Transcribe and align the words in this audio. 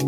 Ça 0.00 0.06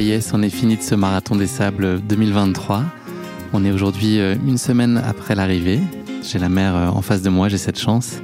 y 0.00 0.10
est, 0.10 0.20
c'en 0.20 0.42
est 0.42 0.50
fini 0.50 0.76
de 0.76 0.82
ce 0.82 0.96
marathon 0.96 1.36
des 1.36 1.46
sables 1.46 2.00
2023. 2.00 2.82
On 3.52 3.64
est 3.64 3.70
aujourd'hui 3.70 4.18
euh, 4.18 4.34
une 4.44 4.58
semaine 4.58 4.96
après 4.96 5.36
l'arrivée. 5.36 5.78
J'ai 6.24 6.40
la 6.40 6.48
mer 6.48 6.74
euh, 6.74 6.88
en 6.88 7.02
face 7.02 7.22
de 7.22 7.30
moi, 7.30 7.48
j'ai 7.48 7.58
cette 7.58 7.78
chance. 7.78 8.20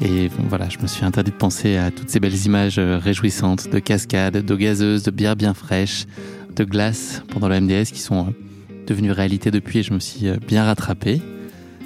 Et 0.00 0.30
voilà, 0.48 0.68
je 0.68 0.78
me 0.78 0.86
suis 0.86 1.04
interdit 1.04 1.30
de 1.30 1.36
penser 1.36 1.76
à 1.76 1.90
toutes 1.90 2.10
ces 2.10 2.20
belles 2.20 2.46
images 2.46 2.78
euh, 2.78 2.98
réjouissantes 2.98 3.68
de 3.68 3.78
cascades, 3.78 4.38
d'eau 4.38 4.56
gazeuse, 4.56 5.02
de 5.02 5.10
bière 5.10 5.36
bien 5.36 5.54
fraîche, 5.54 6.06
de 6.56 6.64
glace 6.64 7.22
pendant 7.28 7.48
le 7.48 7.60
MDS 7.60 7.92
qui 7.92 8.00
sont 8.00 8.34
devenues 8.86 9.12
réalité 9.12 9.50
depuis 9.50 9.80
et 9.80 9.82
je 9.82 9.92
me 9.92 10.00
suis 10.00 10.26
bien 10.46 10.64
rattrapé. 10.64 11.20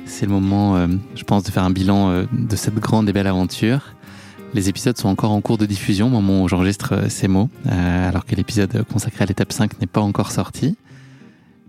C'est 0.07 0.27
le 0.27 0.33
moment, 0.33 0.89
je 1.15 1.25
pense, 1.25 1.45
de 1.45 1.51
faire 1.51 1.65
un 1.65 1.71
bilan 1.71 2.25
de 2.33 2.57
cette 2.57 2.75
grande 2.75 3.09
et 3.09 3.13
belle 3.13 3.27
aventure. 3.27 3.95
Les 4.53 4.69
épisodes 4.69 4.99
sont 4.99 5.09
encore 5.09 5.31
en 5.31 5.41
cours 5.41 5.59
de 5.59 5.67
diffusion 5.67 6.09
au 6.09 6.11
moment 6.11 6.43
où 6.43 6.49
j'enregistre 6.49 6.95
euh, 6.95 7.09
ces 7.09 7.29
mots, 7.29 7.49
euh, 7.67 8.09
alors 8.09 8.27
que 8.27 8.35
l'épisode 8.35 8.85
consacré 8.93 9.23
à 9.23 9.27
l'étape 9.27 9.53
5 9.53 9.81
n'est 9.81 9.87
pas 9.87 10.01
encore 10.01 10.33
sorti. 10.33 10.77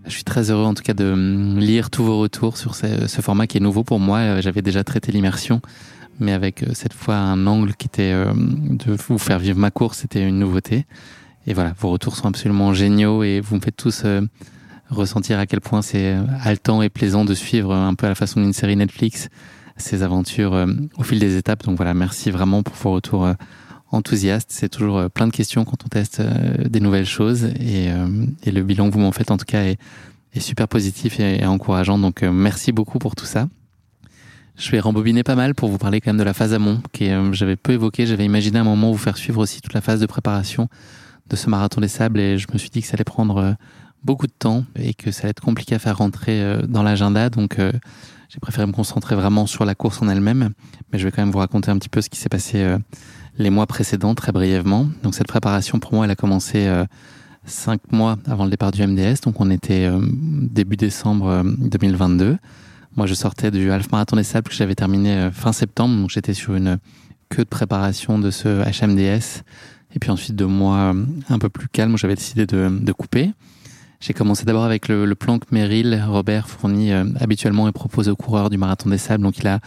Je 0.05 0.11
suis 0.11 0.23
très 0.23 0.49
heureux 0.49 0.65
en 0.65 0.73
tout 0.73 0.81
cas 0.81 0.95
de 0.95 1.11
hum, 1.11 1.59
lire 1.59 1.91
tous 1.91 2.03
vos 2.03 2.17
retours 2.17 2.57
sur 2.57 2.73
ce, 2.73 3.21
format 3.21 3.45
qui 3.45 3.57
est 3.57 3.61
nouveau 3.61 3.83
pour 3.83 3.99
moi. 3.99 4.17
Euh, 4.19 4.41
j'avais 4.41 4.63
déjà 4.63 4.83
traité 4.83 5.11
l'immersion, 5.11 5.61
mais 6.19 6.31
avec 6.31 6.65
cette 6.73 6.93
fois 6.93 7.17
un 7.17 7.45
angle 7.45 7.75
qui 7.75 7.85
était 7.85 8.13
de 8.13 8.97
vous 9.07 9.19
faire 9.19 9.37
vivre 9.37 9.59
ma 9.59 9.69
course, 9.69 9.99
c'était 9.99 10.27
une 10.27 10.39
nouveauté. 10.39 10.85
Et 11.47 11.53
voilà, 11.53 11.73
vos 11.79 11.89
retours 11.89 12.15
sont 12.15 12.27
absolument 12.27 12.73
géniaux 12.73 13.23
et 13.23 13.39
vous 13.39 13.55
me 13.55 13.61
faites 13.61 13.77
tous 13.77 14.03
ressentir 14.89 15.39
à 15.39 15.45
quel 15.45 15.61
point 15.61 15.81
c'est 15.81 16.15
haletant 16.41 16.81
et 16.81 16.89
plaisant 16.89 17.25
de 17.25 17.33
suivre 17.33 17.73
un 17.73 17.95
peu 17.95 18.05
à 18.05 18.09
la 18.09 18.15
façon 18.15 18.41
d'une 18.41 18.53
série 18.53 18.75
Netflix 18.75 19.29
ces 19.81 20.03
aventures 20.03 20.53
euh, 20.53 20.67
au 20.97 21.03
fil 21.03 21.19
des 21.19 21.35
étapes. 21.35 21.63
Donc 21.63 21.75
voilà, 21.75 21.93
merci 21.93 22.31
vraiment 22.31 22.63
pour 22.63 22.75
vos 22.75 22.93
retours 22.93 23.25
euh, 23.25 23.33
enthousiastes. 23.91 24.51
C'est 24.51 24.69
toujours 24.69 24.97
euh, 24.97 25.09
plein 25.09 25.27
de 25.27 25.33
questions 25.33 25.65
quand 25.65 25.83
on 25.85 25.89
teste 25.89 26.21
des 26.21 26.79
nouvelles 26.79 27.05
choses 27.05 27.45
et, 27.59 27.89
le 28.45 28.61
bilan 28.61 28.89
que 28.89 28.93
vous 28.93 28.99
m'en 28.99 29.11
faites 29.11 29.31
en 29.31 29.37
tout 29.37 29.45
cas 29.45 29.63
est, 29.63 29.77
super 30.39 30.67
positif 30.67 31.19
et, 31.19 31.45
encourageant. 31.45 31.99
Donc 31.99 32.21
merci 32.23 32.71
beaucoup 32.71 32.99
pour 32.99 33.15
tout 33.15 33.25
ça. 33.25 33.49
Je 34.57 34.69
vais 34.69 34.79
rembobiner 34.79 35.23
pas 35.23 35.35
mal 35.35 35.55
pour 35.55 35.69
vous 35.69 35.77
parler 35.77 36.01
quand 36.01 36.11
même 36.11 36.19
de 36.19 36.23
la 36.23 36.33
phase 36.33 36.53
amont, 36.53 36.81
qui 36.93 37.09
j'avais 37.31 37.55
peu 37.55 37.73
évoqué. 37.73 38.05
J'avais 38.05 38.25
imaginé 38.25 38.59
un 38.59 38.63
moment 38.63 38.91
vous 38.91 38.97
faire 38.97 39.17
suivre 39.17 39.41
aussi 39.41 39.61
toute 39.61 39.73
la 39.73 39.81
phase 39.81 39.99
de 39.99 40.05
préparation 40.05 40.69
de 41.29 41.35
ce 41.35 41.49
marathon 41.49 41.81
des 41.81 41.87
sables 41.87 42.19
et 42.19 42.37
je 42.37 42.47
me 42.51 42.57
suis 42.57 42.69
dit 42.69 42.81
que 42.81 42.87
ça 42.87 42.95
allait 42.95 43.03
prendre 43.03 43.55
beaucoup 44.03 44.27
de 44.27 44.33
temps 44.37 44.65
et 44.75 44.93
que 44.93 45.11
ça 45.11 45.23
allait 45.23 45.31
être 45.31 45.41
compliqué 45.41 45.75
à 45.75 45.79
faire 45.79 45.97
rentrer 45.97 46.61
dans 46.67 46.83
l'agenda. 46.83 47.29
Donc 47.29 47.57
j'ai 48.31 48.39
préféré 48.39 48.65
me 48.65 48.71
concentrer 48.71 49.17
vraiment 49.17 49.45
sur 49.45 49.65
la 49.65 49.75
course 49.75 50.01
en 50.01 50.07
elle-même, 50.07 50.51
mais 50.91 50.99
je 50.99 51.03
vais 51.03 51.11
quand 51.11 51.21
même 51.21 51.31
vous 51.31 51.39
raconter 51.39 51.69
un 51.69 51.77
petit 51.77 51.89
peu 51.89 51.99
ce 51.99 52.09
qui 52.09 52.17
s'est 52.17 52.29
passé 52.29 52.61
euh, 52.61 52.77
les 53.37 53.49
mois 53.49 53.67
précédents, 53.67 54.15
très 54.15 54.31
brièvement. 54.31 54.87
Donc 55.03 55.15
cette 55.15 55.27
préparation, 55.27 55.79
pour 55.79 55.93
moi, 55.93 56.05
elle 56.05 56.11
a 56.11 56.15
commencé 56.15 56.65
euh, 56.65 56.85
cinq 57.43 57.81
mois 57.91 58.17
avant 58.25 58.45
le 58.45 58.49
départ 58.49 58.71
du 58.71 58.87
MDS, 58.87 59.19
donc 59.25 59.41
on 59.41 59.51
était 59.51 59.85
euh, 59.85 59.99
début 60.01 60.77
décembre 60.77 61.43
2022. 61.43 62.37
Moi, 62.95 63.05
je 63.05 63.13
sortais 63.13 63.51
du 63.51 63.69
Half 63.69 63.91
Marathon 63.91 64.15
des 64.15 64.23
Sables 64.23 64.47
que 64.47 64.55
j'avais 64.55 64.75
terminé 64.75 65.29
fin 65.33 65.51
septembre, 65.51 65.99
donc 65.99 66.09
j'étais 66.09 66.33
sur 66.33 66.55
une 66.55 66.79
queue 67.27 67.43
de 67.43 67.49
préparation 67.49 68.17
de 68.17 68.31
ce 68.31 68.63
HMDS. 68.63 69.43
Et 69.93 69.99
puis 69.99 70.09
ensuite, 70.09 70.35
deux 70.35 70.47
mois 70.47 70.93
un 71.29 71.39
peu 71.39 71.49
plus 71.49 71.67
calme, 71.67 71.97
j'avais 71.97 72.15
décidé 72.15 72.45
de, 72.45 72.69
de 72.69 72.91
couper. 72.91 73.33
J'ai 74.01 74.13
commencé 74.13 74.45
d'abord 74.45 74.63
avec 74.63 74.87
le, 74.87 75.13
plan 75.13 75.37
que 75.37 75.45
Merrill, 75.51 76.03
Robert, 76.07 76.49
fournit 76.49 76.91
euh, 76.91 77.05
habituellement 77.19 77.67
et 77.67 77.71
propose 77.71 78.09
aux 78.09 78.15
coureurs 78.15 78.49
du 78.49 78.57
Marathon 78.57 78.89
des 78.89 78.97
Sables. 78.97 79.23
Donc 79.23 79.37
il 79.37 79.47
a 79.47 79.59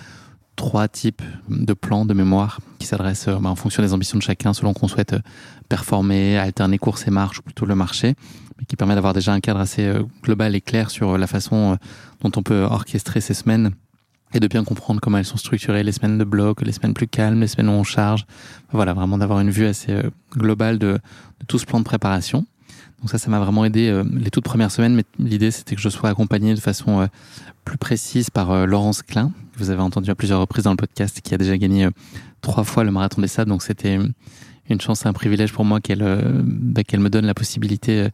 trois 0.57 0.89
types 0.89 1.23
de 1.49 1.73
plans 1.73 2.05
de 2.05 2.15
mémoire 2.15 2.59
qui 2.81 2.89
s'adressent 2.89 3.29
euh, 3.29 3.37
bah, 3.37 3.49
en 3.49 3.55
fonction 3.55 3.81
des 3.81 3.93
ambitions 3.93 4.19
de 4.19 4.25
chacun, 4.25 4.53
selon 4.53 4.75
qu'on 4.75 4.89
souhaite 4.89 5.13
euh, 5.13 5.21
performer, 5.69 6.37
alterner 6.37 6.79
course 6.79 7.07
et 7.07 7.13
marche 7.13 7.39
ou 7.39 7.43
plutôt 7.43 7.65
le 7.65 7.77
marché, 7.77 8.17
mais 8.59 8.65
qui 8.65 8.75
permet 8.75 8.97
d'avoir 8.97 9.13
déjà 9.13 9.33
un 9.33 9.39
cadre 9.39 9.61
assez 9.61 9.89
global 10.25 10.57
et 10.57 10.61
clair 10.61 10.91
sur 10.91 11.17
la 11.17 11.29
façon 11.29 11.79
dont 12.21 12.33
on 12.35 12.43
peut 12.43 12.63
orchestrer 12.63 13.21
ces 13.21 13.35
semaines 13.35 13.71
et 14.35 14.41
de 14.41 14.49
bien 14.49 14.65
comprendre 14.65 15.01
comment 15.01 15.19
elles 15.19 15.25
sont 15.25 15.37
structurées, 15.37 15.83
les 15.83 15.93
semaines 15.93 16.19
de 16.19 16.25
bloc, 16.25 16.61
les 16.63 16.73
semaines 16.73 16.95
plus 16.95 17.07
calmes, 17.07 17.41
les 17.41 17.47
semaines 17.47 17.69
où 17.69 17.73
on 17.73 17.85
charge. 17.85 18.27
Voilà, 18.73 18.93
vraiment 18.93 19.17
d'avoir 19.17 19.41
une 19.41 19.51
vue 19.51 19.67
assez 19.67 19.97
globale 20.33 20.79
de, 20.79 20.99
tout 21.47 21.59
ce 21.59 21.67
plan 21.67 21.79
de 21.79 21.85
préparation. 21.85 22.45
Donc 23.05 23.11
ça, 23.11 23.19
ça 23.19 23.31
m'a 23.31 23.39
vraiment 23.39 23.67
aidé 23.67 23.89
euh, 23.89 24.03
les 24.15 24.31
toutes 24.31 24.45
premières 24.45 24.71
semaines. 24.71 24.95
Mais 24.95 25.05
l'idée, 25.19 25.51
c'était 25.51 25.77
que 25.77 25.83
je 25.83 25.91
sois 25.91 26.09
accompagné 26.09 26.55
de 26.55 26.61
façon 26.61 27.03
euh, 27.03 27.07
plus 27.65 27.77
précise 27.77 28.31
par 28.31 28.51
euh, 28.51 28.65
Laurence 28.65 29.03
Klein, 29.03 29.31
que 29.53 29.59
vous 29.59 29.69
avez 29.69 29.83
entendu 29.83 30.11
à 30.11 30.15
plusieurs 30.15 30.41
reprises 30.41 30.65
dans 30.65 30.71
le 30.71 30.77
podcast, 30.77 31.21
qui 31.21 31.35
a 31.35 31.39
déjà 31.39 31.59
gagné 31.59 31.87
trois 32.41 32.65
fois 32.65 32.83
le 32.83 32.91
marathon 32.91 33.21
des 33.21 33.29
sables. 33.29 33.51
Donc 33.51 33.63
c'était 33.63 33.99
une 34.71 34.81
chance 34.81 35.05
et 35.05 35.09
un 35.09 35.13
privilège 35.13 35.53
pour 35.53 35.67
moi 35.67 35.81
qu'elle 35.83 36.03
bah, 36.45 36.83
qu'elle 36.83 37.01
me 37.01 37.11
donne 37.11 37.27
la 37.27 37.35
possibilité 37.35 38.09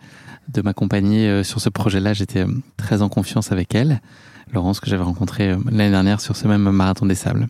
de 0.52 0.62
m'accompagner 0.62 1.44
sur 1.44 1.60
ce 1.60 1.68
projet-là. 1.68 2.12
J'étais 2.12 2.44
très 2.76 3.00
en 3.00 3.08
confiance 3.08 3.52
avec 3.52 3.76
elle, 3.76 4.00
Laurence 4.52 4.80
que 4.80 4.88
j'avais 4.88 5.04
rencontrée 5.04 5.56
l'année 5.70 5.90
dernière 5.90 6.20
sur 6.20 6.36
ce 6.36 6.48
même 6.48 6.70
marathon 6.70 7.06
des 7.06 7.14
sables. 7.14 7.48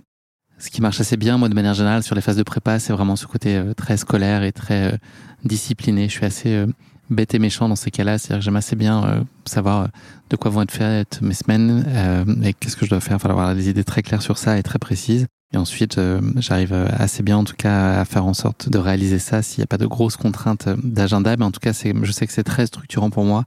Ce 0.58 0.70
qui 0.70 0.82
marche 0.82 1.00
assez 1.00 1.16
bien, 1.16 1.38
moi, 1.38 1.48
de 1.48 1.54
manière 1.54 1.74
générale, 1.74 2.02
sur 2.02 2.14
les 2.14 2.20
phases 2.20 2.36
de 2.36 2.42
prépa, 2.42 2.78
c'est 2.78 2.92
vraiment 2.92 3.16
ce 3.16 3.26
côté 3.26 3.62
très 3.76 3.96
scolaire 3.96 4.42
et 4.42 4.52
très 4.52 4.98
discipliné. 5.42 6.08
Je 6.08 6.12
suis 6.12 6.26
assez 6.26 6.66
bête 7.10 7.34
et 7.34 7.38
méchant 7.38 7.68
dans 7.68 7.76
ces 7.76 7.90
cas-là. 7.90 8.18
C'est-à-dire 8.18 8.38
que 8.38 8.44
j'aime 8.44 8.56
assez 8.56 8.76
bien 8.76 9.04
euh, 9.04 9.20
savoir 9.44 9.82
euh, 9.82 9.86
de 10.30 10.36
quoi 10.36 10.50
vont 10.50 10.62
être 10.62 10.70
faites 10.70 11.20
mes 11.20 11.34
semaines 11.34 11.84
euh, 11.88 12.24
et 12.42 12.54
qu'est-ce 12.54 12.76
que 12.76 12.86
je 12.86 12.90
dois 12.90 13.00
faire. 13.00 13.16
Il 13.16 13.20
faut 13.20 13.28
avoir 13.28 13.54
des 13.54 13.68
idées 13.68 13.84
très 13.84 14.02
claires 14.02 14.22
sur 14.22 14.38
ça 14.38 14.58
et 14.58 14.62
très 14.62 14.78
précises. 14.78 15.26
Et 15.52 15.56
ensuite, 15.56 16.00
j'arrive 16.36 16.72
assez 16.96 17.24
bien, 17.24 17.38
en 17.38 17.42
tout 17.42 17.56
cas, 17.58 17.98
à 17.98 18.04
faire 18.04 18.24
en 18.24 18.34
sorte 18.34 18.68
de 18.68 18.78
réaliser 18.78 19.18
ça 19.18 19.42
s'il 19.42 19.58
n'y 19.58 19.64
a 19.64 19.66
pas 19.66 19.78
de 19.78 19.86
grosses 19.86 20.16
contraintes 20.16 20.68
d'agenda. 20.84 21.36
Mais 21.36 21.44
en 21.44 21.50
tout 21.50 21.58
cas, 21.58 21.72
je 21.72 22.12
sais 22.12 22.26
que 22.28 22.32
c'est 22.32 22.44
très 22.44 22.66
structurant 22.66 23.10
pour 23.10 23.24
moi 23.24 23.42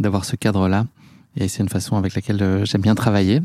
d'avoir 0.00 0.24
ce 0.24 0.34
cadre-là. 0.34 0.86
Et 1.36 1.48
c'est 1.48 1.62
une 1.62 1.68
façon 1.68 1.96
avec 1.96 2.14
laquelle 2.14 2.62
j'aime 2.64 2.80
bien 2.80 2.94
travailler. 2.94 3.42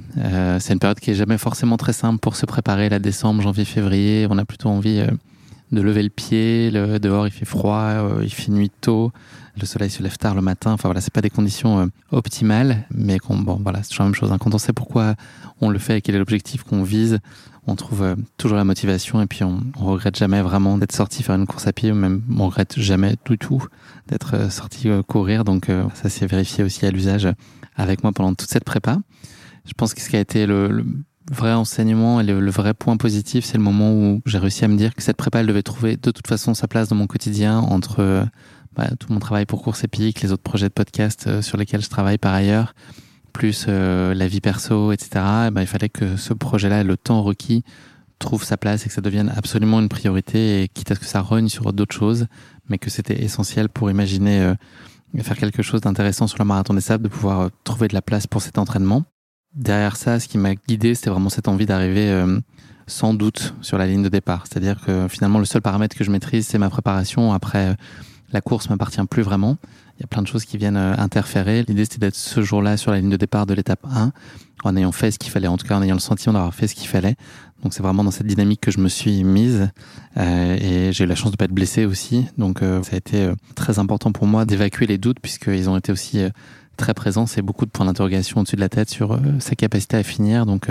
c'est 0.59 0.73
une 0.73 0.79
période 0.79 0.99
qui 0.99 1.11
est 1.11 1.15
jamais 1.15 1.37
forcément 1.37 1.77
très 1.77 1.93
simple 1.93 2.19
pour 2.19 2.35
se 2.35 2.45
préparer. 2.45 2.87
La 2.89 2.99
décembre, 2.99 3.41
janvier, 3.41 3.65
février, 3.65 4.27
on 4.29 4.37
a 4.37 4.45
plutôt 4.45 4.69
envie 4.69 5.03
de 5.71 5.81
lever 5.81 6.03
le 6.03 6.09
pied. 6.09 6.69
Dehors, 6.71 7.27
il 7.27 7.31
fait 7.31 7.45
froid, 7.45 7.93
il 8.21 8.31
fait 8.31 8.51
nuit 8.51 8.71
tôt 8.81 9.11
le 9.59 9.65
soleil 9.65 9.89
se 9.89 10.01
lève 10.01 10.17
tard 10.17 10.35
le 10.35 10.41
matin. 10.41 10.71
Enfin 10.71 10.87
voilà, 10.87 11.01
c'est 11.01 11.13
pas 11.13 11.21
des 11.21 11.29
conditions 11.29 11.79
euh, 11.79 11.85
optimales, 12.11 12.85
mais 12.91 13.17
bon 13.29 13.59
voilà, 13.61 13.83
c'est 13.83 13.89
toujours 13.89 14.05
la 14.05 14.09
même 14.09 14.15
chose. 14.15 14.31
Hein. 14.31 14.37
Quand 14.39 14.53
on 14.53 14.57
sait 14.57 14.73
pourquoi 14.73 15.15
on 15.61 15.69
le 15.69 15.79
fait 15.79 15.97
et 15.97 16.01
quel 16.01 16.15
est 16.15 16.19
l'objectif 16.19 16.63
qu'on 16.63 16.83
vise, 16.83 17.19
on 17.67 17.75
trouve 17.75 18.03
euh, 18.03 18.15
toujours 18.37 18.57
la 18.57 18.63
motivation 18.63 19.21
et 19.21 19.27
puis 19.27 19.43
on, 19.43 19.59
on 19.79 19.85
regrette 19.85 20.17
jamais 20.17 20.41
vraiment 20.41 20.77
d'être 20.77 20.93
sorti 20.93 21.21
faire 21.21 21.35
une 21.35 21.45
course 21.45 21.67
à 21.67 21.73
pied, 21.73 21.91
même 21.91 22.21
on 22.37 22.47
regrette 22.47 22.79
jamais 22.79 23.15
du 23.25 23.37
tout 23.37 23.63
d'être 24.07 24.35
euh, 24.35 24.49
sorti 24.49 24.89
courir. 25.07 25.43
Donc 25.43 25.67
ça 25.93 26.09
s'est 26.09 26.25
vérifié 26.25 26.63
aussi 26.63 26.85
à 26.85 26.91
l'usage 26.91 27.27
avec 27.79 28.03
moi 28.03 28.11
pendant 28.11 28.33
toute 28.33 28.49
cette 28.49 28.63
prépa. 28.63 28.99
Je 29.65 29.73
pense 29.73 29.93
que 29.93 30.01
ce 30.01 30.09
qui 30.09 30.15
a 30.15 30.19
été 30.19 30.45
le, 30.45 30.85
vrai 31.31 31.53
enseignement 31.53 32.19
et 32.19 32.23
le, 32.23 32.39
le 32.39 32.51
vrai 32.51 32.73
point 32.73 32.97
positif, 32.97 33.45
c'est 33.45 33.57
le 33.57 33.63
moment 33.63 33.93
où 33.93 34.21
j'ai 34.25 34.37
réussi 34.37 34.65
à 34.65 34.67
me 34.67 34.77
dire 34.77 34.95
que 34.95 35.01
cette 35.01 35.17
prépa, 35.17 35.39
elle 35.41 35.47
devait 35.47 35.63
trouver 35.63 35.95
de 35.95 36.11
toute 36.11 36.27
façon 36.27 36.53
sa 36.53 36.67
place 36.67 36.89
dans 36.89 36.95
mon 36.95 37.07
quotidien 37.07 37.59
entre 37.59 38.25
bah, 38.75 38.87
tout 38.99 39.11
mon 39.13 39.19
travail 39.19 39.45
pour 39.45 39.61
Course 39.61 39.83
Épique, 39.83 40.21
les 40.21 40.31
autres 40.31 40.43
projets 40.43 40.69
de 40.69 40.73
podcast 40.73 41.25
euh, 41.27 41.41
sur 41.41 41.57
lesquels 41.57 41.81
je 41.81 41.89
travaille 41.89 42.17
par 42.17 42.33
ailleurs, 42.33 42.73
plus 43.33 43.67
la 43.67 44.27
vie 44.27 44.41
perso, 44.41 44.91
etc. 44.91 45.09
Eh 45.47 45.51
ben, 45.51 45.61
il 45.61 45.67
fallait 45.67 45.89
que 45.89 46.17
ce 46.17 46.33
projet-là, 46.33 46.83
le 46.83 46.97
temps 46.97 47.21
requis, 47.21 47.63
trouve 48.19 48.43
sa 48.43 48.57
place 48.57 48.85
et 48.85 48.89
que 48.89 48.93
ça 48.93 49.01
devienne 49.01 49.33
absolument 49.35 49.79
une 49.79 49.89
priorité 49.89 50.61
et 50.61 50.67
quitte 50.67 50.91
à 50.91 50.95
ce 50.95 50.99
que 50.99 51.05
ça 51.05 51.21
rogne 51.21 51.47
sur 51.47 51.73
d'autres 51.73 51.95
choses, 51.95 52.27
mais 52.67 52.77
que 52.77 52.89
c'était 52.89 53.23
essentiel 53.23 53.69
pour 53.69 53.89
imaginer 53.89 54.41
euh, 54.41 54.53
faire 55.17 55.37
quelque 55.37 55.63
chose 55.63 55.81
d'intéressant 55.81 56.27
sur 56.27 56.39
le 56.39 56.45
marathon 56.45 56.73
des 56.73 56.81
sables, 56.81 57.03
de 57.03 57.09
pouvoir 57.09 57.39
euh, 57.39 57.49
trouver 57.63 57.87
de 57.87 57.93
la 57.93 58.01
place 58.01 58.27
pour 58.27 58.41
cet 58.41 58.57
entraînement. 58.57 59.03
Derrière 59.55 59.95
ça, 59.95 60.19
ce 60.19 60.27
qui 60.27 60.37
m'a 60.37 60.55
guidé, 60.55 60.95
c'était 60.95 61.09
vraiment 61.09 61.29
cette 61.29 61.47
envie 61.47 61.65
d'arriver 61.65 62.09
euh, 62.09 62.39
sans 62.87 63.13
doute 63.13 63.53
sur 63.61 63.77
la 63.77 63.87
ligne 63.87 64.03
de 64.03 64.09
départ. 64.09 64.45
C'est-à-dire 64.47 64.79
que 64.85 65.07
finalement, 65.07 65.39
le 65.39 65.45
seul 65.45 65.61
paramètre 65.61 65.95
que 65.95 66.03
je 66.03 66.11
maîtrise, 66.11 66.47
c'est 66.47 66.59
ma 66.59 66.69
préparation. 66.69 67.33
Après, 67.33 67.75
la 68.31 68.41
course 68.41 68.69
m'appartient 68.69 69.03
plus 69.09 69.23
vraiment. 69.23 69.57
Il 69.97 70.01
y 70.01 70.03
a 70.03 70.07
plein 70.07 70.21
de 70.21 70.27
choses 70.27 70.45
qui 70.45 70.57
viennent 70.57 70.77
interférer. 70.77 71.63
L'idée, 71.67 71.85
c'était 71.85 71.99
d'être 71.99 72.15
ce 72.15 72.41
jour-là 72.41 72.77
sur 72.77 72.91
la 72.91 72.99
ligne 72.99 73.09
de 73.09 73.17
départ 73.17 73.45
de 73.45 73.53
l'étape 73.53 73.85
1, 73.91 74.11
en 74.63 74.75
ayant 74.77 74.91
fait 74.91 75.11
ce 75.11 75.19
qu'il 75.19 75.31
fallait, 75.31 75.47
en 75.47 75.57
tout 75.57 75.67
cas 75.67 75.75
en 75.75 75.81
ayant 75.81 75.95
le 75.95 75.99
sentiment 75.99 76.33
d'avoir 76.33 76.53
fait 76.53 76.67
ce 76.67 76.75
qu'il 76.75 76.87
fallait. 76.87 77.15
Donc 77.63 77.73
c'est 77.73 77.83
vraiment 77.83 78.03
dans 78.03 78.11
cette 78.11 78.27
dynamique 78.27 78.61
que 78.61 78.71
je 78.71 78.79
me 78.79 78.87
suis 78.87 79.23
mise 79.23 79.69
euh, 80.17 80.57
et 80.59 80.93
j'ai 80.93 81.03
eu 81.03 81.07
la 81.07 81.15
chance 81.15 81.31
de 81.31 81.35
pas 81.35 81.45
être 81.45 81.51
blessé 81.53 81.85
aussi. 81.85 82.25
Donc 82.37 82.61
euh, 82.61 82.81
ça 82.83 82.95
a 82.95 82.97
été 82.97 83.23
euh, 83.23 83.35
très 83.55 83.79
important 83.79 84.11
pour 84.11 84.27
moi 84.27 84.45
d'évacuer 84.45 84.87
les 84.87 84.97
doutes 84.97 85.19
puisqu'ils 85.19 85.69
ont 85.69 85.77
été 85.77 85.91
aussi 85.91 86.19
euh, 86.19 86.29
très 86.77 86.93
présents. 86.93 87.25
C'est 87.25 87.41
beaucoup 87.41 87.65
de 87.65 87.71
points 87.71 87.85
d'interrogation 87.85 88.39
au-dessus 88.39 88.55
de 88.55 88.61
la 88.61 88.69
tête 88.69 88.89
sur 88.89 89.19
sa 89.39 89.55
capacité 89.55 89.97
à 89.97 90.03
finir. 90.03 90.45
Donc 90.45 90.69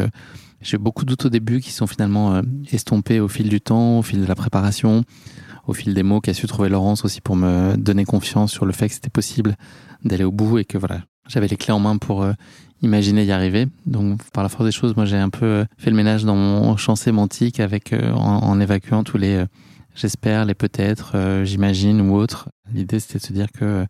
j'ai 0.62 0.76
eu 0.76 0.78
beaucoup 0.78 1.04
de 1.04 1.10
doutes 1.10 1.26
au 1.26 1.28
début 1.28 1.60
qui 1.60 1.70
sont 1.70 1.86
finalement 1.86 2.40
estompés 2.72 3.20
au 3.20 3.28
fil 3.28 3.50
du 3.50 3.60
temps, 3.60 3.98
au 3.98 4.02
fil 4.02 4.22
de 4.22 4.24
la 4.24 4.34
préparation, 4.34 5.04
au 5.66 5.74
fil 5.74 5.92
des 5.92 6.02
mots 6.02 6.22
qu'a 6.22 6.32
su 6.32 6.46
trouver 6.46 6.70
Laurence 6.70 7.04
aussi 7.04 7.20
pour 7.20 7.36
me 7.36 7.76
donner 7.76 8.06
confiance 8.06 8.52
sur 8.52 8.64
le 8.64 8.72
fait 8.72 8.88
que 8.88 8.94
c'était 8.94 9.10
possible 9.10 9.56
d'aller 10.02 10.24
au 10.24 10.32
bout 10.32 10.56
et 10.56 10.64
que 10.64 10.78
voilà 10.78 11.02
j'avais 11.28 11.46
les 11.46 11.58
clés 11.58 11.74
en 11.74 11.78
main 11.78 11.98
pour 11.98 12.26
imaginer 12.82 13.24
y 13.24 13.32
arriver. 13.32 13.66
Donc, 13.86 14.22
par 14.32 14.42
la 14.42 14.48
force 14.48 14.64
des 14.64 14.72
choses, 14.72 14.94
moi, 14.96 15.04
j'ai 15.04 15.16
un 15.16 15.30
peu 15.30 15.46
euh, 15.46 15.64
fait 15.76 15.90
le 15.90 15.96
ménage 15.96 16.24
dans 16.24 16.36
mon 16.36 16.76
champ 16.76 16.96
sémantique 16.96 17.60
avec, 17.60 17.92
euh, 17.92 18.12
en, 18.12 18.60
évacuant 18.60 19.04
tous 19.04 19.18
les 19.18 19.36
euh, 19.36 19.46
j'espère, 19.94 20.44
les 20.44 20.54
peut-être, 20.54 21.42
j'imagine 21.42 22.00
ou 22.00 22.14
autres. 22.14 22.48
L'idée, 22.72 23.00
c'était 23.00 23.18
de 23.18 23.24
se 23.24 23.32
dire 23.32 23.50
que 23.50 23.84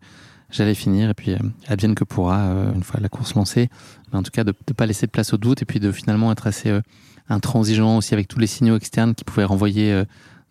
j'allais 0.49 0.73
finir 0.73 1.11
et 1.11 1.13
puis 1.13 1.35
advienne 1.67 1.93
que 1.93 2.03
pourra 2.03 2.51
une 2.73 2.81
fois 2.81 2.99
la 2.99 3.09
course 3.09 3.35
lancée. 3.35 3.69
Mais 4.11 4.17
en 4.17 4.23
tout 4.23 4.31
cas, 4.31 4.43
de 4.43 4.51
ne 4.67 4.73
pas 4.73 4.87
laisser 4.87 5.05
de 5.05 5.11
place 5.11 5.33
au 5.33 5.37
doute 5.37 5.61
et 5.61 5.65
puis 5.65 5.79
de 5.79 5.91
finalement 5.91 6.31
être 6.31 6.47
assez 6.47 6.75
intransigeant 7.29 7.97
aussi 7.97 8.15
avec 8.15 8.27
tous 8.27 8.39
les 8.39 8.47
signaux 8.47 8.75
externes 8.75 9.13
qui 9.13 9.23
pouvaient 9.23 9.43
renvoyer 9.43 10.03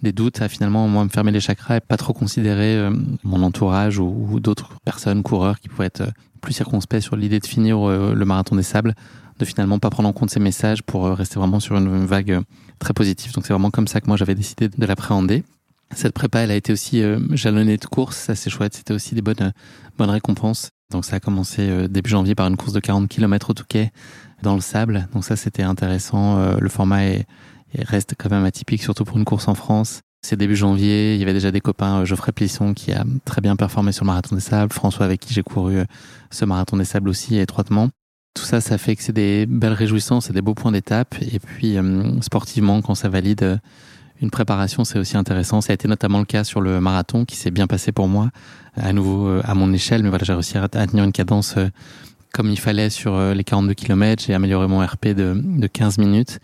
des 0.03 0.13
doutes 0.13 0.41
à 0.43 0.49
finalement 0.49 0.87
moi 0.89 1.05
me 1.05 1.09
fermer 1.09 1.33
les 1.33 1.41
chakras 1.41 1.77
et 1.77 1.81
pas 1.81 1.97
trop 1.97 2.13
considérer 2.13 2.89
mon 3.25 3.43
entourage 3.43 3.99
ou, 3.99 4.39
d'autres 4.41 4.79
personnes, 4.85 5.23
coureurs 5.23 5.59
qui 5.59 5.69
pouvaient 5.69 5.87
être 5.87 6.13
plus 6.39 6.53
circonspect 6.55 7.03
sur 7.03 7.17
l'idée 7.17 7.41
de 7.41 7.47
finir 7.47 7.89
euh, 7.89 8.15
le 8.15 8.25
marathon 8.25 8.57
des 8.57 8.63
sables, 8.63 8.95
de 9.39 9.45
finalement 9.45 9.79
pas 9.79 9.91
prendre 9.91 10.09
en 10.09 10.13
compte 10.13 10.31
ces 10.31 10.41
messages 10.41 10.83
pour 10.83 11.07
euh, 11.07 11.15
rester 11.15 11.39
vraiment 11.39 11.61
sur 11.61 11.77
une 11.77 12.07
vague 12.07 12.33
euh, 12.33 12.41
très 12.79 12.95
positive. 12.95 13.33
Donc 13.33 13.47
c'est 13.47 13.53
vraiment 13.53 13.71
comme 13.71 13.89
ça 13.89 14.01
que 14.01 14.07
moi 14.07 14.17
j'avais 14.17 14.35
décidé 14.35 14.69
de 14.69 14.87
l'appréhender. 14.87 15.45
Cette 15.95 16.13
prépa, 16.13 16.41
elle 16.41 16.51
a 16.51 16.55
été 16.55 16.71
aussi 16.71 17.03
jalonnée 17.31 17.79
de 17.79 17.87
courses, 17.87 18.19
ça 18.19 18.35
c'est 18.35 18.51
chouette, 18.51 18.75
c'était 18.75 18.93
aussi 18.93 19.15
des 19.15 19.23
bonnes, 19.23 19.55
bonnes 19.97 20.11
récompenses. 20.11 20.69
Donc 20.91 21.07
ça 21.07 21.17
a 21.17 21.21
commencé 21.21 21.89
début 21.89 22.11
janvier 22.11 22.35
par 22.35 22.47
une 22.47 22.59
course 22.59 22.75
de 22.75 22.81
40 22.81 23.09
km 23.09 23.49
au 23.51 23.55
Touquet 23.55 23.91
dans 24.43 24.55
le 24.55 24.61
sable. 24.61 25.09
Donc 25.15 25.25
ça 25.25 25.35
c'était 25.35 25.63
intéressant. 25.63 26.59
le 26.61 26.69
format 26.69 27.05
est, 27.05 27.27
reste 27.77 28.15
quand 28.19 28.31
même 28.31 28.45
atypique, 28.45 28.83
surtout 28.83 29.05
pour 29.05 29.17
une 29.17 29.25
course 29.25 29.49
en 29.49 29.55
France. 29.55 30.01
C'est 30.23 30.37
début 30.37 30.57
janvier, 30.57 31.15
il 31.15 31.21
y 31.21 31.23
avait 31.23 31.33
déjà 31.33 31.53
des 31.53 31.61
copains, 31.61 32.01
euh, 32.01 32.05
Geoffrey 32.05 32.33
Plisson 32.33 32.75
qui 32.75 32.93
a 32.93 33.05
très 33.25 33.41
bien 33.41 33.55
performé 33.55 33.93
sur 33.93 34.05
le 34.05 34.09
marathon 34.09 34.35
des 34.35 34.41
sables, 34.41 34.73
François 34.73 35.05
avec 35.05 35.21
qui 35.21 35.33
j'ai 35.33 35.43
couru 35.43 35.79
euh, 35.79 35.85
ce 36.31 36.45
marathon 36.45 36.77
des 36.77 36.85
sables 36.85 37.09
aussi 37.09 37.39
étroitement. 37.39 37.89
Tout 38.35 38.43
ça, 38.43 38.61
ça 38.61 38.79
fait 38.79 38.97
que 38.97 39.03
c'est 39.03 39.13
des 39.13 39.47
belles 39.47 39.73
réjouissances 39.73 40.29
et 40.29 40.33
des 40.33 40.43
beaux 40.43 40.55
points 40.55 40.73
d'étape. 40.73 41.15
Et 41.21 41.39
puis, 41.39 41.77
euh, 41.77 42.21
sportivement, 42.21 42.83
quand 42.83 42.95
ça 42.95 43.09
valide 43.09 43.61
une 44.21 44.31
préparation, 44.31 44.85
c'est 44.85 44.99
aussi 44.99 45.17
intéressant. 45.17 45.61
Ça 45.61 45.73
a 45.73 45.75
été 45.75 45.89
notamment 45.89 46.19
le 46.19 46.25
cas 46.25 46.45
sur 46.45 46.61
le 46.61 46.81
marathon 46.81 47.25
qui 47.25 47.37
s'est 47.37 47.51
bien 47.51 47.67
passé 47.67 47.93
pour 47.93 48.09
moi, 48.09 48.31
à 48.77 48.93
nouveau 48.93 49.41
à 49.43 49.55
mon 49.55 49.73
échelle. 49.73 50.03
Mais 50.03 50.09
voilà, 50.09 50.25
j'ai 50.25 50.35
réussi 50.35 50.59
à 50.59 50.69
tenir 50.69 51.05
une 51.05 51.13
cadence 51.13 51.57
comme 52.33 52.51
il 52.51 52.59
fallait 52.59 52.91
sur 52.91 53.19
les 53.35 53.45
42 53.45 53.75
km. 53.75 54.23
J'ai 54.25 54.35
amélioré 54.35 54.69
mon 54.69 54.85
RP 54.85 55.09
de, 55.09 55.35
de 55.35 55.67
15 55.67 55.99
minutes. 55.99 56.39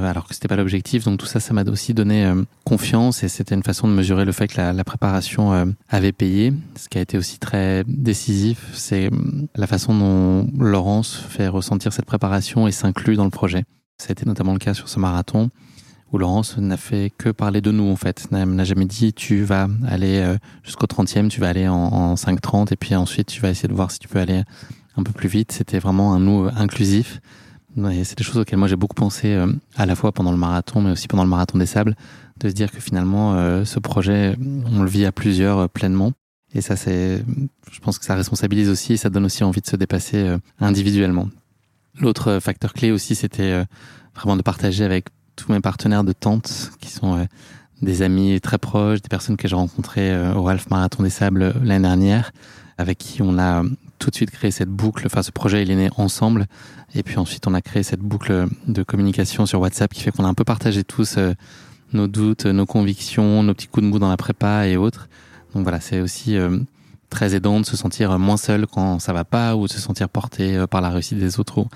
Euh, 0.00 0.10
alors 0.10 0.26
que 0.26 0.34
c'était 0.34 0.48
pas 0.48 0.56
l'objectif. 0.56 1.04
Donc 1.04 1.18
tout 1.18 1.26
ça, 1.26 1.40
ça 1.40 1.54
m'a 1.54 1.64
aussi 1.64 1.94
donné 1.94 2.24
euh, 2.24 2.42
confiance 2.64 3.22
et 3.22 3.28
c'était 3.28 3.54
une 3.54 3.62
façon 3.62 3.88
de 3.88 3.92
mesurer 3.92 4.24
le 4.24 4.32
fait 4.32 4.48
que 4.48 4.60
la, 4.60 4.84
préparation 4.84 5.52
euh, 5.52 5.66
avait 5.88 6.12
payé. 6.12 6.52
Ce 6.76 6.88
qui 6.88 6.98
a 6.98 7.00
été 7.00 7.18
aussi 7.18 7.38
très 7.38 7.84
décisif, 7.86 8.70
c'est 8.72 9.10
la 9.54 9.66
façon 9.66 9.96
dont 9.96 10.48
Laurence 10.58 11.16
fait 11.28 11.48
ressentir 11.48 11.92
cette 11.92 12.06
préparation 12.06 12.66
et 12.66 12.72
s'inclut 12.72 13.16
dans 13.16 13.24
le 13.24 13.30
projet. 13.30 13.64
Ça 13.98 14.08
a 14.08 14.12
été 14.12 14.24
notamment 14.26 14.52
le 14.52 14.58
cas 14.58 14.74
sur 14.74 14.88
ce 14.88 14.98
marathon 14.98 15.50
où 16.12 16.18
Laurence 16.18 16.56
n'a 16.56 16.76
fait 16.76 17.12
que 17.16 17.28
parler 17.28 17.60
de 17.60 17.70
nous 17.70 17.88
en 17.88 17.94
fait, 17.94 18.32
n'a 18.32 18.64
jamais 18.64 18.86
dit 18.86 19.12
tu 19.12 19.44
vas 19.44 19.68
aller 19.86 20.34
jusqu'au 20.64 20.86
30e, 20.86 21.28
tu 21.28 21.40
vas 21.40 21.48
aller 21.48 21.68
en, 21.68 21.76
en 21.76 22.14
5.30 22.14 22.72
et 22.72 22.76
puis 22.76 22.96
ensuite 22.96 23.28
tu 23.28 23.40
vas 23.40 23.50
essayer 23.50 23.68
de 23.68 23.74
voir 23.74 23.92
si 23.92 24.00
tu 24.00 24.08
peux 24.08 24.18
aller 24.18 24.42
un 24.96 25.04
peu 25.04 25.12
plus 25.12 25.28
vite. 25.28 25.52
C'était 25.52 25.78
vraiment 25.78 26.12
un 26.12 26.18
nous 26.18 26.48
inclusif 26.56 27.20
c'est 27.76 28.18
des 28.18 28.24
choses 28.24 28.38
auxquelles 28.38 28.58
moi 28.58 28.68
j'ai 28.68 28.76
beaucoup 28.76 28.94
pensé 28.94 29.28
euh, 29.28 29.52
à 29.76 29.86
la 29.86 29.94
fois 29.94 30.12
pendant 30.12 30.32
le 30.32 30.36
marathon, 30.36 30.80
mais 30.80 30.90
aussi 30.90 31.08
pendant 31.08 31.24
le 31.24 31.28
marathon 31.28 31.58
des 31.58 31.66
sables, 31.66 31.96
de 32.38 32.48
se 32.48 32.54
dire 32.54 32.70
que 32.70 32.80
finalement 32.80 33.34
euh, 33.34 33.64
ce 33.64 33.78
projet, 33.78 34.36
on 34.66 34.82
le 34.82 34.88
vit 34.88 35.04
à 35.04 35.12
plusieurs 35.12 35.58
euh, 35.58 35.68
pleinement. 35.68 36.12
Et 36.52 36.62
ça, 36.62 36.74
c'est, 36.74 37.24
je 37.70 37.80
pense 37.80 37.98
que 37.98 38.04
ça 38.04 38.16
responsabilise 38.16 38.68
aussi 38.68 38.94
et 38.94 38.96
ça 38.96 39.08
donne 39.08 39.24
aussi 39.24 39.44
envie 39.44 39.60
de 39.60 39.66
se 39.66 39.76
dépasser 39.76 40.36
individuellement. 40.58 41.28
L'autre 42.00 42.40
facteur 42.40 42.72
clé 42.72 42.90
aussi, 42.90 43.14
c'était 43.14 43.64
vraiment 44.16 44.36
de 44.36 44.42
partager 44.42 44.82
avec 44.82 45.06
tous 45.36 45.52
mes 45.52 45.60
partenaires 45.60 46.02
de 46.02 46.10
tente, 46.10 46.72
qui 46.80 46.90
sont 46.90 47.24
des 47.82 48.02
amis 48.02 48.40
très 48.40 48.58
proches, 48.58 49.00
des 49.00 49.08
personnes 49.08 49.36
que 49.36 49.46
j'ai 49.46 49.54
rencontrées 49.54 50.12
au 50.32 50.42
Ralph 50.42 50.68
Marathon 50.70 51.04
des 51.04 51.10
Sables 51.10 51.54
l'année 51.62 51.86
dernière, 51.86 52.32
avec 52.78 52.98
qui 52.98 53.22
on 53.22 53.38
a 53.38 53.62
tout 54.00 54.10
de 54.10 54.16
suite 54.16 54.32
créé 54.32 54.50
cette 54.50 54.70
boucle. 54.70 55.04
Enfin, 55.06 55.22
ce 55.22 55.30
projet, 55.30 55.62
il 55.62 55.70
est 55.70 55.76
né 55.76 55.90
ensemble. 55.96 56.46
Et 56.94 57.04
puis 57.04 57.18
ensuite, 57.18 57.46
on 57.46 57.54
a 57.54 57.60
créé 57.60 57.84
cette 57.84 58.00
boucle 58.00 58.48
de 58.66 58.82
communication 58.82 59.46
sur 59.46 59.60
WhatsApp 59.60 59.92
qui 59.92 60.02
fait 60.02 60.10
qu'on 60.10 60.24
a 60.24 60.28
un 60.28 60.34
peu 60.34 60.42
partagé 60.42 60.82
tous 60.82 61.18
euh, 61.18 61.34
nos 61.92 62.08
doutes, 62.08 62.46
nos 62.46 62.66
convictions, 62.66 63.44
nos 63.44 63.54
petits 63.54 63.68
coups 63.68 63.84
de 63.84 63.90
mou 63.90 64.00
dans 64.00 64.08
la 64.08 64.16
prépa 64.16 64.66
et 64.66 64.76
autres. 64.76 65.08
Donc 65.54 65.62
voilà, 65.62 65.80
c'est 65.80 66.00
aussi 66.00 66.36
euh, 66.36 66.58
très 67.10 67.34
aidant 67.34 67.60
de 67.60 67.66
se 67.66 67.76
sentir 67.76 68.18
moins 68.18 68.38
seul 68.38 68.66
quand 68.66 68.98
ça 68.98 69.12
va 69.12 69.24
pas 69.24 69.54
ou 69.54 69.66
de 69.66 69.72
se 69.72 69.80
sentir 69.80 70.08
porté 70.08 70.56
euh, 70.56 70.66
par 70.66 70.80
la 70.80 70.90
réussite 70.90 71.18
des 71.18 71.38
autres 71.38 71.58
ou, 71.58 71.68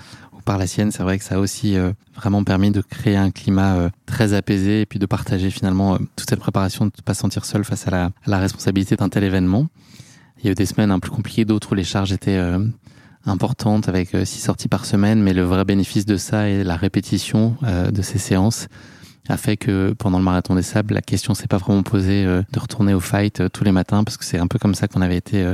par 0.43 0.57
la 0.57 0.67
sienne. 0.67 0.91
C'est 0.91 1.03
vrai 1.03 1.17
que 1.17 1.23
ça 1.23 1.35
a 1.35 1.39
aussi 1.39 1.75
vraiment 2.15 2.43
permis 2.43 2.69
de 2.69 2.81
créer 2.81 3.17
un 3.17 3.31
climat 3.31 3.89
très 4.05 4.33
apaisé 4.33 4.81
et 4.81 4.85
puis 4.85 4.99
de 4.99 5.07
partager 5.07 5.49
finalement 5.49 5.97
toute 6.15 6.29
cette 6.29 6.39
préparation, 6.39 6.85
de 6.85 6.91
ne 6.95 7.01
pas 7.01 7.15
se 7.15 7.21
sentir 7.21 7.45
seul 7.45 7.63
face 7.63 7.87
à 7.87 7.89
la, 7.89 8.03
à 8.05 8.11
la 8.27 8.37
responsabilité 8.37 8.95
d'un 8.95 9.09
tel 9.09 9.23
événement. 9.23 9.65
Il 10.45 10.49
y 10.49 10.49
a 10.49 10.51
eu 10.51 10.55
des 10.55 10.67
semaines 10.67 10.91
un 10.91 10.99
plus 10.99 11.09
compliquées, 11.09 11.43
d'autres 11.43 11.71
où 11.71 11.75
les 11.75 11.83
charges 11.83 12.11
étaient 12.11 12.39
importante 13.25 13.89
avec 13.89 14.13
euh, 14.13 14.25
six 14.25 14.41
sorties 14.41 14.67
par 14.67 14.85
semaine, 14.85 15.21
mais 15.21 15.33
le 15.33 15.43
vrai 15.43 15.65
bénéfice 15.65 16.05
de 16.05 16.17
ça 16.17 16.49
et 16.49 16.63
la 16.63 16.75
répétition 16.75 17.55
euh, 17.63 17.91
de 17.91 18.01
ces 18.01 18.17
séances 18.17 18.67
a 19.27 19.37
fait 19.37 19.57
que 19.57 19.93
pendant 19.93 20.19
le 20.19 20.23
marathon 20.23 20.53
des 20.53 20.61
sables, 20.61 20.93
la 20.93 21.01
question 21.01 21.33
s'est 21.33 21.47
pas 21.47 21.57
vraiment 21.57 21.81
posée 21.81 22.25
euh, 22.25 22.43
de 22.51 22.59
retourner 22.59 22.93
au 22.93 22.99
fight 22.99 23.49
tous 23.51 23.63
les 23.63 23.71
matins 23.71 24.03
parce 24.03 24.17
que 24.17 24.25
c'est 24.25 24.37
un 24.37 24.45
peu 24.45 24.59
comme 24.59 24.75
ça 24.75 24.87
qu'on 24.87 25.01
avait 25.01 25.17
été 25.17 25.51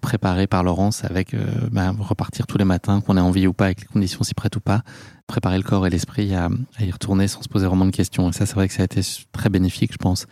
préparé 0.00 0.46
par 0.46 0.62
Laurence 0.62 1.04
avec 1.04 1.34
bah, 1.72 1.92
repartir 1.98 2.46
tous 2.46 2.56
les 2.56 2.64
matins, 2.64 3.00
qu'on 3.00 3.16
ait 3.16 3.20
envie 3.20 3.46
ou 3.46 3.52
pas, 3.52 3.66
avec 3.66 3.80
les 3.80 3.86
conditions 3.86 4.22
s'y 4.22 4.34
prêtent 4.34 4.56
ou 4.56 4.60
pas, 4.60 4.82
préparer 5.26 5.56
le 5.56 5.64
corps 5.64 5.86
et 5.86 5.90
l'esprit 5.90 6.34
à, 6.34 6.48
à, 6.78 6.84
y 6.84 6.90
retourner 6.90 7.26
sans 7.26 7.42
se 7.42 7.48
poser 7.48 7.66
vraiment 7.66 7.84
de 7.84 7.90
questions. 7.90 8.30
Et 8.30 8.32
ça, 8.32 8.46
c'est 8.46 8.54
vrai 8.54 8.68
que 8.68 8.74
ça 8.74 8.82
a 8.82 8.84
été 8.84 9.00
très 9.32 9.50
bénéfique, 9.50 9.92
je 9.92 9.98
pense, 9.98 10.26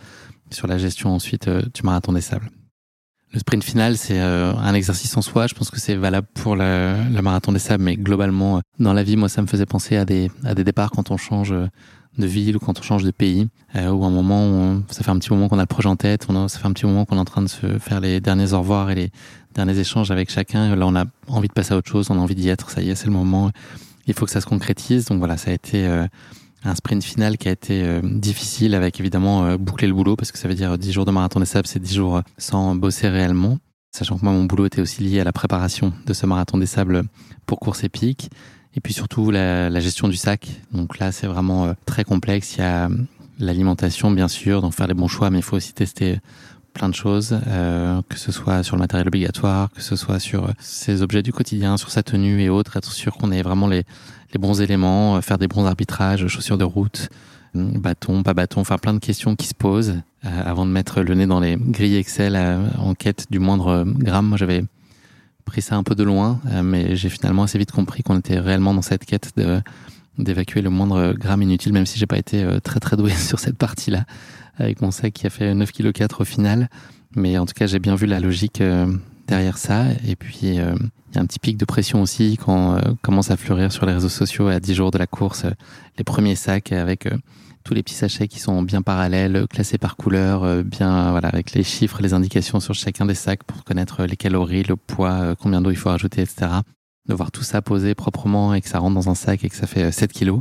sur 0.50 0.68
la 0.68 0.78
gestion 0.78 1.12
ensuite 1.12 1.48
du 1.48 1.82
marathon 1.82 2.12
des 2.12 2.20
sables. 2.20 2.48
Le 3.32 3.40
sprint 3.40 3.62
final, 3.62 3.98
c'est 3.98 4.20
euh, 4.20 4.54
un 4.54 4.72
exercice 4.72 5.14
en 5.16 5.22
soi. 5.22 5.46
Je 5.46 5.54
pense 5.54 5.70
que 5.70 5.78
c'est 5.78 5.96
valable 5.96 6.26
pour 6.32 6.56
le, 6.56 6.94
le, 7.12 7.20
marathon 7.20 7.52
des 7.52 7.58
sables, 7.58 7.84
mais 7.84 7.96
globalement, 7.96 8.56
euh, 8.56 8.60
dans 8.78 8.94
la 8.94 9.02
vie, 9.02 9.16
moi, 9.16 9.28
ça 9.28 9.42
me 9.42 9.46
faisait 9.46 9.66
penser 9.66 9.96
à 9.96 10.06
des, 10.06 10.30
à 10.44 10.54
des 10.54 10.64
départs 10.64 10.90
quand 10.90 11.10
on 11.10 11.18
change 11.18 11.52
euh, 11.52 11.66
de 12.16 12.26
ville 12.26 12.56
ou 12.56 12.58
quand 12.58 12.78
on 12.78 12.82
change 12.82 13.04
de 13.04 13.10
pays, 13.10 13.48
euh, 13.76 13.90
ou 13.90 14.04
un 14.06 14.10
moment, 14.10 14.48
où 14.48 14.82
ça 14.90 15.04
fait 15.04 15.10
un 15.10 15.18
petit 15.18 15.30
moment 15.30 15.48
qu'on 15.48 15.58
a 15.58 15.62
le 15.62 15.66
projet 15.66 15.90
en 15.90 15.96
tête, 15.96 16.26
on 16.30 16.48
ça 16.48 16.58
fait 16.58 16.66
un 16.66 16.72
petit 16.72 16.86
moment 16.86 17.04
qu'on 17.04 17.16
est 17.16 17.20
en 17.20 17.26
train 17.26 17.42
de 17.42 17.48
se 17.48 17.78
faire 17.78 18.00
les 18.00 18.20
derniers 18.20 18.54
au 18.54 18.60
revoir 18.60 18.90
et 18.90 18.94
les 18.94 19.10
derniers 19.54 19.78
échanges 19.78 20.10
avec 20.10 20.30
chacun. 20.30 20.74
Là, 20.74 20.86
on 20.86 20.96
a 20.96 21.04
envie 21.26 21.48
de 21.48 21.52
passer 21.52 21.74
à 21.74 21.76
autre 21.76 21.90
chose, 21.90 22.10
on 22.10 22.18
a 22.18 22.20
envie 22.20 22.34
d'y 22.34 22.48
être. 22.48 22.70
Ça 22.70 22.80
y 22.80 22.88
est, 22.88 22.94
c'est 22.94 23.06
le 23.06 23.12
moment. 23.12 23.50
Il 24.06 24.14
faut 24.14 24.24
que 24.24 24.32
ça 24.32 24.40
se 24.40 24.46
concrétise. 24.46 25.04
Donc 25.04 25.18
voilà, 25.18 25.36
ça 25.36 25.50
a 25.50 25.54
été 25.54 25.86
un 26.64 26.74
sprint 26.74 27.04
final 27.04 27.38
qui 27.38 27.48
a 27.48 27.52
été 27.52 27.82
euh, 27.82 28.00
difficile 28.02 28.74
avec 28.74 28.98
évidemment 29.00 29.44
euh, 29.44 29.56
boucler 29.56 29.86
le 29.88 29.94
boulot 29.94 30.16
parce 30.16 30.32
que 30.32 30.38
ça 30.38 30.48
veut 30.48 30.54
dire 30.54 30.76
10 30.76 30.92
jours 30.92 31.04
de 31.04 31.10
marathon 31.10 31.40
des 31.40 31.46
sables, 31.46 31.66
c'est 31.68 31.78
10 31.78 31.94
jours 31.94 32.16
euh, 32.16 32.22
sans 32.36 32.74
bosser 32.74 33.08
réellement. 33.08 33.58
Sachant 33.90 34.18
que 34.18 34.24
moi, 34.24 34.32
mon 34.32 34.44
boulot 34.44 34.66
était 34.66 34.80
aussi 34.82 35.02
lié 35.02 35.20
à 35.20 35.24
la 35.24 35.32
préparation 35.32 35.92
de 36.06 36.12
ce 36.12 36.26
marathon 36.26 36.58
des 36.58 36.66
sables 36.66 37.04
pour 37.46 37.58
course 37.58 37.84
épique. 37.84 38.30
Et 38.74 38.80
puis 38.80 38.92
surtout 38.92 39.30
la, 39.30 39.70
la 39.70 39.80
gestion 39.80 40.08
du 40.08 40.16
sac. 40.16 40.48
Donc 40.72 40.98
là, 40.98 41.10
c'est 41.10 41.26
vraiment 41.26 41.74
très 41.86 42.04
complexe. 42.04 42.56
Il 42.56 42.60
y 42.60 42.64
a 42.64 42.90
l'alimentation, 43.38 44.10
bien 44.10 44.28
sûr, 44.28 44.60
donc 44.60 44.74
faire 44.74 44.86
les 44.86 44.94
bons 44.94 45.08
choix, 45.08 45.30
mais 45.30 45.38
il 45.38 45.42
faut 45.42 45.56
aussi 45.56 45.72
tester 45.72 46.18
plein 46.78 46.88
de 46.88 46.94
choses, 46.94 47.38
que 48.08 48.18
ce 48.18 48.30
soit 48.30 48.62
sur 48.62 48.76
le 48.76 48.80
matériel 48.80 49.08
obligatoire, 49.08 49.70
que 49.72 49.82
ce 49.82 49.96
soit 49.96 50.20
sur 50.20 50.52
ses 50.60 51.02
objets 51.02 51.22
du 51.22 51.32
quotidien, 51.32 51.76
sur 51.76 51.90
sa 51.90 52.04
tenue 52.04 52.40
et 52.40 52.48
autres, 52.48 52.76
être 52.76 52.92
sûr 52.92 53.16
qu'on 53.16 53.32
ait 53.32 53.42
vraiment 53.42 53.66
les, 53.66 53.84
bons 54.38 54.60
éléments, 54.60 55.20
faire 55.20 55.38
des 55.38 55.48
bons 55.48 55.66
arbitrages, 55.66 56.26
chaussures 56.28 56.56
de 56.56 56.64
route, 56.64 57.08
bâton, 57.54 58.22
pas 58.22 58.32
bâton, 58.32 58.60
enfin 58.60 58.78
plein 58.78 58.94
de 58.94 59.00
questions 59.00 59.34
qui 59.34 59.48
se 59.48 59.54
posent 59.54 59.96
avant 60.22 60.64
de 60.66 60.70
mettre 60.70 61.02
le 61.02 61.14
nez 61.14 61.26
dans 61.26 61.40
les 61.40 61.56
grilles 61.56 61.96
Excel 61.96 62.38
en 62.78 62.94
quête 62.94 63.26
du 63.28 63.40
moindre 63.40 63.84
gramme. 63.84 64.26
Moi, 64.28 64.38
j'avais 64.38 64.64
pris 65.44 65.62
ça 65.62 65.74
un 65.74 65.82
peu 65.82 65.96
de 65.96 66.04
loin, 66.04 66.40
mais 66.62 66.94
j'ai 66.94 67.08
finalement 67.08 67.42
assez 67.42 67.58
vite 67.58 67.72
compris 67.72 68.04
qu'on 68.04 68.18
était 68.18 68.38
réellement 68.38 68.72
dans 68.72 68.82
cette 68.82 69.04
quête 69.04 69.32
de 69.36 69.60
d'évacuer 70.18 70.62
le 70.62 70.70
moindre 70.70 71.12
gramme 71.12 71.42
inutile, 71.42 71.72
même 71.72 71.86
si 71.86 71.98
j'ai 71.98 72.06
pas 72.06 72.18
été 72.18 72.42
euh, 72.42 72.60
très 72.60 72.80
très 72.80 72.96
doué 72.96 73.10
sur 73.14 73.38
cette 73.38 73.56
partie-là, 73.56 74.04
avec 74.56 74.82
mon 74.82 74.90
sac 74.90 75.12
qui 75.12 75.26
a 75.26 75.30
fait 75.30 75.54
9 75.54 75.72
kg 75.72 75.92
au 76.18 76.24
final. 76.24 76.68
Mais 77.16 77.38
en 77.38 77.46
tout 77.46 77.54
cas, 77.54 77.66
j'ai 77.66 77.78
bien 77.78 77.94
vu 77.94 78.06
la 78.06 78.20
logique 78.20 78.60
euh, 78.60 78.92
derrière 79.26 79.56
ça. 79.56 79.86
Et 80.06 80.16
puis, 80.16 80.58
euh, 80.58 80.74
il 81.10 81.14
y 81.14 81.18
a 81.18 81.22
un 81.22 81.26
petit 81.26 81.38
pic 81.38 81.56
de 81.56 81.64
pression 81.64 82.02
aussi 82.02 82.36
quand 82.36 82.78
commence 83.00 83.30
à 83.30 83.38
fleurir 83.38 83.72
sur 83.72 83.86
les 83.86 83.94
réseaux 83.94 84.10
sociaux 84.10 84.48
à 84.48 84.60
10 84.60 84.74
jours 84.74 84.90
de 84.90 84.98
la 84.98 85.06
course, 85.06 85.46
les 85.96 86.04
premiers 86.04 86.34
sacs 86.34 86.70
avec 86.70 87.08
tous 87.64 87.72
les 87.72 87.82
petits 87.82 87.94
sachets 87.94 88.28
qui 88.28 88.40
sont 88.40 88.60
bien 88.60 88.82
parallèles, 88.82 89.46
classés 89.48 89.78
par 89.78 89.96
couleur, 89.96 90.62
bien 90.64 91.10
voilà 91.12 91.28
avec 91.28 91.52
les 91.52 91.62
chiffres, 91.62 92.02
les 92.02 92.12
indications 92.12 92.60
sur 92.60 92.74
chacun 92.74 93.06
des 93.06 93.14
sacs 93.14 93.42
pour 93.44 93.64
connaître 93.64 94.04
les 94.04 94.16
calories, 94.16 94.64
le 94.64 94.76
poids, 94.76 95.34
combien 95.40 95.62
d'eau 95.62 95.70
il 95.70 95.78
faut 95.78 95.88
rajouter, 95.88 96.20
etc 96.20 96.60
de 97.08 97.14
voir 97.14 97.32
tout 97.32 97.42
ça 97.42 97.62
posé 97.62 97.94
proprement 97.94 98.54
et 98.54 98.60
que 98.60 98.68
ça 98.68 98.78
rentre 98.78 98.94
dans 98.94 99.08
un 99.08 99.14
sac 99.14 99.44
et 99.44 99.48
que 99.48 99.56
ça 99.56 99.66
fait 99.66 99.90
7 99.90 100.10
euh, 100.10 100.12
kilos. 100.12 100.40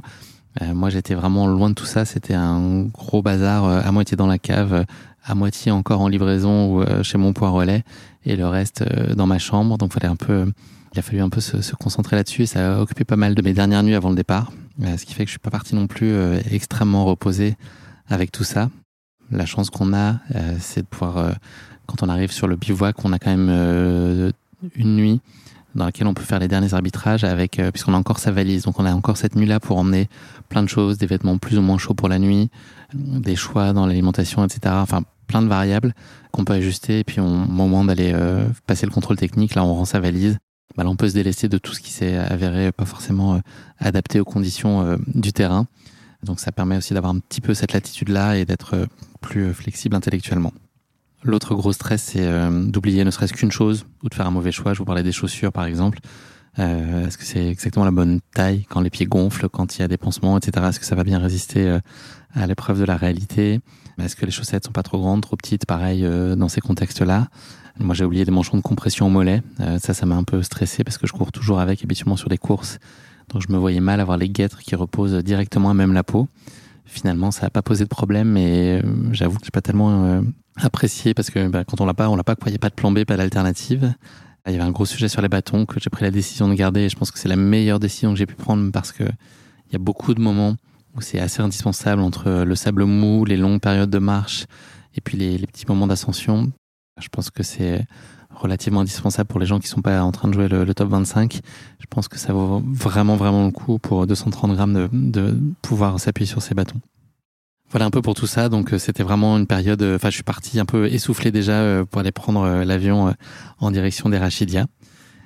Euh, 0.62 0.74
moi, 0.74 0.90
j'étais 0.90 1.14
vraiment 1.14 1.48
loin 1.48 1.70
de 1.70 1.76
tout 1.76 1.86
ça. 1.86 2.06
C'était 2.06 2.34
un 2.34 2.84
gros 2.84 3.22
bazar 3.22 3.66
euh, 3.66 3.82
à 3.84 3.92
moitié 3.92 4.18
dans 4.18 4.28
la 4.28 4.38
cave, 4.38 4.86
à 5.24 5.36
moitié 5.36 5.72
encore 5.72 6.02
en 6.02 6.08
livraison 6.08 6.74
ou 6.74 7.04
chez 7.04 7.18
mon 7.18 7.34
poids 7.34 7.50
relais 7.50 7.84
et 8.26 8.36
le 8.36 8.48
reste 8.48 8.84
dans 9.16 9.28
ma 9.28 9.40
chambre. 9.40 9.78
Donc, 9.78 9.94
fallait 9.94 10.08
un 10.08 10.16
peu, 10.16 10.52
il 10.94 11.00
a 11.00 11.02
fallu 11.02 11.22
un 11.22 11.30
peu 11.30 11.42
se, 11.42 11.76
concentrer 11.76 12.16
là-dessus 12.16 12.46
ça 12.46 12.78
a 12.78 12.80
occupé 12.80 13.04
pas 13.04 13.18
mal 13.18 13.36
de 13.36 13.42
mes 13.42 13.54
dernières 13.54 13.84
nuits 13.84 13.96
avant 13.96 14.10
le 14.10 14.16
départ. 14.16 14.52
ce 14.82 15.04
qui 15.04 15.14
fait 15.14 15.26
que 15.26 15.28
je 15.28 15.34
suis 15.34 15.40
pas 15.40 15.50
parti 15.50 15.76
non 15.76 15.88
plus 15.88 16.16
extrêmement 16.50 17.04
reposé 17.04 17.58
avec 18.08 18.32
tout 18.32 18.46
ça. 18.46 18.70
La 19.30 19.46
chance 19.46 19.70
qu'on 19.70 19.94
a, 19.94 20.16
c'est 20.60 20.82
de 20.82 20.88
pouvoir, 20.88 21.34
quand 21.88 22.04
on 22.04 22.10
arrive 22.10 22.32
sur 22.32 22.48
le 22.48 22.56
bivouac, 22.56 23.04
on 23.04 23.12
a 23.12 23.20
quand 23.20 23.36
même 23.36 24.32
une 24.76 24.96
nuit 24.96 25.20
dans 25.78 25.86
laquelle 25.86 26.08
on 26.08 26.14
peut 26.14 26.24
faire 26.24 26.40
les 26.40 26.48
derniers 26.48 26.74
arbitrages 26.74 27.24
avec, 27.24 27.60
euh, 27.60 27.72
puisqu'on 27.72 27.94
a 27.94 27.98
encore 27.98 28.20
sa 28.20 28.32
valise. 28.32 28.64
Donc 28.64 28.80
on 28.80 28.86
a 28.86 28.94
encore 28.94 29.16
cette 29.16 29.36
nuit-là 29.36 29.60
pour 29.60 29.78
emmener 29.78 30.10
plein 30.50 30.64
de 30.64 30.68
choses, 30.68 30.98
des 30.98 31.06
vêtements 31.06 31.38
plus 31.38 31.58
ou 31.58 31.62
moins 31.62 31.78
chauds 31.78 31.94
pour 31.94 32.10
la 32.10 32.20
nuit, 32.20 32.50
des 32.94 33.36
choix 33.36 33.74
dans 33.74 33.86
l'alimentation, 33.86 34.44
etc. 34.44 34.76
Enfin, 34.78 35.04
plein 35.28 35.42
de 35.42 35.48
variables 35.48 35.94
qu'on 36.32 36.44
peut 36.44 36.54
ajuster. 36.54 37.00
Et 37.00 37.04
puis 37.04 37.22
au 37.22 37.28
moment 37.28 37.86
d'aller 37.86 38.12
euh, 38.14 38.48
passer 38.66 38.86
le 38.86 38.92
contrôle 38.92 39.18
technique, 39.18 39.56
là 39.56 39.64
on 39.64 39.74
rend 39.74 39.86
sa 39.86 40.00
valise. 40.00 40.38
Bah, 40.76 40.84
là 40.84 40.90
on 40.90 40.96
peut 40.96 41.10
se 41.10 41.14
délester 41.14 41.48
de 41.48 41.58
tout 41.58 41.74
ce 41.74 41.80
qui 41.80 41.92
s'est 41.92 42.18
avéré 42.18 42.72
pas 42.72 42.86
forcément 42.86 43.36
euh, 43.36 43.40
adapté 43.80 44.20
aux 44.20 44.26
conditions 44.26 44.98
du 45.08 45.32
terrain. 45.32 45.68
Donc 46.24 46.40
ça 46.40 46.52
permet 46.52 46.76
aussi 46.76 46.96
d'avoir 46.96 47.14
un 47.14 47.20
petit 47.20 47.42
peu 47.42 47.54
cette 47.54 47.74
latitude-là 47.74 48.38
et 48.38 48.46
d'être 48.46 48.88
plus 49.22 49.54
flexible 49.54 49.96
intellectuellement. 49.96 50.52
L'autre 51.28 51.56
gros 51.56 51.74
stress, 51.74 52.04
c'est 52.04 52.26
euh, 52.26 52.64
d'oublier 52.64 53.04
ne 53.04 53.12
serait-ce 53.12 53.34
qu'une 53.34 53.52
chose 53.52 53.86
ou 54.02 54.08
de 54.08 54.16
faire 54.16 54.26
un 54.26 54.32
mauvais 54.32 54.54
choix. 54.54 54.74
Je 54.74 54.80
vous 54.80 54.86
parlais 54.86 55.04
des 55.04 55.12
chaussures, 55.12 55.52
par 55.52 55.66
exemple. 55.66 56.00
Euh, 56.58 57.06
est-ce 57.06 57.18
que 57.18 57.26
c'est 57.26 57.46
exactement 57.46 57.84
la 57.84 57.92
bonne 57.92 58.22
taille 58.34 58.66
quand 58.70 58.80
les 58.80 58.90
pieds 58.90 59.06
gonflent, 59.06 59.50
quand 59.50 59.78
il 59.78 59.82
y 59.82 59.84
a 59.84 59.90
des 59.90 59.98
pansements, 59.98 60.38
etc. 60.38 60.68
Est-ce 60.70 60.80
que 60.80 60.86
ça 60.86 60.96
va 60.96 61.04
bien 61.04 61.20
résister 61.20 61.68
euh, 61.68 61.80
à 62.34 62.48
l'épreuve 62.48 62.80
de 62.80 62.86
la 62.86 62.96
réalité? 62.96 63.60
Est-ce 64.00 64.16
que 64.16 64.26
les 64.26 64.32
chaussettes 64.32 64.68
sont 64.68 64.72
pas 64.72 64.84
trop 64.84 65.00
grandes, 65.00 65.22
trop 65.22 65.36
petites 65.36 65.66
Pareil 65.66 66.08
dans 66.38 66.48
ces 66.48 66.62
contextes-là? 66.62 67.28
Moi, 67.78 67.94
j'ai 67.94 68.06
oublié 68.06 68.24
des 68.24 68.32
manchons 68.32 68.56
de 68.56 68.62
compression 68.62 69.08
au 69.08 69.10
mollet. 69.10 69.42
ça, 69.80 69.94
ça 69.94 70.06
m'a 70.06 70.16
un 70.16 70.24
peu 70.24 70.42
stressé 70.44 70.84
parce 70.84 70.98
que 70.98 71.08
je 71.08 71.14
cours 71.14 71.32
toujours 71.32 71.60
avec 71.60 71.84
habituellement 71.84 72.16
sur 72.16 72.30
des 72.30 72.38
courses. 72.38 72.78
Donc, 73.34 73.42
je 73.46 73.52
me 73.52 73.58
voyais 73.58 73.80
mal 73.80 74.00
avoir 74.00 74.18
les 74.18 74.30
guêtres 74.30 74.60
qui 74.60 74.76
reposent 74.76 75.16
directement 75.24 75.72
à 75.72 75.74
même 75.74 75.94
la 75.94 76.04
peau. 76.04 76.30
Finalement, 76.88 77.32
ça 77.32 77.44
n'a 77.44 77.50
pas 77.50 77.62
posé 77.62 77.84
de 77.84 77.90
problème, 77.90 78.30
mais 78.30 78.82
j'avoue 79.12 79.38
que 79.38 79.46
j'ai 79.46 79.52
pas 79.52 79.62
tellement 79.62 80.22
apprécié 80.56 81.14
parce 81.14 81.30
que 81.30 81.48
bah, 81.48 81.64
quand 81.64 81.82
on 81.82 81.86
l'a 81.86 81.94
pas, 81.94 82.10
on 82.10 82.16
l'a 82.16 82.24
pas. 82.24 82.36
Il 82.46 82.50
n'y 82.50 82.56
a 82.56 82.60
pas 82.60 82.70
de 82.70 82.76
plan 82.76 82.92
B, 82.92 83.04
pas 83.04 83.18
d'alternative. 83.18 83.94
Il 84.48 84.54
y 84.54 84.56
avait 84.56 84.64
un 84.64 84.72
gros 84.72 84.86
sujet 84.86 85.10
sur 85.10 85.22
les 85.22 85.28
bâtons 85.28 85.66
que 85.66 85.80
j'ai 85.80 85.90
pris 85.90 86.06
la 86.06 86.12
décision 86.12 86.48
de 86.48 86.54
garder 86.54 86.82
et 86.82 86.90
je 86.90 86.96
pense 86.96 87.12
que 87.12 87.20
c'est 87.20 87.28
la 87.28 87.36
meilleure 87.36 87.80
décision 87.80 88.14
que 88.14 88.18
j'ai 88.18 88.26
pu 88.26 88.36
prendre 88.36 88.72
parce 88.72 88.94
que 88.94 89.04
il 89.04 89.74
y 89.74 89.76
a 89.76 89.80
beaucoup 89.80 90.14
de 90.14 90.22
moments 90.22 90.56
où 90.96 91.02
c'est 91.02 91.20
assez 91.20 91.42
indispensable 91.42 92.02
entre 92.02 92.44
le 92.44 92.56
sable 92.56 92.86
mou, 92.86 93.26
les 93.26 93.36
longues 93.36 93.60
périodes 93.60 93.90
de 93.90 94.00
marche 94.00 94.46
et 94.96 95.02
puis 95.02 95.18
les, 95.18 95.46
petits 95.46 95.66
moments 95.68 95.88
d'ascension. 95.88 96.50
Je 97.00 97.10
pense 97.10 97.30
que 97.30 97.44
c'est 97.44 97.86
relativement 98.38 98.82
indispensable 98.82 99.28
pour 99.28 99.40
les 99.40 99.46
gens 99.46 99.60
qui 99.60 99.68
sont 99.68 99.82
pas 99.82 100.02
en 100.02 100.12
train 100.12 100.28
de 100.28 100.34
jouer 100.34 100.48
le, 100.48 100.74
top 100.74 100.90
25. 100.90 101.42
Je 101.80 101.86
pense 101.90 102.08
que 102.08 102.18
ça 102.18 102.34
vaut 102.34 102.62
vraiment 102.66 103.16
vraiment 103.16 103.46
le 103.46 103.52
coup 103.52 103.80
pour 103.80 104.08
230 104.08 104.56
grammes 104.56 104.74
de, 104.74 104.90
de 104.92 105.40
pouvoir 105.62 106.00
s'appuyer 106.00 106.28
sur 106.28 106.42
ces 106.42 106.54
bâtons. 106.54 106.80
Voilà 107.70 107.86
un 107.86 107.90
peu 107.90 108.02
pour 108.02 108.16
tout 108.16 108.28
ça. 108.28 108.50
Donc 108.50 108.74
euh, 108.74 108.78
c'était 108.78 109.04
vraiment 109.04 109.38
une 109.38 109.48
période. 109.48 109.82
Euh, 109.82 109.96
enfin, 109.98 110.10
je 110.10 110.16
suis 110.16 110.24
parti 110.24 110.60
un 110.60 110.66
peu 110.66 110.88
essoufflé 110.88 111.32
déjà 111.32 111.54
euh, 111.54 111.86
pour 111.86 112.00
aller 112.00 112.12
prendre 112.12 112.64
l'avion 112.64 113.14
en 113.60 113.72
direction 113.72 114.10
des 114.10 114.18
Rachidia. 114.18 114.68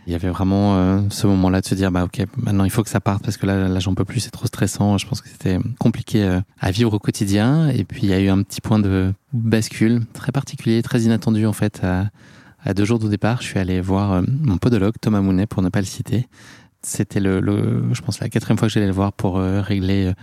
Il 0.08 0.14
y 0.14 0.16
avait 0.16 0.30
vraiment 0.30 1.08
ce 1.12 1.28
moment-là 1.28 1.62
de 1.62 1.66
se 1.68 1.76
dire 1.76 1.92
bah 1.92 2.04
ok 2.06 2.26
maintenant 2.36 2.64
il 2.64 2.72
faut 2.72 2.82
que 2.82 2.90
ça 2.90 3.00
parte 3.00 3.24
parce 3.24 3.38
que 3.38 3.46
là 3.46 3.68
là 3.68 3.80
j'en 3.80 3.94
peux 3.94 4.04
plus 4.04 4.20
c'est 4.20 4.32
trop 4.32 4.48
stressant 4.48 4.98
je 4.98 5.06
pense 5.06 5.22
que 5.22 5.30
c'était 5.30 5.60
compliqué 5.78 6.40
à 6.60 6.72
vivre 6.72 6.92
au 6.92 6.98
quotidien 6.98 7.70
et 7.70 7.84
puis 7.84 8.02
il 8.04 8.10
y 8.10 8.14
a 8.14 8.20
eu 8.20 8.30
un 8.30 8.42
petit 8.42 8.62
point 8.62 8.80
de 8.80 9.14
bascule 9.32 10.02
très 10.14 10.32
particulier 10.32 10.82
très 10.82 11.02
inattendu 11.02 11.46
en 11.46 11.54
fait 11.54 11.82
à, 11.84 12.08
à 12.64 12.74
deux 12.74 12.86
jours 12.86 13.00
de 13.00 13.08
départ 13.08 13.42
je 13.42 13.48
suis 13.48 13.60
allé 13.60 13.82
voir 13.82 14.22
mon 14.28 14.58
podologue 14.58 14.96
Thomas 15.02 15.22
Mounet 15.22 15.48
pour 15.48 15.62
ne 15.62 15.70
pas 15.70 15.80
le 15.80 15.86
citer 15.86 16.28
c'était 16.84 17.20
le, 17.20 17.40
le, 17.40 17.94
je 17.94 18.02
pense 18.02 18.20
la 18.20 18.30
quatrième 18.30 18.58
fois 18.58 18.68
que 18.68 18.74
j'allais 18.74 18.88
le 18.88 18.92
voir 18.92 19.14
pour 19.14 19.38
régler 19.38 20.14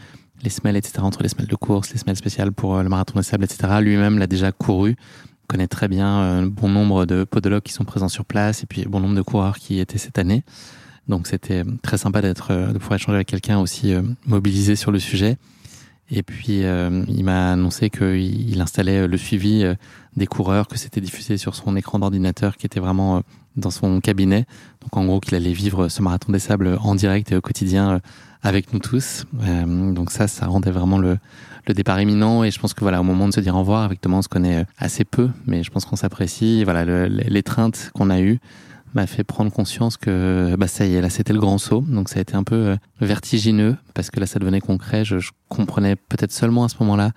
les 0.43 0.51
semelles, 0.51 0.77
etc., 0.77 1.01
entre 1.01 1.23
les 1.23 1.29
semelles 1.29 1.49
de 1.49 1.57
course, 1.57 1.91
les 1.93 1.99
semelles 1.99 2.17
spéciales 2.17 2.53
pour 2.53 2.77
euh, 2.77 2.83
le 2.83 2.89
marathon 2.89 3.19
de 3.19 3.25
sable, 3.25 3.45
etc. 3.45 3.81
Lui-même 3.81 4.19
l'a 4.19 4.27
déjà 4.27 4.53
couru, 4.53 4.97
connaît 5.47 5.67
très 5.67 5.89
bien 5.89 6.21
euh, 6.21 6.49
bon 6.49 6.69
nombre 6.69 7.07
de 7.07 7.25
podologues 7.25 7.63
qui 7.63 7.73
sont 7.73 7.85
présents 7.85 8.09
sur 8.09 8.25
place 8.25 8.63
et 8.63 8.67
puis 8.67 8.85
bon 8.85 9.01
nombre 9.01 9.17
de 9.17 9.23
coureurs 9.23 9.59
qui 9.59 9.81
étaient 9.81 9.99
cette 9.99 10.19
année. 10.19 10.45
Donc 11.09 11.27
c'était 11.27 11.65
très 11.83 11.99
sympa 11.99 12.21
d'être, 12.21 12.53
euh, 12.53 12.73
de 12.73 12.79
pouvoir 12.79 12.97
échanger 12.97 13.17
avec 13.17 13.29
quelqu'un 13.29 13.59
aussi 13.59 13.95
mobilisé 14.27 14.77
sur 14.77 14.91
le 14.91 14.99
sujet. 14.99 15.39
Et 16.11 16.23
puis 16.23 16.63
il 16.63 17.25
m'a 17.25 17.53
annoncé 17.53 17.91
qu'il 17.91 18.61
installait 18.61 19.07
le 19.07 19.17
suivi 19.17 19.65
des 20.17 20.27
coureurs, 20.27 20.67
que 20.67 20.79
c'était 20.79 21.01
diffusé 21.01 21.37
sur 21.37 21.55
son 21.55 21.77
écran 21.77 21.99
d'ordinateur 21.99 22.57
qui 22.57 22.67
était 22.67 22.81
vraiment 22.81 23.23
dans 23.57 23.71
son 23.71 24.01
cabinet. 24.01 24.47
Donc 24.81 24.97
en 24.97 25.05
gros 25.05 25.21
qu'il 25.21 25.35
allait 25.35 25.53
vivre 25.53 25.89
ce 25.89 26.03
marathon 26.03 26.33
des 26.33 26.39
sables 26.39 26.79
en 26.81 26.95
direct 26.95 27.31
et 27.33 27.37
au 27.37 27.41
quotidien 27.41 28.01
avec 28.43 28.73
nous 28.73 28.79
tous. 28.79 29.25
Euh, 29.43 29.93
donc 29.93 30.11
ça, 30.11 30.29
ça 30.29 30.47
rendait 30.47 30.71
vraiment 30.71 30.99
le, 30.99 31.19
le 31.67 31.75
départ 31.75 32.01
imminent. 32.01 32.45
Et 32.45 32.51
je 32.51 32.59
pense 32.59 32.75
que 32.75 32.81
voilà, 32.81 33.01
au 33.01 33.05
moment 33.05 33.29
de 33.29 33.35
se 33.35 33.41
dire 33.41 33.55
au 33.55 33.61
revoir, 33.61 33.83
avec 33.83 34.01
Thomas, 34.01 34.19
on 34.19 34.23
se 34.23 34.29
connaît 34.29 34.61
euh, 34.61 34.65
assez 34.79 35.05
peu, 35.05 35.31
mais 35.47 35.63
je 35.63 35.71
pense 35.71 35.85
qu'on 35.85 35.97
s'apprécie. 35.97 36.65
Voilà, 36.65 37.09
l'étreinte 37.09 37.91
qu'on 37.95 38.11
a 38.11 38.21
eue 38.21 38.39
m'a 38.95 39.07
fait 39.07 39.25
prendre 39.25 39.53
conscience 39.53 39.97
que 39.97 40.55
bah 40.59 40.69
ça 40.69 40.87
y 40.87 40.95
est, 40.95 41.01
là 41.01 41.11
c'était 41.11 41.33
le 41.33 41.41
grand 41.41 41.59
saut. 41.59 41.85
Donc 41.87 42.09
ça 42.09 42.19
a 42.19 42.23
été 42.23 42.35
un 42.35 42.45
peu 42.45 42.55
euh, 42.55 42.77
vertigineux 43.01 43.77
parce 43.95 44.11
que 44.11 44.21
là 44.21 44.27
ça 44.27 44.39
devenait 44.39 44.61
concret. 44.61 45.05
Je, 45.05 45.19
je 45.19 45.31
comprenais 45.49 45.97
peut-être 45.97 46.33
seulement 46.33 46.65
à 46.65 46.69
ce 46.69 46.77
moment-là 46.81 47.13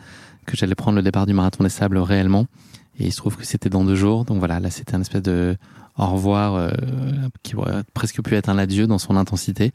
que 0.45 0.57
j'allais 0.57 0.75
prendre 0.75 0.95
le 0.97 1.03
départ 1.03 1.25
du 1.25 1.33
marathon 1.33 1.63
des 1.63 1.69
sables 1.69 1.97
réellement. 1.97 2.45
Et 2.99 3.05
il 3.05 3.11
se 3.11 3.17
trouve 3.17 3.37
que 3.37 3.45
c'était 3.45 3.69
dans 3.69 3.83
deux 3.83 3.95
jours. 3.95 4.25
Donc 4.25 4.39
voilà, 4.39 4.59
là 4.59 4.69
c'était 4.69 4.95
un 4.95 5.01
espèce 5.01 5.21
de 5.21 5.57
au 5.97 6.05
revoir 6.05 6.55
euh, 6.55 6.71
qui 7.43 7.55
aurait 7.55 7.83
presque 7.93 8.21
pu 8.21 8.35
être 8.35 8.49
un 8.49 8.57
adieu 8.57 8.87
dans 8.87 8.97
son 8.97 9.15
intensité 9.15 9.71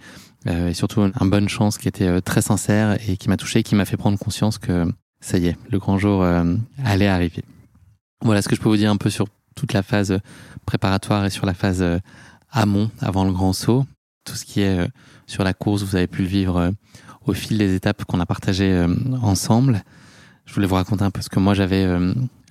euh, 0.47 0.69
et 0.69 0.75
surtout 0.75 1.03
un 1.03 1.26
bonne 1.26 1.49
chance 1.49 1.79
qui 1.79 1.88
était 1.88 2.09
euh, 2.09 2.21
très 2.21 2.43
sincère 2.43 2.97
et 3.09 3.17
qui 3.17 3.29
m'a 3.29 3.37
touché 3.37 3.62
qui 3.62 3.75
m'a 3.75 3.85
fait 3.85 3.97
prendre 3.97 4.19
conscience 4.19 4.59
que 4.59 4.87
ça 5.21 5.38
y 5.38 5.47
est, 5.47 5.57
le 5.71 5.79
grand 5.79 5.99
jour 5.99 6.25
allait 6.85 7.09
arriver. 7.09 7.43
Voilà 8.23 8.43
ce 8.43 8.49
que 8.49 8.55
je 8.55 8.61
peux 8.61 8.69
vous 8.69 8.76
dire 8.76 8.91
un 8.91 8.97
peu 8.97 9.11
sur 9.11 9.26
toute 9.57 9.73
la 9.73 9.83
phase 9.83 10.21
préparatoire 10.65 11.25
et 11.25 11.31
sur 11.31 11.47
la 11.47 11.55
phase 11.55 11.85
amont 12.53 12.91
avant 13.01 13.25
le 13.25 13.33
grand 13.33 13.53
saut. 13.53 13.85
Tout 14.25 14.35
ce 14.35 14.45
qui 14.45 14.61
est 14.61 14.79
sur 15.27 15.43
la 15.43 15.55
course, 15.55 15.83
vous 15.83 15.97
avez 15.97 16.07
pu 16.07 16.23
le 16.23 16.29
vivre 16.29 16.73
au 17.27 17.33
fil 17.33 17.59
des 17.59 17.75
étapes 17.75 18.05
qu'on 18.05 18.21
a 18.21 18.27
partagées 18.27 18.87
ensemble. 19.23 19.83
Je 20.45 20.55
voulais 20.55 20.67
vous 20.67 20.77
raconter 20.77 21.03
un 21.03 21.11
peu 21.11 21.23
ce 21.23 21.29
que 21.29 21.41
moi 21.41 21.55
j'avais 21.55 21.87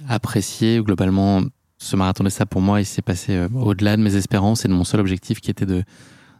apprécié 0.09 0.81
globalement 0.81 1.41
ce 1.77 1.95
marathon 1.95 2.23
de 2.23 2.29
ça 2.29 2.45
pour 2.45 2.61
moi, 2.61 2.81
il 2.81 2.85
s'est 2.85 3.01
passé 3.01 3.35
euh, 3.35 3.47
au-delà 3.53 3.97
de 3.97 4.01
mes 4.01 4.15
espérances 4.15 4.65
et 4.65 4.67
de 4.67 4.73
mon 4.73 4.83
seul 4.83 4.99
objectif 4.99 5.41
qui 5.41 5.51
était 5.51 5.65
de, 5.65 5.83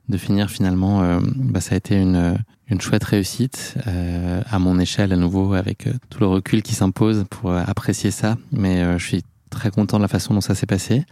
de 0.10 0.18
finir 0.18 0.50
finalement. 0.50 1.04
Euh, 1.04 1.20
bah, 1.36 1.62
ça 1.62 1.76
a 1.76 1.78
été 1.78 1.96
une, 1.96 2.16
euh, 2.16 2.36
une 2.68 2.82
chouette 2.82 3.04
réussite 3.04 3.76
à 3.86 4.60
mon 4.60 4.80
échelle 4.80 5.14
à 5.14 5.18
nouveau 5.18 5.54
avec 5.54 5.88
tout 6.10 6.20
le 6.20 6.26
recul 6.26 6.64
qui 6.64 6.74
s'impose 6.74 7.26
pour 7.30 7.54
apprécier 7.54 8.10
ça. 8.10 8.38
Mais 8.52 8.98
je 8.98 9.06
suis 9.06 9.24
très 9.56 9.72
content 9.72 9.98
de 9.98 10.02
la 10.02 10.08
façon 10.08 10.34
dont 10.34 10.42
ça 10.42 10.56
s'est 10.56 10.66
passé. 10.66 11.04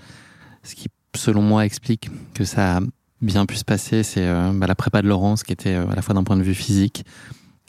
Ce 0.64 0.76
qui, 0.76 0.88
selon 1.16 1.42
moi, 1.42 1.66
explique 1.66 2.10
que 2.34 2.46
ça 2.46 2.78
a 2.78 2.82
bien 3.22 3.46
pu 3.46 3.56
se 3.56 3.66
passer, 3.66 4.04
c'est 4.04 4.28
bah, 4.54 4.68
la 4.68 4.76
prépa 4.76 5.02
de 5.02 5.08
Laurence 5.08 5.44
qui 5.44 5.54
était 5.54 5.76
à 5.76 5.96
la 5.96 6.02
fois 6.02 6.14
d'un 6.14 6.24
point 6.24 6.38
de 6.38 6.44
vue 6.44 6.54
physique 6.54 7.06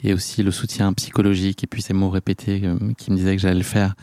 et 0.03 0.13
aussi 0.13 0.43
le 0.43 0.51
soutien 0.51 0.91
psychologique 0.93 1.63
et 1.63 1.67
puis 1.67 1.81
ces 1.81 1.93
mots 1.93 2.09
répétés 2.09 2.61
qui 2.97 3.11
me 3.11 3.15
disaient 3.15 3.35
que 3.35 3.41
j'allais 3.41 3.55
le 3.55 3.63
faire 3.63 3.95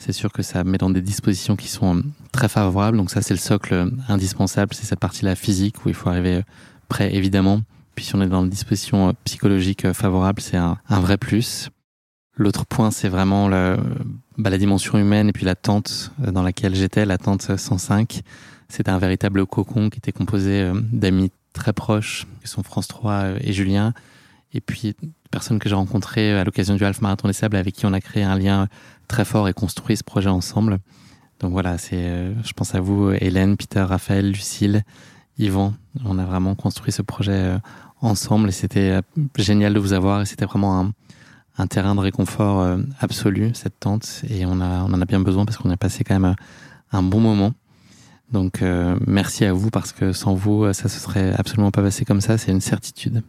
c'est 0.00 0.12
sûr 0.12 0.32
que 0.32 0.42
ça 0.42 0.64
met 0.64 0.78
dans 0.78 0.90
des 0.90 1.02
dispositions 1.02 1.56
qui 1.56 1.68
sont 1.68 2.02
très 2.32 2.48
favorables. 2.48 2.96
Donc 2.96 3.10
ça, 3.10 3.20
c'est 3.20 3.34
le 3.34 3.38
socle 3.38 3.92
indispensable, 4.08 4.74
c'est 4.74 4.86
cette 4.86 4.98
partie-là 4.98 5.36
physique 5.36 5.84
où 5.84 5.90
il 5.90 5.94
faut 5.94 6.08
arriver 6.08 6.42
prêt, 6.88 7.14
évidemment. 7.14 7.60
Puis 7.94 8.06
si 8.06 8.16
on 8.16 8.22
est 8.22 8.26
dans 8.26 8.42
des 8.42 8.48
dispositions 8.48 9.14
psychologiques 9.24 9.92
favorables, 9.92 10.40
c'est 10.40 10.56
un, 10.56 10.78
vrai 10.88 11.18
plus. 11.18 11.68
L'autre 12.34 12.64
point, 12.64 12.90
c'est 12.90 13.10
vraiment 13.10 13.46
le, 13.48 13.76
bah, 14.40 14.50
la 14.50 14.58
dimension 14.58 14.98
humaine 14.98 15.28
et 15.28 15.32
puis 15.32 15.44
la 15.44 15.54
tente 15.54 16.12
dans 16.18 16.42
laquelle 16.42 16.74
j'étais, 16.74 17.04
la 17.04 17.18
tente 17.18 17.56
105. 17.56 18.22
C'était 18.68 18.90
un 18.90 18.98
véritable 18.98 19.46
cocon 19.46 19.90
qui 19.90 19.98
était 19.98 20.12
composé 20.12 20.70
d'amis 20.92 21.30
très 21.52 21.72
proches, 21.72 22.26
qui 22.42 22.48
sont 22.48 22.62
France 22.62 22.88
3 22.88 23.40
et 23.40 23.52
Julien, 23.52 23.92
et 24.52 24.60
puis 24.60 24.94
personnes 25.30 25.58
que 25.58 25.68
j'ai 25.68 25.74
rencontrées 25.74 26.32
à 26.38 26.44
l'occasion 26.44 26.74
du 26.74 26.84
Half 26.84 27.00
Marathon 27.00 27.28
des 27.28 27.34
Sables 27.34 27.56
avec 27.56 27.74
qui 27.74 27.86
on 27.86 27.92
a 27.92 28.00
créé 28.00 28.22
un 28.22 28.38
lien 28.38 28.68
très 29.08 29.24
fort 29.24 29.48
et 29.48 29.52
construit 29.52 29.96
ce 29.96 30.04
projet 30.04 30.28
ensemble. 30.28 30.78
Donc 31.40 31.52
voilà, 31.52 31.78
c'est, 31.78 31.96
euh, 31.96 32.34
je 32.42 32.52
pense 32.52 32.74
à 32.74 32.80
vous, 32.80 33.12
Hélène, 33.12 33.56
Peter, 33.56 33.80
Raphaël, 33.80 34.30
Lucille, 34.30 34.82
Yvan. 35.38 35.74
On 36.04 36.18
a 36.18 36.24
vraiment 36.24 36.54
construit 36.54 36.92
ce 36.92 37.02
projet 37.02 37.32
euh, 37.32 37.58
ensemble 38.00 38.48
et 38.50 38.52
c'était 38.52 38.90
euh, 38.90 39.00
génial 39.36 39.72
de 39.72 39.78
vous 39.78 39.92
avoir 39.92 40.20
et 40.20 40.26
c'était 40.26 40.44
vraiment 40.44 40.80
un, 40.80 40.92
un, 41.60 41.66
terrain 41.66 41.94
de 41.94 42.00
réconfort 42.00 42.78
absolu, 43.00 43.50
cette 43.54 43.78
tente. 43.80 44.22
Et 44.28 44.46
on, 44.46 44.52
en 44.52 45.00
a 45.00 45.04
bien 45.04 45.20
besoin 45.20 45.44
parce 45.44 45.58
qu'on 45.58 45.70
a 45.70 45.76
passé 45.76 46.04
quand 46.04 46.18
même 46.18 46.34
un 46.92 47.02
bon 47.02 47.20
moment. 47.20 47.52
Donc 48.32 48.62
merci 49.06 49.44
à 49.44 49.52
vous 49.52 49.70
parce 49.70 49.92
que 49.92 50.12
sans 50.12 50.34
vous, 50.34 50.72
ça 50.72 50.88
se 50.88 50.98
serait 51.00 51.34
absolument 51.36 51.70
pas 51.70 51.82
passé 51.82 52.04
comme 52.04 52.20
ça, 52.20 52.38
c'est 52.38 52.52
une 52.52 52.60
certitude 52.60 53.22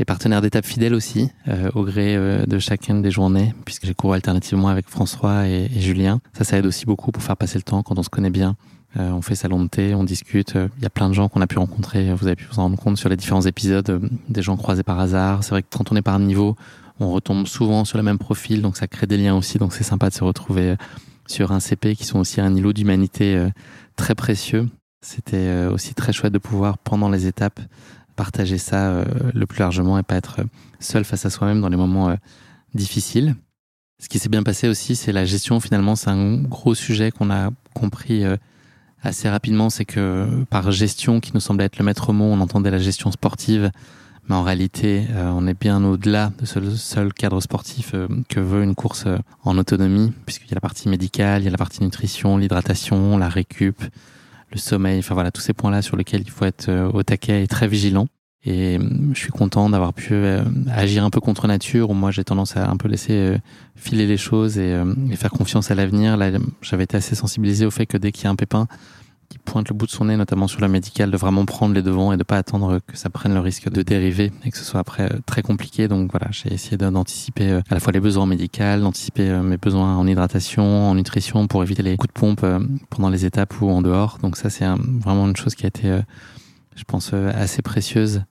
les 0.00 0.06
partenaires 0.06 0.40
d'étape 0.40 0.64
fidèles 0.64 0.94
aussi, 0.94 1.30
euh, 1.46 1.70
au 1.74 1.84
gré 1.84 2.16
euh, 2.16 2.46
de 2.46 2.58
chacune 2.58 3.02
des 3.02 3.10
journées, 3.10 3.54
puisque 3.66 3.84
j'ai 3.84 3.92
couru 3.94 4.14
alternativement 4.14 4.68
avec 4.68 4.88
François 4.88 5.46
et, 5.46 5.68
Julien. 5.76 6.20
Ça, 6.32 6.44
ça 6.44 6.56
aide 6.56 6.64
aussi 6.64 6.86
beaucoup 6.86 7.12
pour 7.12 7.22
faire 7.22 7.36
passer 7.36 7.58
le 7.58 7.62
temps 7.62 7.82
quand 7.82 7.98
on 7.98 8.02
se 8.02 8.08
connaît 8.08 8.30
bien. 8.30 8.56
Euh, 8.96 9.10
on 9.10 9.20
fait 9.20 9.34
salon 9.34 9.62
de 9.62 9.68
thé, 9.68 9.94
on 9.94 10.02
discute. 10.02 10.54
Il 10.54 10.82
y 10.82 10.86
a 10.86 10.90
plein 10.90 11.10
de 11.10 11.14
gens 11.14 11.28
qu'on 11.28 11.42
a 11.42 11.46
pu 11.46 11.58
rencontrer. 11.58 12.14
Vous 12.14 12.26
avez 12.26 12.34
pu 12.34 12.46
vous 12.50 12.58
en 12.58 12.62
rendre 12.62 12.78
compte 12.78 12.96
sur 12.96 13.10
les 13.10 13.16
différents 13.16 13.42
épisodes, 13.42 14.00
des 14.30 14.42
gens 14.42 14.56
croisés 14.56 14.82
par 14.82 14.98
hasard. 14.98 15.44
C'est 15.44 15.50
vrai 15.50 15.62
que 15.62 15.68
quand 15.70 15.92
on 15.92 15.96
est 15.96 16.02
par 16.02 16.18
niveau, 16.18 16.56
on 17.00 17.10
retombe 17.10 17.46
souvent 17.46 17.84
sur 17.84 17.98
le 17.98 18.04
même 18.04 18.18
profil, 18.18 18.62
donc 18.62 18.76
ça 18.76 18.86
crée 18.86 19.06
des 19.06 19.16
liens 19.16 19.34
aussi. 19.34 19.58
Donc 19.58 19.72
c'est 19.72 19.84
sympa 19.84 20.08
de 20.08 20.14
se 20.14 20.24
retrouver 20.24 20.76
sur 21.26 21.52
un 21.52 21.60
CP 21.60 21.96
qui 21.96 22.04
sont 22.04 22.18
aussi 22.18 22.40
un 22.40 22.54
îlot 22.54 22.72
d'humanité 22.72 23.48
très 23.96 24.14
précieux. 24.14 24.68
C'était 25.02 25.66
aussi 25.72 25.94
très 25.94 26.12
chouette 26.12 26.32
de 26.32 26.38
pouvoir, 26.38 26.76
pendant 26.78 27.08
les 27.08 27.26
étapes, 27.26 27.60
partager 28.20 28.58
ça 28.58 28.90
euh, 28.90 29.04
le 29.32 29.46
plus 29.46 29.60
largement 29.60 29.98
et 29.98 30.02
pas 30.02 30.16
être 30.16 30.40
seul 30.78 31.04
face 31.04 31.24
à 31.24 31.30
soi-même 31.30 31.62
dans 31.62 31.70
les 31.70 31.78
moments 31.78 32.10
euh, 32.10 32.16
difficiles. 32.74 33.34
Ce 33.98 34.10
qui 34.10 34.18
s'est 34.18 34.28
bien 34.28 34.42
passé 34.42 34.68
aussi, 34.68 34.94
c'est 34.94 35.10
la 35.10 35.24
gestion. 35.24 35.58
Finalement, 35.58 35.96
c'est 35.96 36.10
un 36.10 36.36
gros 36.36 36.74
sujet 36.74 37.12
qu'on 37.12 37.30
a 37.30 37.48
compris 37.72 38.24
euh, 38.24 38.36
assez 39.02 39.26
rapidement. 39.30 39.70
C'est 39.70 39.86
que 39.86 40.44
par 40.50 40.70
gestion, 40.70 41.20
qui 41.20 41.30
nous 41.32 41.40
semblait 41.40 41.64
être 41.64 41.78
le 41.78 41.84
maître 41.86 42.12
mot, 42.12 42.26
on 42.26 42.40
entendait 42.40 42.70
la 42.70 42.78
gestion 42.78 43.10
sportive. 43.10 43.70
Mais 44.28 44.34
en 44.34 44.42
réalité, 44.42 45.06
on 45.16 45.46
est 45.48 45.58
bien 45.58 45.82
au-delà 45.84 46.30
de 46.38 46.46
ce 46.46 46.60
seul 46.76 47.12
cadre 47.12 47.40
sportif 47.40 47.94
que 48.28 48.38
veut 48.38 48.62
une 48.62 48.76
course 48.76 49.06
en 49.42 49.58
autonomie, 49.58 50.12
puisqu'il 50.24 50.48
y 50.48 50.52
a 50.52 50.54
la 50.54 50.60
partie 50.60 50.88
médicale, 50.88 51.42
il 51.42 51.46
y 51.46 51.48
a 51.48 51.50
la 51.50 51.58
partie 51.58 51.82
nutrition, 51.82 52.36
l'hydratation, 52.36 53.18
la 53.18 53.28
récup, 53.28 53.82
le 54.52 54.58
sommeil, 54.58 54.98
enfin 54.98 55.14
voilà, 55.14 55.30
tous 55.30 55.40
ces 55.40 55.52
points-là 55.52 55.82
sur 55.82 55.96
lesquels 55.96 56.22
il 56.22 56.30
faut 56.30 56.44
être 56.44 56.68
euh, 56.68 56.90
au 56.90 57.02
taquet 57.02 57.42
et 57.42 57.46
très 57.46 57.68
vigilant. 57.68 58.06
Et 58.42 58.78
euh, 58.78 59.12
je 59.12 59.18
suis 59.18 59.30
content 59.30 59.68
d'avoir 59.68 59.92
pu 59.92 60.14
euh, 60.14 60.42
agir 60.72 61.04
un 61.04 61.10
peu 61.10 61.20
contre 61.20 61.46
nature, 61.46 61.90
où 61.90 61.94
moi 61.94 62.10
j'ai 62.10 62.24
tendance 62.24 62.56
à 62.56 62.68
un 62.68 62.76
peu 62.76 62.88
laisser 62.88 63.36
filer 63.76 64.06
les 64.06 64.16
choses 64.16 64.58
et, 64.58 64.76
faire 65.16 65.30
confiance 65.30 65.70
à 65.70 65.74
l'avenir. 65.74 66.16
Là, 66.16 66.30
j'avais 66.62 66.84
été 66.84 66.96
assez 66.96 67.14
sensibilisé 67.14 67.66
au 67.66 67.70
fait 67.70 67.86
que 67.86 67.96
dès 67.96 68.12
qu'il 68.12 68.24
y 68.24 68.26
a 68.26 68.30
un 68.30 68.36
pépin, 68.36 68.66
pointe 69.50 69.68
le 69.68 69.74
bout 69.74 69.86
de 69.86 69.90
son 69.90 70.04
nez, 70.04 70.16
notamment 70.16 70.46
sur 70.46 70.60
la 70.60 70.68
médicale, 70.68 71.10
de 71.10 71.16
vraiment 71.16 71.44
prendre 71.44 71.74
les 71.74 71.82
devants 71.82 72.12
et 72.12 72.16
de 72.16 72.22
pas 72.22 72.38
attendre 72.38 72.78
que 72.86 72.96
ça 72.96 73.10
prenne 73.10 73.34
le 73.34 73.40
risque 73.40 73.68
de 73.68 73.82
dériver 73.82 74.30
et 74.44 74.50
que 74.52 74.56
ce 74.56 74.62
soit 74.62 74.78
après 74.78 75.12
euh, 75.12 75.18
très 75.26 75.42
compliqué. 75.42 75.88
Donc 75.88 76.12
voilà, 76.12 76.28
j'ai 76.30 76.52
essayé 76.54 76.76
d'anticiper 76.76 77.50
euh, 77.50 77.60
à 77.68 77.74
la 77.74 77.80
fois 77.80 77.92
les 77.92 77.98
besoins 77.98 78.26
médicaux, 78.26 78.78
d'anticiper 78.80 79.28
euh, 79.28 79.42
mes 79.42 79.56
besoins 79.56 79.96
en 79.96 80.06
hydratation, 80.06 80.62
en 80.62 80.94
nutrition 80.94 81.48
pour 81.48 81.64
éviter 81.64 81.82
les 81.82 81.96
coups 81.96 82.14
de 82.14 82.18
pompe 82.20 82.46
pendant 82.90 83.10
les 83.10 83.24
étapes 83.24 83.60
ou 83.60 83.68
en 83.68 83.82
dehors. 83.82 84.18
Donc 84.22 84.36
ça, 84.36 84.50
c'est 84.50 84.66
vraiment 84.66 85.26
une 85.26 85.36
chose 85.36 85.56
qui 85.56 85.64
a 85.64 85.68
été, 85.68 85.98
je 86.76 86.84
pense, 86.84 87.12
assez 87.12 87.60
précieuse 87.60 88.22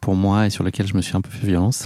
pour 0.00 0.14
moi 0.14 0.46
et 0.46 0.50
sur 0.50 0.64
lequel 0.64 0.86
je 0.86 0.94
me 0.96 1.02
suis 1.02 1.16
un 1.16 1.20
peu 1.20 1.30
fait 1.30 1.46
violence. 1.46 1.84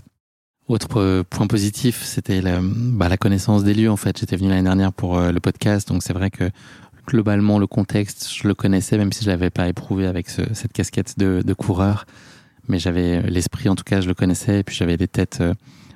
Autre 0.68 1.22
point 1.22 1.46
positif, 1.46 2.02
c'était 2.04 2.40
bah, 2.60 3.08
la 3.08 3.16
connaissance 3.16 3.64
des 3.64 3.74
lieux. 3.74 3.90
En 3.90 3.96
fait, 3.96 4.18
j'étais 4.18 4.36
venu 4.36 4.48
l'année 4.48 4.62
dernière 4.62 4.92
pour 4.92 5.20
le 5.20 5.40
podcast, 5.40 5.88
donc 5.88 6.02
c'est 6.02 6.12
vrai 6.12 6.30
que 6.30 6.50
globalement 7.06 7.58
le 7.58 7.66
contexte, 7.66 8.28
je 8.32 8.46
le 8.46 8.54
connaissais, 8.54 8.98
même 8.98 9.12
si 9.12 9.24
je 9.24 9.30
l'avais 9.30 9.50
pas 9.50 9.68
éprouvé 9.68 10.06
avec 10.06 10.28
cette 10.28 10.72
casquette 10.72 11.18
de, 11.18 11.54
coureur. 11.54 12.04
Mais 12.68 12.78
j'avais 12.78 13.22
l'esprit, 13.22 13.68
en 13.68 13.76
tout 13.76 13.84
cas, 13.84 14.00
je 14.00 14.08
le 14.08 14.14
connaissais. 14.14 14.60
Et 14.60 14.64
puis 14.64 14.74
j'avais 14.74 14.96
des 14.96 15.06
têtes 15.06 15.38
euh, 15.40 15.54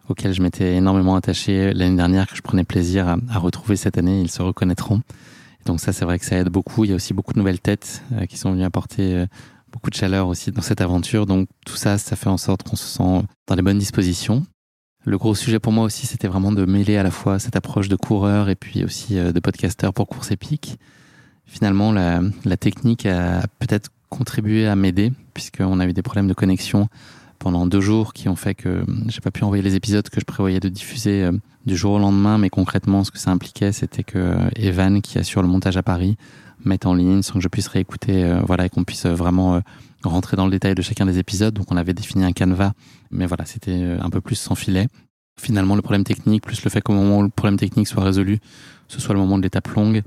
auxquelles 0.09 0.33
je 0.33 0.41
m'étais 0.41 0.77
énormément 0.77 1.17
attaché 1.17 1.73
l'année 1.75 1.97
dernière, 1.97 2.29
que 2.29 2.37
je 2.37 2.43
prenais 2.43 2.65
plaisir 2.65 3.09
à, 3.09 3.39
retrouver 3.39 3.77
cette 3.77 3.99
année. 3.99 4.21
Ils 4.21 4.31
se 4.31 4.41
reconnaîtront. 4.41 5.03
donc 5.67 5.81
ça, 5.81 5.93
c'est 5.93 6.05
vrai 6.05 6.19
que 6.19 6.25
ça 6.25 6.37
aide 6.37 6.49
beaucoup. 6.49 6.85
Il 6.85 6.91
y 6.91 6.93
a 6.93 6.97
aussi 6.97 7.13
beaucoup 7.13 7.33
de 7.33 7.39
nouvelles 7.39 7.61
têtes 7.61 8.03
euh, 8.13 8.27
qui 8.27 8.39
sont 8.39 8.53
venues 8.53 8.65
apporter 8.65 9.17
euh, 9.17 9.27
beaucoup 9.73 9.91
de 9.91 9.97
chaleur 9.97 10.29
aussi 10.29 10.53
dans 10.53 10.63
cette 10.63 10.81
aventure. 10.81 11.27
Donc 11.27 11.49
tout 11.67 11.77
ça, 11.77 11.99
ça 11.99 12.15
fait 12.15 12.31
en 12.31 12.39
sorte 12.39 12.63
qu'on 12.63 12.77
se 12.77 12.87
sent 12.87 13.27
dans 13.49 13.55
les 13.57 13.63
bonnes 13.63 13.79
dispositions. 13.79 14.45
Le 15.05 15.19
gros 15.19 15.35
sujet 15.35 15.59
pour 15.59 15.73
moi 15.73 15.85
aussi, 15.85 16.07
c'était 16.07 16.29
vraiment 16.29 16.53
de 16.53 16.65
mêler 16.67 16.99
à 16.99 17.03
la 17.03 17.11
fois 17.11 17.39
cette 17.39 17.57
approche 17.57 17.89
de 17.89 17.97
coureur 17.97 18.49
et 18.49 18.55
puis 18.55 18.85
aussi 18.85 19.15
de 19.15 19.41
podcasteur 19.41 19.95
pour 19.95 20.07
course 20.07 20.31
épique 20.31 20.79
finalement, 21.51 21.93
la, 21.93 22.21
la 22.45 22.57
technique 22.57 23.07
a 23.07 23.43
peut-être 23.59 23.91
contribué 24.09 24.67
à 24.67 24.77
m'aider, 24.77 25.13
puisqu'on 25.35 25.81
a 25.81 25.87
eu 25.87 25.93
des 25.93 26.03
problèmes 26.03 26.29
de 26.29 26.35
connexion 26.35 26.89
pendant 27.39 27.67
deux 27.67 27.81
jours 27.81 28.13
qui 28.13 28.29
ont 28.29 28.37
fait 28.37 28.55
que 28.55 28.85
j'ai 29.09 29.21
pas 29.21 29.31
pu 29.31 29.43
envoyer 29.45 29.63
les 29.63 29.75
épisodes 29.75 30.09
que 30.09 30.21
je 30.21 30.27
prévoyais 30.27 30.61
de 30.61 30.69
diffuser 30.69 31.25
euh, 31.25 31.33
du 31.67 31.77
jour 31.77 31.93
au 31.93 31.99
lendemain, 31.99 32.39
mais 32.39 32.51
concrètement, 32.51 33.03
ce 33.03 33.11
que 33.11 33.19
ça 33.19 33.31
impliquait, 33.31 33.73
c'était 33.73 34.05
que 34.05 34.19
euh, 34.19 34.51
Evan, 34.57 35.01
qui 35.01 35.19
assure 35.19 35.43
le 35.43 35.49
montage 35.49 35.77
à 35.77 35.83
Paris, 35.83 36.17
mette 36.65 36.85
en 36.87 36.95
ligne 36.95 37.23
sans 37.23 37.35
que 37.35 37.41
je 37.41 37.49
puisse 37.49 37.69
réécouter, 37.69 38.25
euh, 38.25 38.41
voilà, 38.47 38.67
et 38.67 38.69
qu'on 38.69 38.85
puisse 38.85 39.07
vraiment 39.07 39.63
rentrer 40.05 40.37
dans 40.37 40.45
le 40.45 40.51
détail 40.51 40.75
de 40.75 40.83
chacun 40.83 41.07
des 41.07 41.19
épisodes. 41.19 41.55
Donc, 41.55 41.73
on 41.73 41.77
avait 41.77 41.95
défini 41.95 42.25
un 42.25 42.33
canevas, 42.33 42.73
mais 43.11 43.27
voilà, 43.27 43.47
c'était 43.47 43.97
un 43.99 44.11
peu 44.11 44.21
plus 44.21 44.37
sans 44.37 44.55
filet. 44.55 44.87
Finalement, 45.39 45.77
le 45.77 45.83
problème 45.83 46.05
technique, 46.05 46.43
plus 46.43 46.63
le 46.63 46.71
fait 46.71 46.83
qu'au 46.83 46.93
moment 46.93 47.19
où 47.21 47.23
le 47.23 47.31
problème 47.31 47.59
technique 47.59 47.89
soit 47.89 48.05
résolu, 48.05 48.39
ce 48.89 49.01
soit 49.01 49.15
le 49.15 49.21
moment 49.21 49.39
de 49.39 49.43
l'étape 49.43 49.69
longue, 49.69 50.03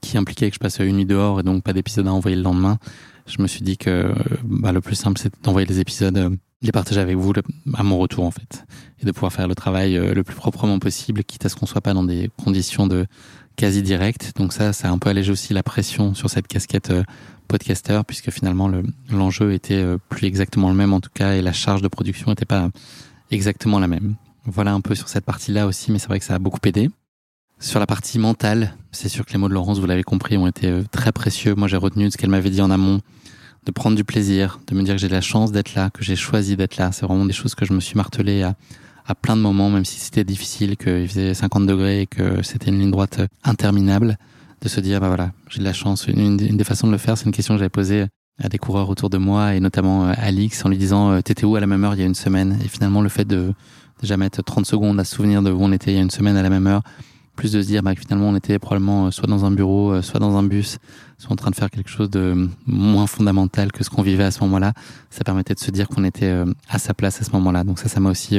qui 0.00 0.18
impliquait 0.18 0.48
que 0.50 0.54
je 0.54 0.60
passe 0.60 0.78
une 0.80 0.96
nuit 0.96 1.06
dehors 1.06 1.40
et 1.40 1.42
donc 1.42 1.62
pas 1.62 1.72
d'épisode 1.72 2.08
à 2.08 2.12
envoyer 2.12 2.36
le 2.36 2.42
lendemain, 2.42 2.78
je 3.26 3.42
me 3.42 3.46
suis 3.46 3.62
dit 3.62 3.76
que 3.76 4.12
bah, 4.44 4.72
le 4.72 4.80
plus 4.80 4.96
simple 4.96 5.20
c'est 5.20 5.32
d'envoyer 5.42 5.66
les 5.66 5.80
épisodes, 5.80 6.16
euh, 6.16 6.30
les 6.62 6.72
partager 6.72 7.00
avec 7.00 7.16
vous 7.16 7.32
à 7.74 7.82
mon 7.82 7.98
retour 7.98 8.24
en 8.24 8.30
fait, 8.30 8.64
et 9.00 9.06
de 9.06 9.12
pouvoir 9.12 9.32
faire 9.32 9.48
le 9.48 9.54
travail 9.54 9.96
euh, 9.96 10.14
le 10.14 10.22
plus 10.22 10.34
proprement 10.34 10.78
possible, 10.78 11.24
quitte 11.24 11.46
à 11.46 11.48
ce 11.48 11.56
qu'on 11.56 11.66
soit 11.66 11.80
pas 11.80 11.94
dans 11.94 12.04
des 12.04 12.30
conditions 12.42 12.86
de 12.86 13.06
quasi 13.56 13.82
direct. 13.82 14.32
Donc 14.36 14.52
ça, 14.52 14.72
ça 14.72 14.88
a 14.88 14.90
un 14.90 14.98
peu 14.98 15.10
allégé 15.10 15.32
aussi 15.32 15.54
la 15.54 15.62
pression 15.62 16.14
sur 16.14 16.28
cette 16.30 16.48
casquette 16.48 16.90
euh, 16.90 17.02
podcaster, 17.48 18.00
puisque 18.06 18.30
finalement 18.30 18.70
l'enjeu 19.10 19.52
était 19.52 19.84
plus 20.08 20.26
exactement 20.26 20.68
le 20.68 20.76
même 20.76 20.92
en 20.92 21.00
tout 21.00 21.10
cas, 21.12 21.34
et 21.34 21.42
la 21.42 21.52
charge 21.52 21.82
de 21.82 21.88
production 21.88 22.30
n'était 22.30 22.44
pas 22.44 22.70
exactement 23.32 23.80
la 23.80 23.88
même. 23.88 24.14
Voilà 24.44 24.72
un 24.72 24.80
peu 24.80 24.94
sur 24.94 25.08
cette 25.08 25.24
partie-là 25.24 25.66
aussi, 25.66 25.90
mais 25.90 25.98
c'est 25.98 26.06
vrai 26.06 26.20
que 26.20 26.24
ça 26.24 26.34
a 26.34 26.38
beaucoup 26.38 26.60
aidé. 26.64 26.90
Sur 27.60 27.78
la 27.78 27.86
partie 27.86 28.18
mentale, 28.18 28.74
c'est 28.90 29.10
sûr 29.10 29.26
que 29.26 29.32
les 29.34 29.38
mots 29.38 29.48
de 29.50 29.52
Laurence, 29.52 29.80
vous 29.80 29.86
l'avez 29.86 30.02
compris, 30.02 30.38
ont 30.38 30.46
été 30.46 30.68
euh, 30.68 30.82
très 30.90 31.12
précieux. 31.12 31.54
Moi, 31.54 31.68
j'ai 31.68 31.76
retenu 31.76 32.06
de 32.06 32.10
ce 32.10 32.16
qu'elle 32.16 32.30
m'avait 32.30 32.48
dit 32.48 32.62
en 32.62 32.70
amont, 32.70 33.00
de 33.66 33.70
prendre 33.70 33.96
du 33.96 34.02
plaisir, 34.02 34.60
de 34.66 34.74
me 34.74 34.82
dire 34.82 34.94
que 34.94 35.00
j'ai 35.00 35.10
la 35.10 35.20
chance 35.20 35.52
d'être 35.52 35.74
là, 35.74 35.90
que 35.90 36.02
j'ai 36.02 36.16
choisi 36.16 36.56
d'être 36.56 36.78
là. 36.78 36.90
C'est 36.90 37.04
vraiment 37.04 37.26
des 37.26 37.34
choses 37.34 37.54
que 37.54 37.66
je 37.66 37.74
me 37.74 37.80
suis 37.80 37.96
martelé 37.96 38.42
à, 38.42 38.56
plein 39.20 39.36
de 39.36 39.42
moments, 39.42 39.68
même 39.68 39.84
si 39.84 40.00
c'était 40.00 40.24
difficile, 40.24 40.78
qu'il 40.78 41.06
faisait 41.06 41.34
50 41.34 41.66
degrés 41.66 42.02
et 42.02 42.06
que 42.06 42.42
c'était 42.42 42.70
une 42.70 42.78
ligne 42.78 42.92
droite 42.92 43.20
interminable, 43.44 44.16
de 44.62 44.68
se 44.68 44.80
dire, 44.80 45.00
bah 45.00 45.08
voilà, 45.08 45.32
j'ai 45.50 45.58
de 45.58 45.64
la 45.64 45.74
chance. 45.74 46.06
Une, 46.06 46.36
des 46.36 46.64
façons 46.64 46.86
de 46.86 46.92
le 46.92 46.98
faire, 46.98 47.18
c'est 47.18 47.26
une 47.26 47.32
question 47.32 47.54
que 47.54 47.58
j'avais 47.58 47.68
posée 47.68 48.06
à 48.42 48.48
des 48.48 48.56
coureurs 48.56 48.88
autour 48.88 49.10
de 49.10 49.18
moi 49.18 49.54
et 49.54 49.60
notamment 49.60 50.06
à 50.06 50.12
euh, 50.12 50.14
Alix 50.16 50.64
en 50.64 50.70
lui 50.70 50.78
disant, 50.78 51.10
euh, 51.10 51.20
t'étais 51.20 51.44
où 51.44 51.56
à 51.56 51.60
la 51.60 51.66
même 51.66 51.84
heure 51.84 51.94
il 51.94 52.00
y 52.00 52.04
a 52.04 52.06
une 52.06 52.14
semaine? 52.14 52.58
Et 52.64 52.68
finalement, 52.68 53.02
le 53.02 53.10
fait 53.10 53.26
de 53.26 53.52
déjà 54.00 54.16
mettre 54.16 54.42
30 54.42 54.64
secondes 54.64 54.98
à 54.98 55.04
se 55.04 55.16
souvenir 55.16 55.42
de 55.42 55.50
où 55.50 55.58
on 55.60 55.72
était 55.72 55.90
il 55.90 55.96
y 55.96 55.98
a 55.98 56.02
une 56.02 56.10
semaine 56.10 56.36
à 56.36 56.42
la 56.42 56.48
même 56.48 56.66
heure, 56.66 56.82
plus 57.40 57.52
de 57.52 57.62
se 57.62 57.66
dire 57.66 57.82
bah, 57.82 57.94
que 57.94 58.00
finalement 58.02 58.28
on 58.28 58.36
était 58.36 58.58
probablement 58.58 59.06
euh, 59.06 59.10
soit 59.10 59.26
dans 59.26 59.46
un 59.46 59.50
bureau, 59.50 59.92
euh, 59.92 60.02
soit 60.02 60.20
dans 60.20 60.36
un 60.36 60.42
bus, 60.42 60.76
soit 61.16 61.32
en 61.32 61.36
train 61.36 61.50
de 61.50 61.54
faire 61.54 61.70
quelque 61.70 61.88
chose 61.88 62.10
de 62.10 62.50
moins 62.66 63.06
fondamental 63.06 63.72
que 63.72 63.82
ce 63.82 63.88
qu'on 63.88 64.02
vivait 64.02 64.24
à 64.24 64.30
ce 64.30 64.40
moment-là. 64.40 64.74
Ça 65.08 65.24
permettait 65.24 65.54
de 65.54 65.58
se 65.58 65.70
dire 65.70 65.88
qu'on 65.88 66.04
était 66.04 66.26
euh, 66.26 66.44
à 66.68 66.78
sa 66.78 66.92
place 66.92 67.18
à 67.22 67.24
ce 67.24 67.30
moment-là. 67.30 67.64
Donc 67.64 67.78
ça, 67.78 67.88
ça 67.88 67.98
m'a 67.98 68.10
aussi 68.10 68.38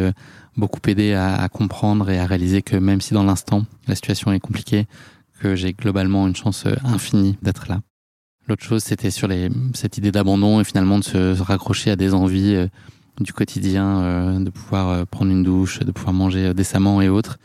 beaucoup 0.55 0.79
aidé 0.87 1.13
à, 1.13 1.49
comprendre 1.49 2.11
et 2.11 2.19
à 2.19 2.27
réaliser 2.27 2.61
que 2.61 2.75
même 2.75 3.01
si 3.01 3.15
dans 3.15 3.23
l'instant 3.23 3.65
la 3.87 3.95
situation 3.95 4.31
est 4.33 4.39
compliquée, 4.39 4.85
que 5.39 5.55
j'ai 5.55 5.73
globalement 5.73 6.27
une 6.27 6.35
chance 6.35 6.67
infinie 6.83 7.39
d'être 7.41 7.69
là. 7.69 7.81
L'autre 8.47 8.63
chose, 8.63 8.83
c'était 8.83 9.09
sur 9.09 9.29
cette 9.73 9.97
idée 9.97 10.11
d'abandon 10.11 10.61
et 10.61 10.63
finalement 10.63 10.99
de 10.99 11.03
se 11.03 11.41
raccrocher 11.41 11.89
à 11.89 11.95
des 11.95 12.13
envies 12.13 12.67
du 13.19 13.33
quotidien, 13.33 14.39
de 14.39 14.49
pouvoir 14.51 15.07
prendre 15.07 15.31
une 15.31 15.41
douche, 15.41 15.79
de 15.79 15.91
pouvoir 15.91 16.13
manger 16.13 16.53
décemment 16.53 17.01
et 17.01 17.09
autres 17.09 17.39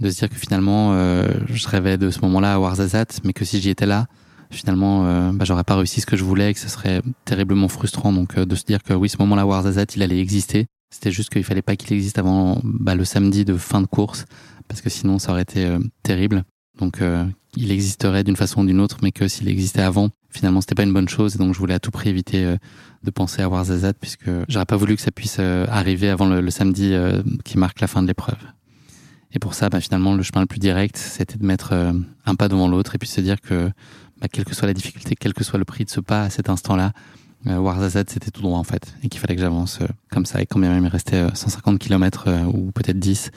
de 0.00 0.10
se 0.10 0.18
dire 0.18 0.28
que 0.28 0.36
finalement, 0.36 0.92
je 0.92 1.68
rêvais 1.68 1.98
de 1.98 2.10
ce 2.10 2.20
moment-là 2.22 2.54
à 2.54 2.58
Warzazat, 2.58 3.06
mais 3.24 3.32
que 3.32 3.44
si 3.44 3.60
j'y 3.60 3.70
étais 3.70 3.86
là, 3.86 4.06
finalement, 4.50 5.32
bah, 5.32 5.44
j'aurais 5.44 5.64
pas 5.64 5.76
réussi 5.76 6.00
ce 6.00 6.06
que 6.06 6.16
je 6.16 6.24
voulais 6.24 6.50
et 6.50 6.54
que 6.54 6.60
ce 6.60 6.68
serait 6.68 7.02
terriblement 7.24 7.68
frustrant. 7.68 8.12
Donc, 8.12 8.38
de 8.38 8.54
se 8.54 8.64
dire 8.64 8.82
que 8.82 8.94
oui, 8.94 9.08
ce 9.08 9.16
moment-là, 9.18 9.46
Warzazat, 9.46 9.86
il 9.96 10.02
allait 10.02 10.20
exister. 10.20 10.66
C'était 10.90 11.10
juste 11.10 11.30
qu'il 11.30 11.44
fallait 11.44 11.62
pas 11.62 11.76
qu'il 11.76 11.92
existe 11.94 12.18
avant 12.18 12.60
bah, 12.62 12.94
le 12.94 13.04
samedi 13.04 13.44
de 13.44 13.56
fin 13.56 13.80
de 13.80 13.86
course, 13.86 14.24
parce 14.68 14.80
que 14.80 14.90
sinon, 14.90 15.18
ça 15.18 15.32
aurait 15.32 15.42
été 15.42 15.68
terrible. 16.02 16.44
Donc, 16.78 17.00
il 17.56 17.72
existerait 17.72 18.24
d'une 18.24 18.36
façon 18.36 18.62
ou 18.62 18.66
d'une 18.66 18.80
autre, 18.80 18.98
mais 19.02 19.12
que 19.12 19.26
s'il 19.26 19.48
existait 19.48 19.82
avant, 19.82 20.10
finalement, 20.30 20.60
c'était 20.60 20.74
pas 20.74 20.82
une 20.82 20.92
bonne 20.92 21.08
chose. 21.08 21.34
Et 21.34 21.38
donc, 21.38 21.54
je 21.54 21.58
voulais 21.58 21.74
à 21.74 21.80
tout 21.80 21.90
prix 21.90 22.08
éviter 22.08 22.44
euh, 22.44 22.56
de 23.02 23.10
penser 23.10 23.42
à 23.42 23.48
Warzazat, 23.48 23.94
puisque 23.94 24.30
j'aurais 24.48 24.66
pas 24.66 24.76
voulu 24.76 24.96
que 24.96 25.02
ça 25.02 25.10
puisse 25.10 25.36
euh, 25.40 25.66
arriver 25.68 26.08
avant 26.08 26.26
le, 26.26 26.50
samedi 26.50 26.92
euh, 26.92 27.22
qui 27.44 27.58
marque 27.58 27.80
la 27.80 27.86
fin 27.86 28.02
de 28.02 28.06
l'épreuve. 28.06 28.38
Et 29.32 29.38
pour 29.38 29.54
ça, 29.54 29.68
bah, 29.68 29.80
finalement, 29.80 30.14
le 30.14 30.22
chemin 30.22 30.40
le 30.40 30.46
plus 30.46 30.58
direct, 30.58 30.96
c'était 30.96 31.36
de 31.36 31.44
mettre 31.44 31.74
un 32.24 32.34
pas 32.34 32.48
devant 32.48 32.68
l'autre 32.68 32.94
et 32.94 32.98
puis 32.98 33.08
se 33.08 33.20
dire 33.20 33.40
que, 33.40 33.70
bah, 34.20 34.28
quelle 34.32 34.44
que 34.44 34.54
soit 34.54 34.66
la 34.66 34.74
difficulté, 34.74 35.16
quel 35.18 35.34
que 35.34 35.44
soit 35.44 35.58
le 35.58 35.64
prix 35.64 35.84
de 35.84 35.90
ce 35.90 36.00
pas 36.00 36.22
à 36.22 36.30
cet 36.30 36.48
instant-là, 36.48 36.92
Warzazat, 37.44 38.04
c'était 38.08 38.30
tout 38.30 38.42
droit 38.42 38.58
en 38.58 38.64
fait, 38.64 38.94
et 39.02 39.08
qu'il 39.08 39.20
fallait 39.20 39.36
que 39.36 39.40
j'avance 39.40 39.78
comme 40.10 40.26
ça. 40.26 40.42
Et 40.42 40.46
quand 40.46 40.58
bien 40.58 40.70
même 40.70 40.84
il 40.84 40.88
restait 40.88 41.24
150 41.32 41.78
km 41.78 42.28
ou 42.52 42.72
peut-être 42.72 42.98
10, 42.98 43.30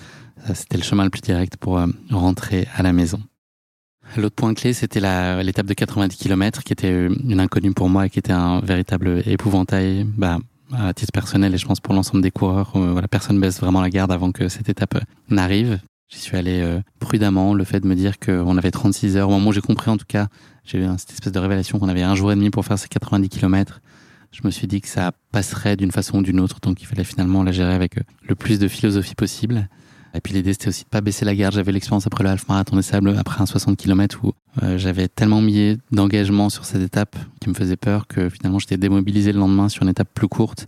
c'était 0.56 0.78
le 0.78 0.84
chemin 0.84 1.04
le 1.04 1.12
plus 1.12 1.22
direct 1.22 1.58
pour 1.58 1.80
rentrer 2.10 2.68
à 2.76 2.82
la 2.82 2.94
maison. 2.94 3.22
L'autre 4.18 4.36
point 4.36 4.54
clé, 4.54 4.74
c'était 4.74 5.00
l'étape 5.44 5.68
de 5.68 5.74
90 5.74 6.18
km, 6.18 6.64
qui 6.64 6.74
était 6.74 7.08
une 7.08 7.40
inconnue 7.40 7.74
pour 7.74 7.90
moi 7.90 8.08
et 8.08 8.10
qui 8.10 8.20
était 8.20 8.34
un 8.34 8.60
véritable 8.60 9.22
épouvantail, 9.26 10.06
bah, 10.06 10.40
à 10.74 10.94
titre 10.94 11.12
personnel 11.12 11.54
et 11.54 11.58
je 11.58 11.66
pense 11.66 11.80
pour 11.80 11.94
l'ensemble 11.94 12.22
des 12.22 12.32
coureurs. 12.32 12.72
Euh, 12.76 12.92
voilà, 12.92 13.08
personne 13.08 13.40
baisse 13.40 13.60
vraiment 13.60 13.82
la 13.82 13.90
garde 13.90 14.12
avant 14.12 14.32
que 14.32 14.48
cette 14.48 14.70
étape 14.70 14.96
euh, 14.96 15.02
n'arrive. 15.30 15.80
J'y 16.10 16.20
suis 16.20 16.38
allé 16.38 16.62
euh, 16.62 16.82
prudemment. 17.00 17.54
Le 17.54 17.64
fait 17.64 17.80
de 17.80 17.88
me 17.88 17.96
dire 17.96 18.20
qu'on 18.20 18.58
avait 18.58 18.72
36 18.72 19.18
heures, 19.18 19.30
au 19.30 19.32
moment 19.32 19.50
où 19.50 19.54
j'ai 19.54 19.62
compris 19.62 19.90
en 19.90 19.98
tout 19.98 20.06
cas, 20.08 20.28
j'ai 20.64 20.80
eu 20.80 20.86
cette 20.98 21.12
espèce 21.12 21.32
de 21.32 21.40
révélation 21.40 21.80
qu'on 21.80 21.90
avait 21.90 22.04
un 22.04 22.16
jour 22.16 22.32
et 22.32 22.36
demi 22.36 22.50
pour 22.50 22.66
faire 22.66 22.78
ces 22.78 22.88
90 22.88 23.30
km. 23.30 23.82
Je 24.32 24.42
me 24.44 24.52
suis 24.52 24.68
dit 24.68 24.80
que 24.82 24.88
ça 24.88 25.12
passerait 25.32 25.76
d'une 25.76 25.92
façon 25.92 26.20
ou 26.20 26.24
d'une 26.24 26.40
autre, 26.40 26.60
donc 26.62 26.82
il 26.82 26.86
fallait 26.86 27.04
finalement 27.04 27.44
la 27.44 27.52
gérer 27.52 27.74
avec 27.74 27.96
le 28.28 28.36
plus 28.36 28.60
de 28.60 28.68
philosophie 28.68 29.16
possible. 29.16 29.68
Et 30.13 30.21
puis 30.21 30.34
l'idée 30.34 30.54
c'était 30.54 30.67
aussi 30.67 30.84
de 30.84 30.89
pas 30.89 31.02
baisser 31.02 31.26
la 31.26 31.36
garde. 31.36 31.54
J'avais 31.56 31.71
l'expérience 31.71 32.08
après 32.08 32.24
le 32.24 32.30
half 32.30 32.47
marathon 32.47 32.76
des 32.76 32.82
sables, 32.82 33.15
après 33.17 33.41
un 33.41 33.45
60 33.45 33.78
km 33.78 34.19
où 34.24 34.34
euh, 34.62 34.78
j'avais 34.78 35.08
tellement 35.08 35.41
mis 35.41 35.78
d'engagement 35.91 36.50
sur 36.50 36.65
cette 36.65 36.82
étape 36.82 37.15
qui 37.39 37.50
me 37.50 37.54
faisait 37.54 37.78
peur 37.78 38.08
que 38.08 38.30
finalement 38.30 38.60
j'étais 38.60 38.78
démobilisé 38.78 39.32
le 39.32 39.39
lendemain 39.39 39.69
sur 39.69 39.84
une 39.84 39.89
étape 39.89 40.10
plus 40.13 40.28
courte 40.28 40.67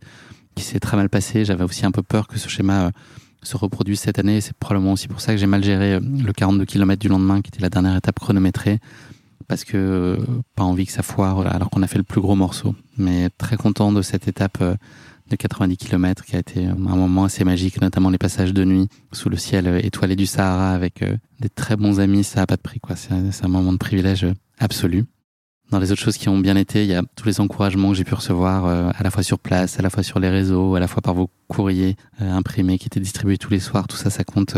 qui 0.56 0.64
s'est 0.64 0.80
très 0.80 0.96
mal 0.96 1.10
passée. 1.10 1.46
J'avais 1.46 1.64
aussi 1.64 1.86
un 1.86 1.92
peu 1.92 2.04
peur 2.04 2.28
que 2.28 2.38
ce 2.38 2.48
schéma 2.48 2.86
euh, 2.86 2.92
se 3.42 3.58
reproduise 3.58 4.00
cette 4.00 4.20
année. 4.20 4.40
C'est 4.40 4.56
probablement 4.56 4.94
aussi 4.94 5.08
pour 5.08 5.20
ça 5.20 5.34
que 5.34 5.38
j'ai 5.38 5.48
mal 5.48 5.64
géré 5.64 5.96
euh, 5.96 6.00
le 6.00 6.32
42 6.32 6.66
km 6.66 7.02
du 7.02 7.10
lendemain 7.10 7.42
qui 7.42 7.50
était 7.50 7.62
la 7.62 7.70
dernière 7.70 7.96
étape 7.96 8.20
chronométrée 8.20 8.80
parce 9.50 9.66
que 9.66 10.18
pas 10.56 10.64
envie 10.64 10.86
que 10.86 10.94
ça 10.94 11.04
foire 11.04 11.46
alors 11.46 11.70
qu'on 11.70 11.84
a 11.84 11.88
fait 11.88 11.98
le 11.98 12.06
plus 12.06 12.22
gros 12.22 12.36
morceau. 12.36 12.76
Mais 12.98 13.30
très 13.38 13.58
content 13.58 13.92
de 13.92 14.02
cette 14.02 14.30
étape 14.30 14.64
de 15.34 15.38
90 15.38 15.78
km 15.78 16.24
qui 16.24 16.36
a 16.36 16.40
été 16.40 16.66
un 16.66 16.76
moment 16.76 17.26
assez 17.26 17.44
magique, 17.44 17.82
notamment 17.82 18.10
les 18.10 18.18
passages 18.18 18.54
de 18.54 18.64
nuit 18.64 18.88
sous 19.12 19.30
le 19.30 19.38
ciel 19.38 19.80
étoilé 19.84 20.16
du 20.16 20.26
Sahara 20.26 20.74
avec 20.74 21.02
euh, 21.02 21.18
des 21.40 21.50
très 21.50 21.76
bons 21.76 22.00
amis, 22.00 22.24
ça 22.24 22.44
a 22.44 22.46
pas 22.46 22.56
de 22.56 22.62
prix 22.62 22.80
quoi. 22.80 22.96
C'est 22.96 23.12
un 23.12 23.48
moment 23.48 23.74
de 23.74 23.78
privilège 23.78 24.28
absolu. 24.60 25.06
Dans 25.72 25.80
les 25.80 25.92
autres 25.92 26.02
choses 26.02 26.18
qui 26.18 26.30
ont 26.30 26.38
bien 26.38 26.56
été, 26.56 26.84
il 26.84 26.90
y 26.90 26.94
a 26.94 27.02
tous 27.16 27.26
les 27.26 27.40
encouragements 27.40 27.90
que 27.90 27.96
j'ai 27.96 28.04
pu 28.04 28.14
recevoir 28.14 28.66
euh, 28.66 28.92
à 28.96 29.04
la 29.04 29.10
fois 29.10 29.24
sur 29.24 29.40
place, 29.40 29.80
à 29.80 29.82
la 29.82 29.90
fois 29.90 30.04
sur 30.04 30.20
les 30.20 30.30
réseaux, 30.30 30.76
à 30.76 30.80
la 30.80 30.88
fois 30.88 31.02
par 31.02 31.16
vos 31.16 31.30
courriers 31.48 31.96
euh, 32.22 32.32
imprimés 32.32 32.78
qui 32.78 32.86
étaient 32.86 33.00
distribués 33.00 33.38
tous 33.38 33.50
les 33.50 33.60
soirs. 33.60 33.88
Tout 33.88 33.98
ça, 33.98 34.10
ça 34.10 34.24
compte 34.24 34.56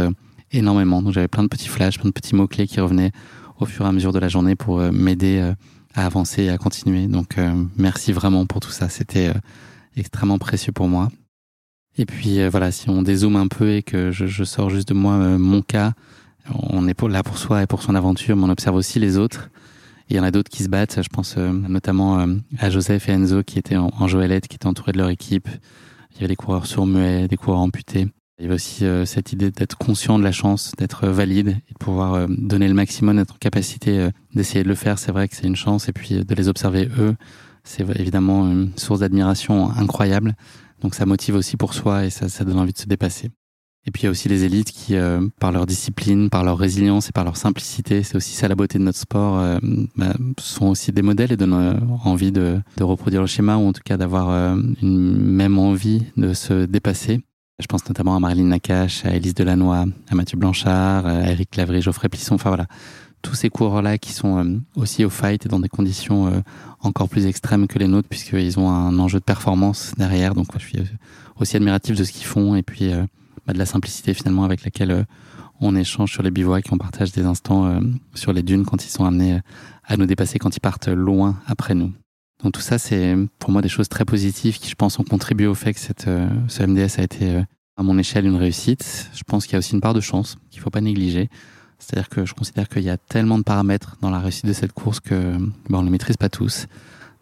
énormément. 0.51 1.01
Donc 1.01 1.13
j'avais 1.13 1.29
plein 1.29 1.43
de 1.43 1.47
petits 1.47 1.69
flashs, 1.69 1.97
plein 1.97 2.09
de 2.09 2.13
petits 2.13 2.35
mots 2.35 2.47
clés 2.47 2.67
qui 2.67 2.81
revenaient 2.81 3.11
au 3.59 3.65
fur 3.65 3.85
et 3.85 3.87
à 3.87 3.91
mesure 3.93 4.11
de 4.11 4.19
la 4.19 4.27
journée 4.27 4.55
pour 4.55 4.79
m'aider 4.91 5.53
à 5.93 6.05
avancer 6.05 6.43
et 6.43 6.49
à 6.49 6.57
continuer. 6.57 7.07
Donc 7.07 7.37
merci 7.77 8.11
vraiment 8.11 8.45
pour 8.45 8.59
tout 8.59 8.71
ça. 8.71 8.89
C'était 8.89 9.31
extrêmement 9.97 10.37
précieux 10.37 10.71
pour 10.71 10.87
moi. 10.87 11.09
Et 11.97 12.05
puis 12.05 12.39
euh, 12.39 12.49
voilà, 12.49 12.71
si 12.71 12.89
on 12.89 13.01
dézoome 13.01 13.35
un 13.35 13.47
peu 13.47 13.73
et 13.73 13.83
que 13.83 14.11
je, 14.11 14.43
sors 14.43 14.69
juste 14.69 14.89
de 14.89 14.93
moi 14.93 15.13
euh, 15.13 15.37
mon 15.37 15.61
cas, 15.61 15.93
on 16.53 16.87
est 16.87 17.01
là 17.03 17.23
pour 17.23 17.37
soi 17.37 17.63
et 17.63 17.67
pour 17.67 17.81
son 17.81 17.95
aventure, 17.95 18.35
mais 18.35 18.43
on 18.43 18.49
observe 18.49 18.75
aussi 18.75 18.99
les 18.99 19.17
autres. 19.17 19.49
il 20.09 20.15
y 20.15 20.19
en 20.19 20.23
a 20.23 20.31
d'autres 20.31 20.49
qui 20.49 20.63
se 20.63 20.69
battent. 20.69 21.01
Je 21.01 21.09
pense 21.09 21.35
euh, 21.37 21.51
notamment 21.51 22.27
à 22.59 22.69
Joseph 22.69 23.09
et 23.09 23.13
Enzo 23.13 23.43
qui 23.43 23.57
étaient 23.57 23.77
en, 23.77 23.89
en 23.97 24.07
Joëlette, 24.07 24.47
qui 24.47 24.55
étaient 24.55 24.67
entourés 24.67 24.91
de 24.91 24.97
leur 24.97 25.09
équipe. 25.09 25.47
Il 26.11 26.15
y 26.15 26.19
avait 26.19 26.27
des 26.27 26.35
coureurs 26.35 26.67
sourds-muets, 26.67 27.27
des 27.27 27.37
coureurs 27.37 27.61
amputés. 27.61 28.07
Il 28.37 28.43
y 28.43 28.45
avait 28.45 28.55
aussi 28.55 28.83
cette 29.05 29.31
idée 29.31 29.49
d'être 29.49 29.77
conscient 29.77 30.19
de 30.19 30.23
la 30.23 30.33
chance, 30.33 30.73
d'être 30.77 31.07
valide 31.07 31.57
et 31.69 31.73
de 31.73 31.77
pouvoir 31.79 32.27
donner 32.27 32.67
le 32.67 32.73
maximum, 32.73 33.15
d'être 33.15 33.33
en 33.33 33.37
capacité 33.37 34.09
d'essayer 34.33 34.63
de 34.63 34.67
le 34.67 34.75
faire. 34.75 34.99
C'est 34.99 35.13
vrai 35.13 35.29
que 35.29 35.35
c'est 35.35 35.47
une 35.47 35.55
chance. 35.55 35.87
Et 35.87 35.93
puis 35.93 36.23
de 36.23 36.35
les 36.35 36.49
observer 36.49 36.89
eux, 36.99 37.15
c'est 37.65 37.83
évidemment 37.99 38.49
une 38.49 38.71
source 38.77 39.01
d'admiration 39.01 39.69
incroyable. 39.71 40.35
Donc 40.81 40.95
ça 40.95 41.05
motive 41.05 41.35
aussi 41.35 41.57
pour 41.57 41.73
soi 41.73 42.05
et 42.05 42.09
ça, 42.09 42.29
ça 42.29 42.45
donne 42.45 42.59
envie 42.59 42.73
de 42.73 42.77
se 42.77 42.85
dépasser. 42.85 43.31
Et 43.87 43.91
puis 43.91 44.03
il 44.03 44.05
y 44.05 44.07
a 44.07 44.11
aussi 44.11 44.29
les 44.29 44.43
élites 44.43 44.71
qui, 44.71 44.95
euh, 44.95 45.27
par 45.39 45.51
leur 45.51 45.67
discipline, 45.67 46.29
par 46.29 46.43
leur 46.43 46.57
résilience 46.57 47.09
et 47.09 47.11
par 47.11 47.23
leur 47.23 47.37
simplicité, 47.37 48.01
c'est 48.01 48.15
aussi 48.15 48.33
ça 48.33 48.47
la 48.47 48.55
beauté 48.55 48.79
de 48.79 48.83
notre 48.83 48.97
sport, 48.97 49.39
euh, 49.39 49.59
bah, 49.95 50.13
sont 50.39 50.67
aussi 50.67 50.91
des 50.91 51.03
modèles 51.03 51.31
et 51.31 51.37
donnent 51.37 51.53
euh, 51.53 51.73
envie 52.03 52.31
de, 52.31 52.59
de, 52.77 52.83
reproduire 52.83 53.21
le 53.21 53.27
schéma 53.27 53.57
ou 53.57 53.67
en 53.67 53.73
tout 53.73 53.83
cas 53.85 53.97
d'avoir 53.97 54.55
une 54.81 55.17
même 55.17 55.59
envie 55.59 56.03
de 56.17 56.33
se 56.33 56.65
dépasser. 56.65 57.21
Je 57.59 57.67
pense 57.67 57.87
notamment 57.87 58.15
à 58.15 58.19
Marilyn 58.19 58.47
Nakache, 58.47 59.05
à 59.05 59.15
Élise 59.15 59.35
Delannoy, 59.35 59.85
à 60.09 60.15
Mathieu 60.15 60.37
Blanchard, 60.37 61.05
à 61.05 61.31
Eric 61.31 61.55
Lavry, 61.55 61.81
Geoffrey 61.81 62.09
Plisson. 62.09 62.35
Enfin 62.35 62.49
voilà, 62.49 62.65
tous 63.25 63.35
ces 63.35 63.49
coureurs-là 63.49 63.97
qui 63.97 64.13
sont 64.13 64.37
euh, 64.37 64.59
aussi 64.75 65.03
au 65.03 65.09
fight 65.09 65.45
et 65.45 65.49
dans 65.49 65.59
des 65.59 65.69
conditions 65.69 66.27
euh, 66.27 66.41
encore 66.81 67.09
plus 67.09 67.25
extrêmes 67.25 67.67
que 67.67 67.79
les 67.79 67.87
nôtres 67.87 68.07
puisqu'ils 68.07 68.59
ont 68.59 68.69
un 68.69 68.99
enjeu 68.99 69.19
de 69.19 69.23
performance 69.23 69.93
derrière. 69.97 70.35
Donc 70.35 70.47
je 70.53 70.59
suis 70.59 70.79
aussi 71.37 71.55
admiratif 71.57 71.95
de 71.95 72.03
ce 72.03 72.11
qu'ils 72.11 72.27
font 72.27 72.55
et 72.55 72.61
puis 72.61 72.93
euh, 72.93 73.03
bah, 73.47 73.53
de 73.53 73.57
la 73.57 73.65
simplicité 73.65 74.13
finalement 74.13 74.43
avec 74.43 74.63
laquelle 74.63 75.05
on 75.59 75.75
échange 75.75 76.11
sur 76.11 76.21
les 76.21 76.31
bivouacs 76.31 76.71
on 76.71 76.77
partage 76.77 77.13
des 77.13 77.23
instants 77.23 77.79
sur 78.13 78.33
les 78.33 78.43
dunes 78.43 78.65
quand 78.65 78.83
ils 78.85 78.89
sont 78.89 79.05
amenés 79.05 79.39
à 79.85 79.97
nous 79.97 80.05
dépasser, 80.05 80.37
quand 80.37 80.55
ils 80.55 80.59
partent 80.59 80.89
loin 80.89 81.39
après 81.47 81.73
nous. 81.73 81.93
Donc 82.43 82.53
tout 82.53 82.61
ça, 82.61 82.77
c'est 82.77 83.15
pour 83.39 83.51
moi 83.51 83.61
des 83.61 83.69
choses 83.69 83.87
très 83.87 84.03
positives 84.03 84.59
qui, 84.59 84.69
je 84.69 84.75
pense, 84.75 84.99
ont 84.99 85.03
contribué 85.03 85.47
au 85.47 85.55
fait 85.55 85.73
que 85.73 85.79
ce 85.79 86.63
MDS 86.63 86.99
a 86.99 87.03
été 87.03 87.43
à 87.77 87.83
mon 87.83 87.97
échelle 87.97 88.25
une 88.25 88.35
réussite. 88.35 89.09
Je 89.15 89.23
pense 89.23 89.45
qu'il 89.45 89.53
y 89.53 89.55
a 89.55 89.59
aussi 89.59 89.73
une 89.73 89.81
part 89.81 89.93
de 89.93 90.01
chance 90.01 90.37
qu'il 90.51 90.61
faut 90.61 90.69
pas 90.69 90.81
négliger. 90.81 91.29
C'est-à-dire 91.85 92.09
que 92.09 92.25
je 92.25 92.33
considère 92.33 92.67
qu'il 92.67 92.83
y 92.83 92.89
a 92.89 92.97
tellement 92.97 93.37
de 93.37 93.43
paramètres 93.43 93.97
dans 94.01 94.09
la 94.09 94.19
réussite 94.19 94.45
de 94.45 94.53
cette 94.53 94.73
course 94.73 94.99
que 94.99 95.37
ben, 95.69 95.79
on 95.79 95.83
ne 95.83 95.89
maîtrise 95.89 96.17
pas 96.17 96.29
tous. 96.29 96.67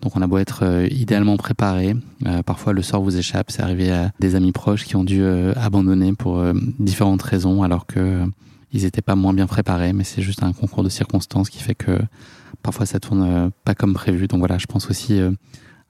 Donc 0.02 0.16
on 0.16 0.22
a 0.22 0.28
beau 0.28 0.38
être 0.38 0.64
euh, 0.64 0.88
idéalement 0.90 1.38
préparé, 1.38 1.96
euh, 2.26 2.44
parfois 2.44 2.74
le 2.74 2.82
sort 2.82 3.02
vous 3.02 3.18
échappe. 3.18 3.52
C'est 3.52 3.62
arrivé 3.62 3.92
à 3.92 4.12
des 4.20 4.36
amis 4.36 4.52
proches 4.52 4.86
qui 4.86 4.96
ont 4.96 5.04
dû 5.04 5.22
euh, 5.22 5.54
abandonner 5.56 6.14
pour 6.14 6.44
différentes 6.80 7.22
raisons, 7.22 7.64
alors 7.64 7.86
que 7.86 8.26
ils 8.72 8.84
n'étaient 8.84 9.02
pas 9.02 9.16
moins 9.16 9.34
bien 9.34 9.48
préparés. 9.48 9.94
Mais 9.94 10.04
c'est 10.04 10.22
juste 10.22 10.44
un 10.44 10.54
concours 10.54 10.84
de 10.84 10.90
circonstances 10.90 11.50
qui 11.50 11.60
fait 11.60 11.76
que 11.76 12.00
parfois 12.62 12.86
ça 12.86 13.00
tourne 13.00 13.52
pas 13.66 13.76
comme 13.76 13.94
prévu. 13.94 14.28
Donc 14.28 14.40
voilà, 14.40 14.58
je 14.58 14.66
pense 14.66 14.90
aussi 14.90 15.22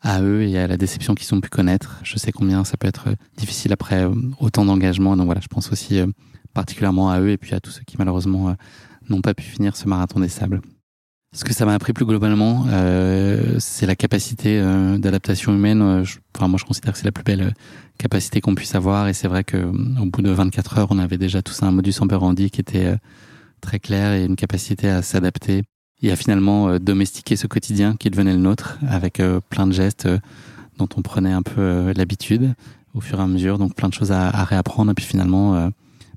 à 0.02 0.22
eux 0.22 0.44
et 0.44 0.58
à 0.60 0.68
la 0.68 0.78
déception 0.78 1.16
qu'ils 1.16 1.34
ont 1.34 1.42
pu 1.42 1.50
connaître. 1.50 2.00
Je 2.04 2.18
sais 2.18 2.32
combien 2.32 2.64
ça 2.66 2.78
peut 2.78 2.88
être 2.88 3.10
difficile 3.38 3.72
après 3.74 4.08
autant 4.40 4.66
d'engagement. 4.66 5.16
Donc 5.16 5.26
voilà, 5.26 5.42
je 5.42 5.48
pense 5.48 5.72
aussi 5.72 6.02
particulièrement 6.54 7.10
à 7.10 7.20
eux 7.20 7.30
et 7.30 7.38
puis 7.38 7.54
à 7.54 7.60
tous 7.60 7.72
ceux 7.72 7.84
qui 7.84 7.96
malheureusement 7.98 8.50
euh, 8.50 8.54
n'ont 9.10 9.22
pas 9.22 9.34
pu 9.34 9.44
finir 9.44 9.76
ce 9.76 9.88
marathon 9.88 10.20
des 10.20 10.30
sables. 10.30 10.62
Ce 11.36 11.44
que 11.44 11.54
ça 11.54 11.66
m'a 11.66 11.74
appris 11.74 11.94
plus 11.94 12.06
globalement, 12.06 12.66
euh, 12.70 13.56
c'est 13.58 13.88
la 13.88 13.96
capacité 13.96 14.60
euh, 14.60 15.00
d'adaptation 15.00 15.52
humaine. 15.52 16.04
enfin, 16.36 16.48
moi, 16.48 16.60
je 16.60 16.66
considère 16.66 16.94
que 16.94 17.00
c'est 17.00 17.06
la 17.06 17.12
plus 17.12 17.24
belle 17.24 17.56
capacité 17.98 18.40
qu'on 18.40 18.54
puisse 18.54 18.76
avoir. 18.76 19.08
Et 19.08 19.14
c'est 19.14 19.28
vrai 19.28 19.44
que 19.44 19.58
au 19.58 20.06
bout 20.06 20.22
de 20.22 20.30
24 20.30 20.78
heures, 20.78 20.88
on 20.92 21.00
avait 21.00 21.18
déjà 21.18 21.42
tous 21.42 21.64
un 21.64 21.72
modus 21.72 21.96
operandi 22.02 22.52
qui 22.52 22.62
était 22.62 22.96
très 23.62 23.80
clair 23.80 24.14
et 24.14 24.26
une 24.26 24.36
capacité 24.36 24.90
à 24.90 25.02
s'adapter 25.02 25.64
et 26.04 26.12
à 26.12 26.16
finalement 26.16 26.78
domestiquer 26.78 27.36
ce 27.36 27.48
quotidien 27.48 27.96
qui 27.96 28.12
devenait 28.12 28.34
le 28.34 28.40
nôtre 28.40 28.78
avec 28.88 29.20
plein 29.50 29.66
de 29.66 29.72
gestes 29.72 30.08
dont 30.78 30.90
on 30.98 31.02
prenait 31.02 31.32
un 31.32 31.42
peu 31.42 31.94
l'habitude 31.96 32.54
au 32.94 33.02
fur 33.02 33.20
et 33.20 33.24
à 33.24 33.28
mesure. 33.28 33.58
Donc, 33.58 33.74
plein 33.74 33.90
de 33.90 33.94
choses 33.96 34.12
à, 34.12 34.28
à 34.28 34.44
réapprendre. 34.44 34.92
Et 34.92 34.94
puis 34.94 35.06
finalement 35.06 35.72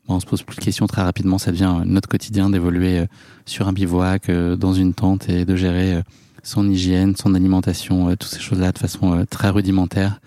on 0.09 0.21
se 0.21 0.27
pose 0.27 0.43
plus 0.43 0.57
de 0.57 0.61
questions 0.61 0.87
très 0.87 1.03
rapidement. 1.03 1.39
Ça 1.39 1.51
devient 1.51 1.83
notre 1.85 2.09
quotidien 2.09 2.51
d'évoluer 2.51 3.01
euh, 3.01 3.07
sur 3.45 3.69
un 3.69 3.73
bivouac, 3.73 4.29
euh, 4.29 4.57
dans 4.57 4.73
une 4.73 4.95
tente 4.95 5.29
et 5.29 5.45
de 5.45 5.57
gérer 5.57 5.95
euh, 5.95 6.03
son 6.43 6.69
hygiène, 6.69 7.17
son 7.17 7.35
alimentation, 7.35 8.11
toutes 8.11 8.31
ces 8.31 8.41
choses-là 8.41 8.73
de 8.73 8.79
façon 8.79 9.27
très 9.29 9.49
rudimentaire. 9.49 10.21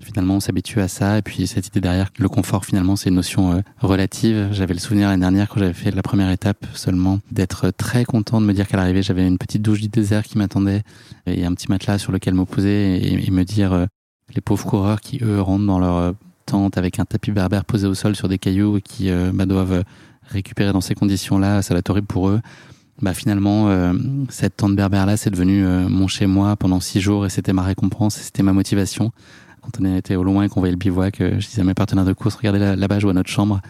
Finalement, 0.00 0.36
on 0.36 0.40
s'habitue 0.40 0.80
à 0.80 0.86
ça. 0.86 1.18
Et 1.18 1.22
puis 1.22 1.48
cette 1.48 1.66
idée 1.66 1.80
derrière, 1.80 2.10
le 2.16 2.28
confort, 2.28 2.64
finalement, 2.64 2.94
c'est 2.94 3.08
une 3.08 3.16
notion 3.16 3.60
relative. 3.80 4.50
J'avais 4.52 4.74
le 4.74 4.78
souvenir 4.78 5.08
l'année 5.08 5.22
dernière, 5.22 5.48
quand 5.48 5.58
j'avais 5.58 5.72
fait 5.72 5.90
la 5.90 6.02
première 6.02 6.30
étape 6.30 6.64
seulement, 6.74 7.18
d'être 7.32 7.70
très 7.70 8.04
content 8.04 8.40
de 8.40 8.46
me 8.46 8.52
dire 8.52 8.68
qu'à 8.68 8.76
l'arrivée, 8.76 9.02
j'avais 9.02 9.26
une 9.26 9.38
petite 9.38 9.62
douche 9.62 9.80
du 9.80 9.88
désert 9.88 10.22
qui 10.22 10.38
m'attendait 10.38 10.82
et 11.26 11.44
un 11.44 11.54
petit 11.54 11.68
matelas 11.68 11.98
sur 11.98 12.12
lequel 12.12 12.34
me 12.34 12.44
poser 12.44 13.12
et, 13.26 13.30
me 13.32 13.42
dire 13.44 13.86
les 14.32 14.40
pauvres 14.40 14.66
coureurs 14.66 15.00
qui, 15.00 15.18
eux, 15.24 15.40
rentrent 15.40 15.66
dans 15.66 15.80
leur 15.80 16.14
avec 16.76 16.98
un 16.98 17.04
tapis 17.04 17.32
berbère 17.32 17.64
posé 17.64 17.86
au 17.86 17.94
sol 17.94 18.16
sur 18.16 18.28
des 18.28 18.38
cailloux 18.38 18.78
et 18.78 18.80
qui 18.80 19.10
bah, 19.32 19.46
doivent 19.46 19.84
récupérer 20.28 20.72
dans 20.72 20.80
ces 20.80 20.94
conditions-là, 20.94 21.62
ça 21.62 21.74
va 21.74 21.80
être 21.80 21.90
horrible 21.90 22.06
pour 22.06 22.28
eux. 22.28 22.40
Bah 23.02 23.12
finalement, 23.12 23.68
cette 24.28 24.56
tente 24.56 24.76
berbère 24.76 25.04
là, 25.04 25.16
c'est 25.16 25.30
devenu 25.30 25.64
mon 25.64 26.06
chez 26.06 26.26
moi 26.26 26.56
pendant 26.56 26.80
six 26.80 27.00
jours 27.00 27.26
et 27.26 27.28
c'était 27.28 27.52
ma 27.52 27.62
récompense, 27.62 28.14
c'était 28.16 28.42
ma 28.42 28.52
motivation. 28.52 29.10
Quand 29.62 29.80
on 29.80 29.96
était 29.96 30.14
au 30.14 30.22
loin 30.22 30.44
et 30.44 30.48
qu'on 30.48 30.60
voyait 30.60 30.72
le 30.72 30.78
bivouac, 30.78 31.16
je 31.18 31.46
disais 31.46 31.62
à 31.62 31.64
mes 31.64 31.74
partenaires 31.74 32.04
de 32.04 32.12
course, 32.12 32.36
regardez 32.36 32.76
là-bas, 32.76 32.98
je 32.98 33.06
vois 33.06 33.14
notre 33.14 33.30
chambre. 33.30 33.60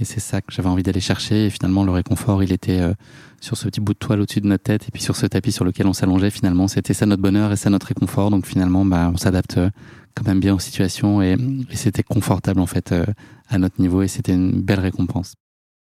Et 0.00 0.04
c'est 0.04 0.20
ça 0.20 0.40
que 0.40 0.52
j'avais 0.52 0.68
envie 0.68 0.82
d'aller 0.82 1.00
chercher. 1.00 1.46
Et 1.46 1.50
finalement, 1.50 1.84
le 1.84 1.90
réconfort, 1.90 2.42
il 2.42 2.52
était 2.52 2.80
euh, 2.80 2.94
sur 3.40 3.56
ce 3.56 3.68
petit 3.68 3.80
bout 3.80 3.94
de 3.94 3.98
toile 3.98 4.20
au-dessus 4.20 4.40
de 4.40 4.46
notre 4.46 4.62
tête 4.62 4.86
et 4.86 4.90
puis 4.92 5.02
sur 5.02 5.16
ce 5.16 5.26
tapis 5.26 5.52
sur 5.52 5.64
lequel 5.64 5.86
on 5.86 5.92
s'allongeait. 5.92 6.30
Finalement, 6.30 6.68
c'était 6.68 6.94
ça 6.94 7.06
notre 7.06 7.22
bonheur 7.22 7.50
et 7.52 7.56
ça 7.56 7.68
notre 7.68 7.88
réconfort. 7.88 8.30
Donc 8.30 8.46
finalement, 8.46 8.84
bah, 8.84 9.10
on 9.12 9.16
s'adapte 9.16 9.58
euh, 9.58 9.70
quand 10.14 10.26
même 10.26 10.40
bien 10.40 10.54
aux 10.54 10.58
situations 10.60 11.20
et, 11.22 11.36
c'était 11.74 12.02
confortable 12.02 12.60
en 12.60 12.66
fait 12.66 12.92
euh, 12.92 13.04
à 13.48 13.58
notre 13.58 13.80
niveau 13.80 14.02
et 14.02 14.08
c'était 14.08 14.34
une 14.34 14.62
belle 14.62 14.80
récompense. 14.80 15.34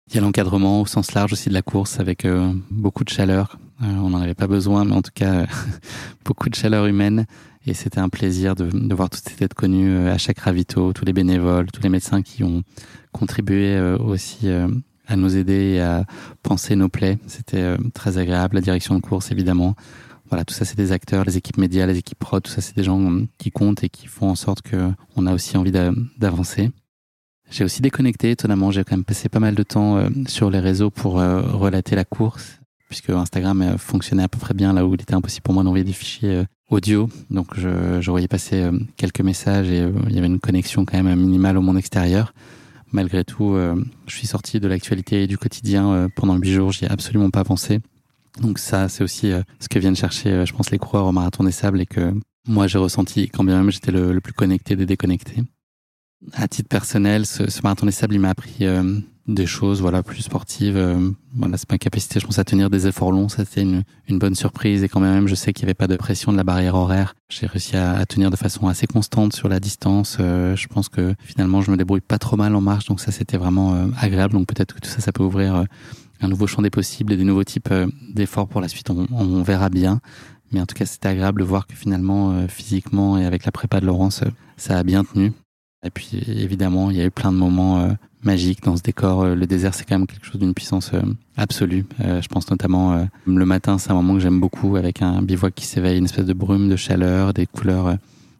Il 0.10 0.16
y 0.16 0.18
a 0.18 0.22
l'encadrement 0.22 0.82
au 0.82 0.86
sens 0.86 1.14
large 1.14 1.32
aussi 1.32 1.48
de 1.48 1.54
la 1.54 1.62
course 1.62 2.00
avec 2.00 2.28
beaucoup 2.70 3.06
de 3.06 3.10
chaleur. 3.10 3.60
on 3.80 4.10
n'en 4.10 4.20
avait 4.20 4.34
pas 4.34 4.48
besoin, 4.48 4.84
mais 4.84 4.94
en 4.94 5.02
tout 5.02 5.12
cas 5.14 5.46
beaucoup 6.26 6.50
de 6.50 6.56
chaleur 6.56 6.86
humaine. 6.86 7.26
Et 7.68 7.74
c'était 7.74 8.00
un 8.00 8.10
plaisir 8.10 8.56
de, 8.56 8.70
de, 8.72 8.96
voir 8.96 9.10
toutes 9.10 9.28
ces 9.28 9.36
têtes 9.36 9.54
connues 9.54 10.08
à 10.08 10.18
chaque 10.18 10.40
ravito, 10.40 10.94
tous 10.94 11.06
les 11.06 11.14
bénévoles, 11.14 11.68
tous 11.72 11.84
les 11.84 11.90
médecins 11.90 12.24
qui 12.24 12.44
ont 12.44 12.64
contribué 13.12 13.76
euh, 13.76 13.98
aussi 13.98 14.50
euh, 14.50 14.68
à 15.08 15.16
nous 15.16 15.38
aider 15.38 15.74
et 15.74 15.82
à 15.82 16.06
penser 16.44 16.76
nos 16.76 16.90
plaies. 16.90 17.18
C'était 17.28 17.62
euh, 17.62 17.78
très 17.94 18.18
agréable. 18.18 18.56
La 18.56 18.62
direction 18.62 18.96
de 18.96 19.02
course, 19.02 19.32
évidemment. 19.32 19.76
Voilà, 20.30 20.46
tout 20.46 20.54
ça, 20.54 20.64
c'est 20.64 20.78
des 20.78 20.94
acteurs, 20.94 21.26
les 21.26 21.36
équipes 21.36 21.58
médias, 21.58 21.86
les 21.86 21.98
équipes 21.98 22.20
pro, 22.20 22.40
tout 22.40 22.50
ça, 22.50 22.62
c'est 22.62 22.76
des 22.76 22.84
gens 22.84 23.20
qui 23.38 23.52
comptent 23.52 23.84
et 23.84 23.90
qui 23.90 24.08
font 24.08 24.30
en 24.30 24.36
sorte 24.36 24.62
que 24.62 24.92
on 25.18 25.28
a 25.28 25.34
aussi 25.34 25.58
envie 25.58 25.74
d'avancer. 25.74 26.72
J'ai 27.50 27.66
aussi 27.66 27.82
déconnecté, 27.82 28.32
étonnamment. 28.32 28.72
J'ai 28.72 28.86
quand 28.86 28.96
même 28.96 29.04
passé 29.04 29.28
pas 29.28 29.42
mal 29.42 29.56
de 29.56 29.64
temps 29.64 30.02
sur 30.28 30.50
les 30.50 30.62
réseaux 30.62 30.90
pour 30.90 31.16
relater 31.16 31.98
la 31.98 32.06
course, 32.06 32.62
puisque 32.88 33.10
Instagram 33.10 33.76
fonctionnait 33.78 34.24
à 34.24 34.30
peu 34.30 34.40
près 34.40 34.54
bien 34.54 34.72
là 34.72 34.86
où 34.86 34.96
il 34.96 35.02
était 35.02 35.16
impossible 35.16 35.44
pour 35.44 35.54
moi 35.54 35.64
d'envoyer 35.64 35.84
des 35.84 35.92
fichiers 35.92 36.46
audio. 36.72 37.10
Donc, 37.30 37.48
je, 37.56 38.02
je 38.02 38.12
voyais 38.12 38.28
passer 38.28 38.68
quelques 38.98 39.22
messages 39.22 39.70
et 39.70 39.88
il 40.08 40.16
y 40.16 40.18
avait 40.18 40.28
une 40.28 40.40
connexion 40.40 40.86
quand 40.86 41.02
même 41.02 41.20
minimale 41.20 41.58
au 41.58 41.62
monde 41.62 41.78
extérieur 41.78 42.34
malgré 42.92 43.24
tout, 43.24 43.54
euh, 43.54 43.76
je 44.08 44.16
suis 44.16 44.28
sorti 44.28 44.60
de 44.60 44.68
l'actualité 44.68 45.24
et 45.24 45.28
du 45.28 45.38
quotidien 45.38 45.92
euh, 45.92 46.08
pendant 46.16 46.36
huit 46.36 46.52
jours. 46.52 46.72
J'y 46.72 46.86
ai 46.86 46.92
absolument 46.92 47.30
pas 47.30 47.44
pensé. 47.44 47.80
Donc 48.40 48.60
ça, 48.60 48.90
c'est 48.90 49.04
aussi 49.04 49.32
euh, 49.32 49.42
ce 49.60 49.68
que 49.68 49.80
viennent 49.80 49.96
chercher, 49.96 50.46
je 50.46 50.54
pense, 50.54 50.72
les 50.72 50.78
coureurs 50.78 51.06
au 51.06 51.12
marathon 51.12 51.44
des 51.44 51.52
sables 51.52 51.82
et 51.82 51.86
que 51.86 52.14
moi 52.48 52.68
j'ai 52.68 52.80
ressenti 52.80 53.30
quand 53.30 53.44
bien 53.44 53.58
même 53.60 53.72
j'étais 53.72 53.92
le, 53.92 54.20
plus 54.20 54.34
connecté 54.34 54.76
des 54.76 54.86
déconnectés. 54.86 55.44
À 56.34 56.48
titre 56.48 56.70
personnel, 56.70 57.26
ce, 57.26 57.50
ce 57.50 57.62
marathon 57.64 57.86
des 57.86 57.92
sables, 57.92 58.16
il 58.16 58.20
m'a 58.20 58.30
appris 58.30 58.66
des 59.28 59.46
choses 59.46 59.82
voilà 59.82 60.02
plus 60.02 60.24
sportives 60.24 60.78
euh, 60.78 61.12
voilà 61.36 61.56
c'est 61.56 61.70
ma 61.72 61.78
capacité 61.78 62.20
je 62.20 62.26
pense 62.26 62.40
à 62.40 62.44
tenir 62.44 62.70
des 62.70 62.88
efforts 62.88 63.12
longs. 63.12 63.30
Ça 63.30 63.46
c'était 63.46 63.62
une, 63.62 63.84
une 64.08 64.20
bonne 64.20 64.36
surprise. 64.36 64.84
Et 64.84 64.90
quand 64.90 65.00
même 65.00 65.28
je 65.28 65.36
sais 65.36 65.54
qu'il 65.54 65.66
n'y 65.66 65.68
avait 65.68 65.76
pas 65.76 65.88
de 65.88 65.96
pression 65.96 66.32
de 66.32 66.38
la 66.38 66.44
barrière 66.44 66.76
horaire. 66.76 67.16
J'ai 67.30 67.46
réussi 67.46 67.78
à, 67.78 67.94
à, 67.94 68.06
tenir 68.06 68.32
de 68.32 68.36
façon 68.36 68.68
assez 68.68 68.88
constante 68.88 69.34
sur 69.34 69.48
la 69.48 69.60
distance. 69.60 70.18
Euh, 70.20 70.56
je 70.56 70.68
pense 70.68 70.90
que 70.90 71.14
finalement 71.24 71.62
je 71.62 71.72
me 71.72 71.78
débrouille 71.78 72.02
pas 72.02 72.18
trop 72.18 72.36
mal 72.36 72.56
en 72.56 72.62
marche. 72.62 72.86
Donc 72.86 73.00
ça 73.00 73.12
c'était 73.12 73.38
vraiment 73.38 73.74
euh, 73.74 73.88
agréable. 74.00 74.34
Donc 74.34 74.48
peut-être 74.48 74.76
que 74.76 74.80
tout 74.80 74.90
ça 74.90 75.02
ça 75.02 75.12
peut 75.12 75.24
ouvrir 75.24 75.66
un 76.22 76.28
nouveau 76.28 76.48
champ 76.48 76.62
des 76.62 76.70
possibles 76.70 77.14
et 77.14 77.18
des 77.18 77.24
nouveaux 77.24 77.44
types 77.44 77.74
d'efforts 78.14 78.48
pour 78.48 78.62
la 78.62 78.68
suite. 78.68 78.90
On, 78.90 79.08
on, 79.12 79.44
verra 79.44 79.70
bien. 79.70 80.02
Mais 80.52 80.60
en 80.60 80.66
tout 80.66 80.76
cas 80.76 80.86
c'était 80.86 81.08
agréable 81.08 81.42
de 81.42 81.46
voir 81.46 81.68
que 81.68 81.76
finalement 81.76 82.48
physiquement 82.48 83.18
et 83.18 83.26
avec 83.26 83.46
la 83.46 83.52
prépa 83.52 83.80
de 83.80 83.86
Laurence 83.86 84.24
ça 84.58 84.78
a 84.78 84.84
bien 84.84 85.04
tenu 85.04 85.32
et 85.84 85.90
puis 85.90 86.24
évidemment 86.28 86.92
il 86.92 86.98
y 86.98 87.02
a 87.02 87.06
eu 87.06 87.12
plein 87.12 87.32
de 87.32 87.38
moments 87.38 87.88
magique 88.24 88.64
dans 88.64 88.78
ce 88.78 88.82
décor. 88.82 89.24
Euh, 89.24 89.36
le 89.36 89.48
désert, 89.48 89.74
c'est 89.74 89.86
quand 89.86 89.98
même 89.98 90.08
quelque 90.08 90.26
chose 90.26 90.40
d'une 90.40 90.54
puissance 90.54 90.92
euh, 90.94 91.02
absolue. 91.38 91.86
Euh, 92.02 92.22
je 92.22 92.28
pense 92.28 92.50
notamment 92.50 93.08
le 93.26 93.46
matin, 93.46 93.78
c'est 93.78 93.92
un 93.92 93.96
moment 93.96 94.14
que 94.14 94.20
j'aime 94.20 94.40
beaucoup 94.40 94.76
avec 94.76 95.02
un 95.02 95.22
bivouac 95.22 95.54
qui 95.54 95.66
s'éveille, 95.66 95.98
une 95.98 96.06
espèce 96.06 96.26
de 96.26 96.34
brume, 96.34 96.70
de 96.70 96.76
chaleur, 96.76 97.34
des 97.34 97.46
couleurs 97.46 97.98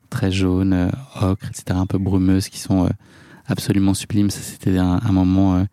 très 0.10 0.32
jaunes, 0.32 0.92
ocre, 1.22 1.48
etc., 1.48 1.64
un 1.72 1.86
peu 1.86 1.98
brumeuses 1.98 2.50
qui 2.50 2.60
sont 2.60 2.90
absolument 3.48 3.94
sublimes. 3.94 4.30
Ça, 4.30 4.42
c'était 4.42 4.78
un, 4.78 5.00
un, 5.04 5.12
moment 5.12 5.66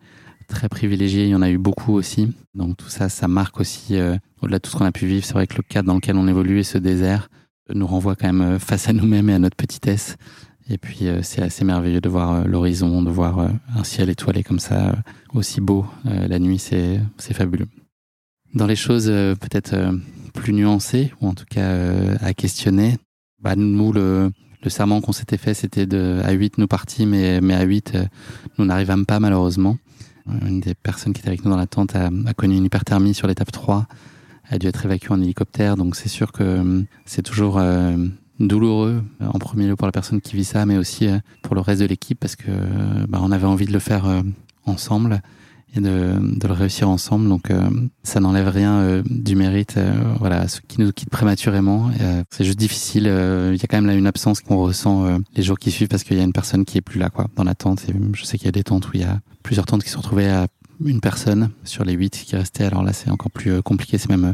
très 0.47 0.69
privilégié. 0.69 1.25
Il 1.25 1.29
y 1.29 1.35
en 1.35 1.41
a 1.41 1.49
eu 1.49 1.57
beaucoup 1.57 1.93
aussi. 1.93 2.33
Donc 2.55 2.77
tout 2.77 2.89
ça, 2.89 3.09
ça 3.09 3.27
marque 3.27 3.59
aussi, 3.59 3.97
au-delà 4.41 4.57
de 4.57 4.61
tout 4.61 4.71
ce 4.71 4.77
qu'on 4.77 4.85
a 4.85 4.91
pu 4.91 5.05
vivre, 5.05 5.25
c'est 5.25 5.33
vrai 5.33 5.47
que 5.47 5.57
le 5.57 5.63
cadre 5.63 5.87
dans 5.87 5.95
lequel 5.95 6.15
on 6.15 6.27
évolue 6.27 6.59
et 6.59 6.63
ce 6.63 6.77
désert 6.77 7.29
nous 7.73 7.85
renvoie 7.85 8.15
quand 8.15 8.31
même 8.31 8.59
face 8.59 8.87
à 8.87 8.93
nous-mêmes 8.93 9.29
et 9.29 9.33
à 9.33 9.39
notre 9.39 9.57
petitesse. 9.57 10.15
Et 10.69 10.77
puis 10.77 11.07
euh, 11.07 11.21
c'est 11.23 11.41
assez 11.41 11.65
merveilleux 11.65 12.01
de 12.01 12.09
voir 12.09 12.31
euh, 12.31 12.43
l'horizon, 12.45 13.01
de 13.01 13.09
voir 13.09 13.39
euh, 13.39 13.47
un 13.75 13.83
ciel 13.83 14.09
étoilé 14.09 14.43
comme 14.43 14.59
ça, 14.59 14.95
aussi 15.33 15.61
beau. 15.61 15.85
la 16.05 16.39
nuit, 16.39 16.59
c'est 16.59 16.99
fabuleux. 17.33 17.67
Dans 18.53 18.67
les 18.67 18.75
choses 18.75 19.05
peut-être 19.05 19.75
plus 20.33 20.53
nuancées 20.53 21.11
ou 21.21 21.27
en 21.27 21.33
tout 21.33 21.45
cas 21.47 22.17
à 22.19 22.33
questionner, 22.33 22.97
bah 23.39 23.55
nous 23.55 23.93
le 23.93 24.31
serment 24.67 25.01
qu'on 25.01 25.11
s'était 25.11 25.37
fait, 25.37 25.53
c'était 25.53 25.85
de 25.85 26.19
à 26.23 26.31
8 26.31 26.57
nous 26.57 26.67
partis, 26.67 27.05
mais 27.05 27.41
mais 27.41 27.53
à 27.53 27.61
8 27.61 27.95
nous 28.57 28.65
n'arrivâmes 28.65 29.05
pas 29.05 29.19
malheureusement. 29.19 29.77
Une 30.47 30.61
des 30.61 30.73
personnes 30.73 31.13
qui 31.13 31.21
était 31.21 31.29
avec 31.29 31.45
nous 31.45 31.51
dans 31.51 31.57
la 31.57 31.67
tente 31.67 31.95
a, 31.95 32.09
a 32.25 32.33
connu 32.33 32.57
une 32.57 32.65
hyperthermie 32.65 33.13
sur 33.13 33.27
l'étape 33.27 33.51
3, 33.51 33.85
a 34.49 34.57
dû 34.57 34.65
être 34.65 34.83
évacuée 34.85 35.11
en 35.11 35.21
hélicoptère, 35.21 35.77
donc 35.77 35.95
c'est 35.95 36.09
sûr 36.09 36.31
que 36.31 36.83
c'est 37.05 37.21
toujours 37.23 37.61
douloureux 38.39 39.03
euh, 39.21 39.25
en 39.25 39.39
premier 39.39 39.67
lieu 39.67 39.75
pour 39.75 39.87
la 39.87 39.91
personne 39.91 40.21
qui 40.21 40.35
vit 40.35 40.43
ça, 40.43 40.65
mais 40.65 40.77
aussi 40.77 41.07
euh, 41.07 41.17
pour 41.41 41.55
le 41.55 41.61
reste 41.61 41.81
de 41.81 41.85
l'équipe 41.85 42.19
parce 42.19 42.35
que 42.35 42.51
bah, 43.07 43.19
on 43.21 43.31
avait 43.31 43.47
envie 43.47 43.65
de 43.65 43.73
le 43.73 43.79
faire 43.79 44.07
euh, 44.07 44.21
ensemble 44.65 45.21
et 45.75 45.81
de, 45.81 46.15
de 46.19 46.47
le 46.47 46.53
réussir 46.53 46.89
ensemble. 46.89 47.29
Donc 47.29 47.51
ça 48.01 48.19
n'enlève 48.19 48.47
rien 48.47 49.03
du 49.05 49.35
mérite. 49.35 49.77
voilà, 50.17 50.47
ceux 50.47 50.61
qui 50.67 50.81
nous 50.81 50.91
quittent 50.91 51.11
prématurément, 51.11 51.91
c'est 52.31 52.43
juste 52.43 52.57
difficile. 52.57 53.03
Il 53.03 53.55
y 53.55 53.63
a 53.63 53.67
quand 53.69 53.77
même 53.77 53.85
là 53.85 53.93
une 53.93 54.07
absence 54.07 54.41
qu'on 54.41 54.57
ressent 54.57 55.19
les 55.35 55.43
jours 55.43 55.59
qui 55.59 55.69
suivent 55.69 55.87
parce 55.87 56.03
qu'il 56.03 56.17
y 56.17 56.21
a 56.21 56.23
une 56.23 56.33
personne 56.33 56.65
qui 56.65 56.79
est 56.79 56.81
plus 56.81 56.99
là, 56.99 57.11
quoi, 57.11 57.27
dans 57.35 57.43
la 57.43 57.53
tente. 57.53 57.87
Et 57.87 57.93
je 58.13 58.23
sais 58.25 58.39
qu'il 58.39 58.47
y 58.47 58.49
a 58.49 58.51
des 58.51 58.63
tentes 58.63 58.87
où 58.87 58.91
il 58.95 59.01
y 59.01 59.03
a 59.03 59.19
plusieurs 59.43 59.67
tentes 59.67 59.83
qui 59.83 59.91
se 59.91 59.97
retrouvaient 59.97 60.29
à 60.29 60.47
une 60.83 61.01
personne 61.01 61.49
sur 61.63 61.83
les 61.83 61.93
huit 61.93 62.23
qui 62.25 62.35
restaient. 62.35 62.65
Alors 62.65 62.83
là, 62.83 62.93
c'est 62.93 63.09
encore 63.09 63.31
plus 63.31 63.51
euh, 63.51 63.61
compliqué. 63.61 63.97
C'est 63.97 64.09
même 64.09 64.25
euh, 64.25 64.33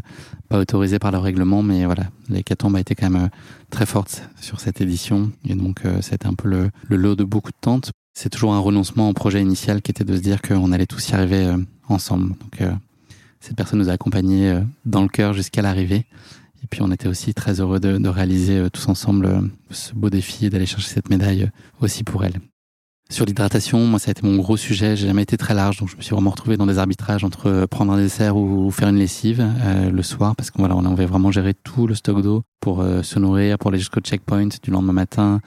pas 0.49 0.60
autorisé 0.60 0.99
par 0.99 1.12
le 1.12 1.17
règlement, 1.17 1.63
mais 1.63 1.86
voilà, 1.86 2.03
l'hécatombe 2.29 2.75
a 2.75 2.79
été 2.79 2.95
quand 2.95 3.10
même 3.10 3.23
euh, 3.23 3.29
très 3.69 3.86
forte 3.86 4.23
sur 4.39 4.60
cette 4.60 4.81
édition. 4.81 5.31
Et 5.47 5.55
donc, 5.55 5.81
c'était 6.01 6.27
un 6.27 6.34
peu 6.34 6.47
le, 6.47 6.71
lot 6.89 7.15
de 7.15 7.23
beaucoup 7.23 7.51
de 7.51 7.58
tentes. 7.60 7.91
C'est 8.13 8.29
toujours 8.29 8.53
un 8.53 8.60
renoncement 8.60 9.10
au 9.10 9.13
projet 9.13 9.41
initial 9.41 9.81
qui 9.81 9.91
était 9.91 10.03
de 10.03 10.15
se 10.15 10.21
dire 10.21 10.41
qu'on 10.41 10.71
allait 10.71 10.86
tous 10.86 11.10
y 11.10 11.13
arriver 11.13 11.53
ensemble. 11.89 12.29
Donc, 12.29 12.69
cette 13.41 13.58
personne 13.58 13.79
nous 13.79 13.89
a 13.89 13.93
accompagnés 13.93 14.62
dans 14.86 15.01
le 15.01 15.10
cœur 15.10 15.34
jusqu'à 15.34 15.62
l'arrivée. 15.62 16.05
Et 16.63 16.67
puis, 16.69 16.81
on 16.81 16.91
était 16.91 17.08
aussi 17.08 17.34
très 17.34 17.60
heureux 17.60 17.79
de, 17.79 17.97
de 17.97 18.10
réaliser 18.10 18.69
tous 18.71 18.88
ensemble 18.88 19.49
ce 19.71 19.93
beau 19.93 20.10
défi 20.10 20.49
d'aller 20.49 20.65
chercher 20.65 20.93
cette 20.93 21.10
médaille 21.10 21.49
aussi 21.81 22.03
pour 22.03 22.23
elle. 22.23 22.39
Sur 23.11 23.25
l'hydratation, 23.25 23.85
moi, 23.85 23.99
ça 23.99 24.09
a 24.09 24.11
été 24.11 24.25
mon 24.25 24.35
gros 24.37 24.57
sujet. 24.57 24.95
J'ai 24.95 25.05
jamais 25.05 25.21
été 25.21 25.37
très 25.37 25.53
large, 25.53 25.77
donc 25.77 25.89
je 25.89 25.95
me 25.95 26.01
suis 26.01 26.13
vraiment 26.13 26.31
retrouvé 26.31 26.57
dans 26.57 26.65
des 26.65 26.79
arbitrages 26.79 27.23
entre 27.23 27.47
euh, 27.47 27.67
prendre 27.67 27.93
un 27.93 27.97
dessert 27.97 28.35
ou 28.35 28.71
faire 28.71 28.89
une 28.89 28.97
lessive 28.97 29.45
euh, 29.63 29.91
le 29.91 30.03
soir, 30.03 30.35
parce 30.35 30.49
qu'on 30.49 30.63
voilà, 30.63 30.75
on 30.75 30.85
avait 30.85 31.05
vraiment 31.05 31.29
géré 31.29 31.53
tout 31.53 31.85
le 31.85 31.93
stock 31.93 32.23
d'eau 32.23 32.41
pour 32.59 32.81
euh, 32.81 33.03
se 33.03 33.19
nourrir, 33.19 33.59
pour 33.59 33.69
aller 33.69 33.77
jusqu'au 33.77 33.99
checkpoint 33.99 34.49
du 34.61 34.71
lendemain 34.71 34.93
matin, 34.93 35.39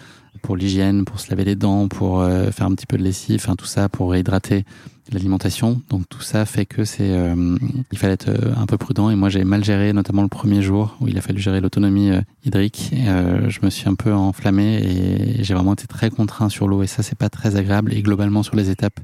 pour 0.42 0.57
l'hygiène, 0.57 1.05
pour 1.05 1.18
se 1.18 1.31
laver 1.31 1.44
les 1.44 1.57
dents, 1.57 1.88
pour 1.88 2.23
faire 2.23 2.66
un 2.66 2.75
petit 2.77 2.87
peu 2.87 2.97
de 2.97 3.03
lessive, 3.03 3.40
enfin 3.42 3.57
tout 3.57 3.66
ça 3.66 3.88
pour 3.88 4.12
réhydrater 4.12 4.64
l'alimentation. 5.12 5.81
Donc 5.88 6.09
tout 6.09 6.21
ça 6.21 6.44
fait 6.44 6.66
que 6.66 6.85
c'est, 6.85 7.11
euh, 7.11 7.57
il 7.92 7.99
fallait 7.99 8.14
être 8.14 8.29
euh, 8.29 8.55
un 8.57 8.66
peu 8.66 8.77
prudent. 8.77 9.11
Et 9.11 9.16
moi, 9.16 9.29
j'ai 9.29 9.44
mal 9.44 9.64
géré, 9.64 9.92
notamment 9.92 10.23
le 10.23 10.29
premier 10.29 10.62
jour 10.62 10.97
où 11.01 11.09
il 11.09 11.16
a 11.18 11.21
fallu 11.21 11.40
gérer 11.40 11.61
l'autonomie 11.61 12.11
euh, 12.11 12.21
hydrique. 12.44 12.92
Et, 12.92 13.07
je 13.49 13.59
me 13.62 13.71
suis 13.71 13.88
un 13.88 13.94
peu 13.94 14.12
enflammé 14.12 14.79
et 14.83 15.44
j'ai 15.44 15.55
vraiment 15.55 15.73
été 15.73 15.87
très 15.87 16.11
contraint 16.11 16.49
sur 16.49 16.68
l'eau. 16.68 16.83
Et 16.83 16.87
ça, 16.87 17.03
c'est 17.03 17.18
pas 17.18 17.29
très 17.29 17.57
agréable. 17.57 17.92
Et 17.94 18.03
globalement, 18.03 18.42
sur 18.42 18.57
les 18.57 18.71
étapes, 18.71 19.01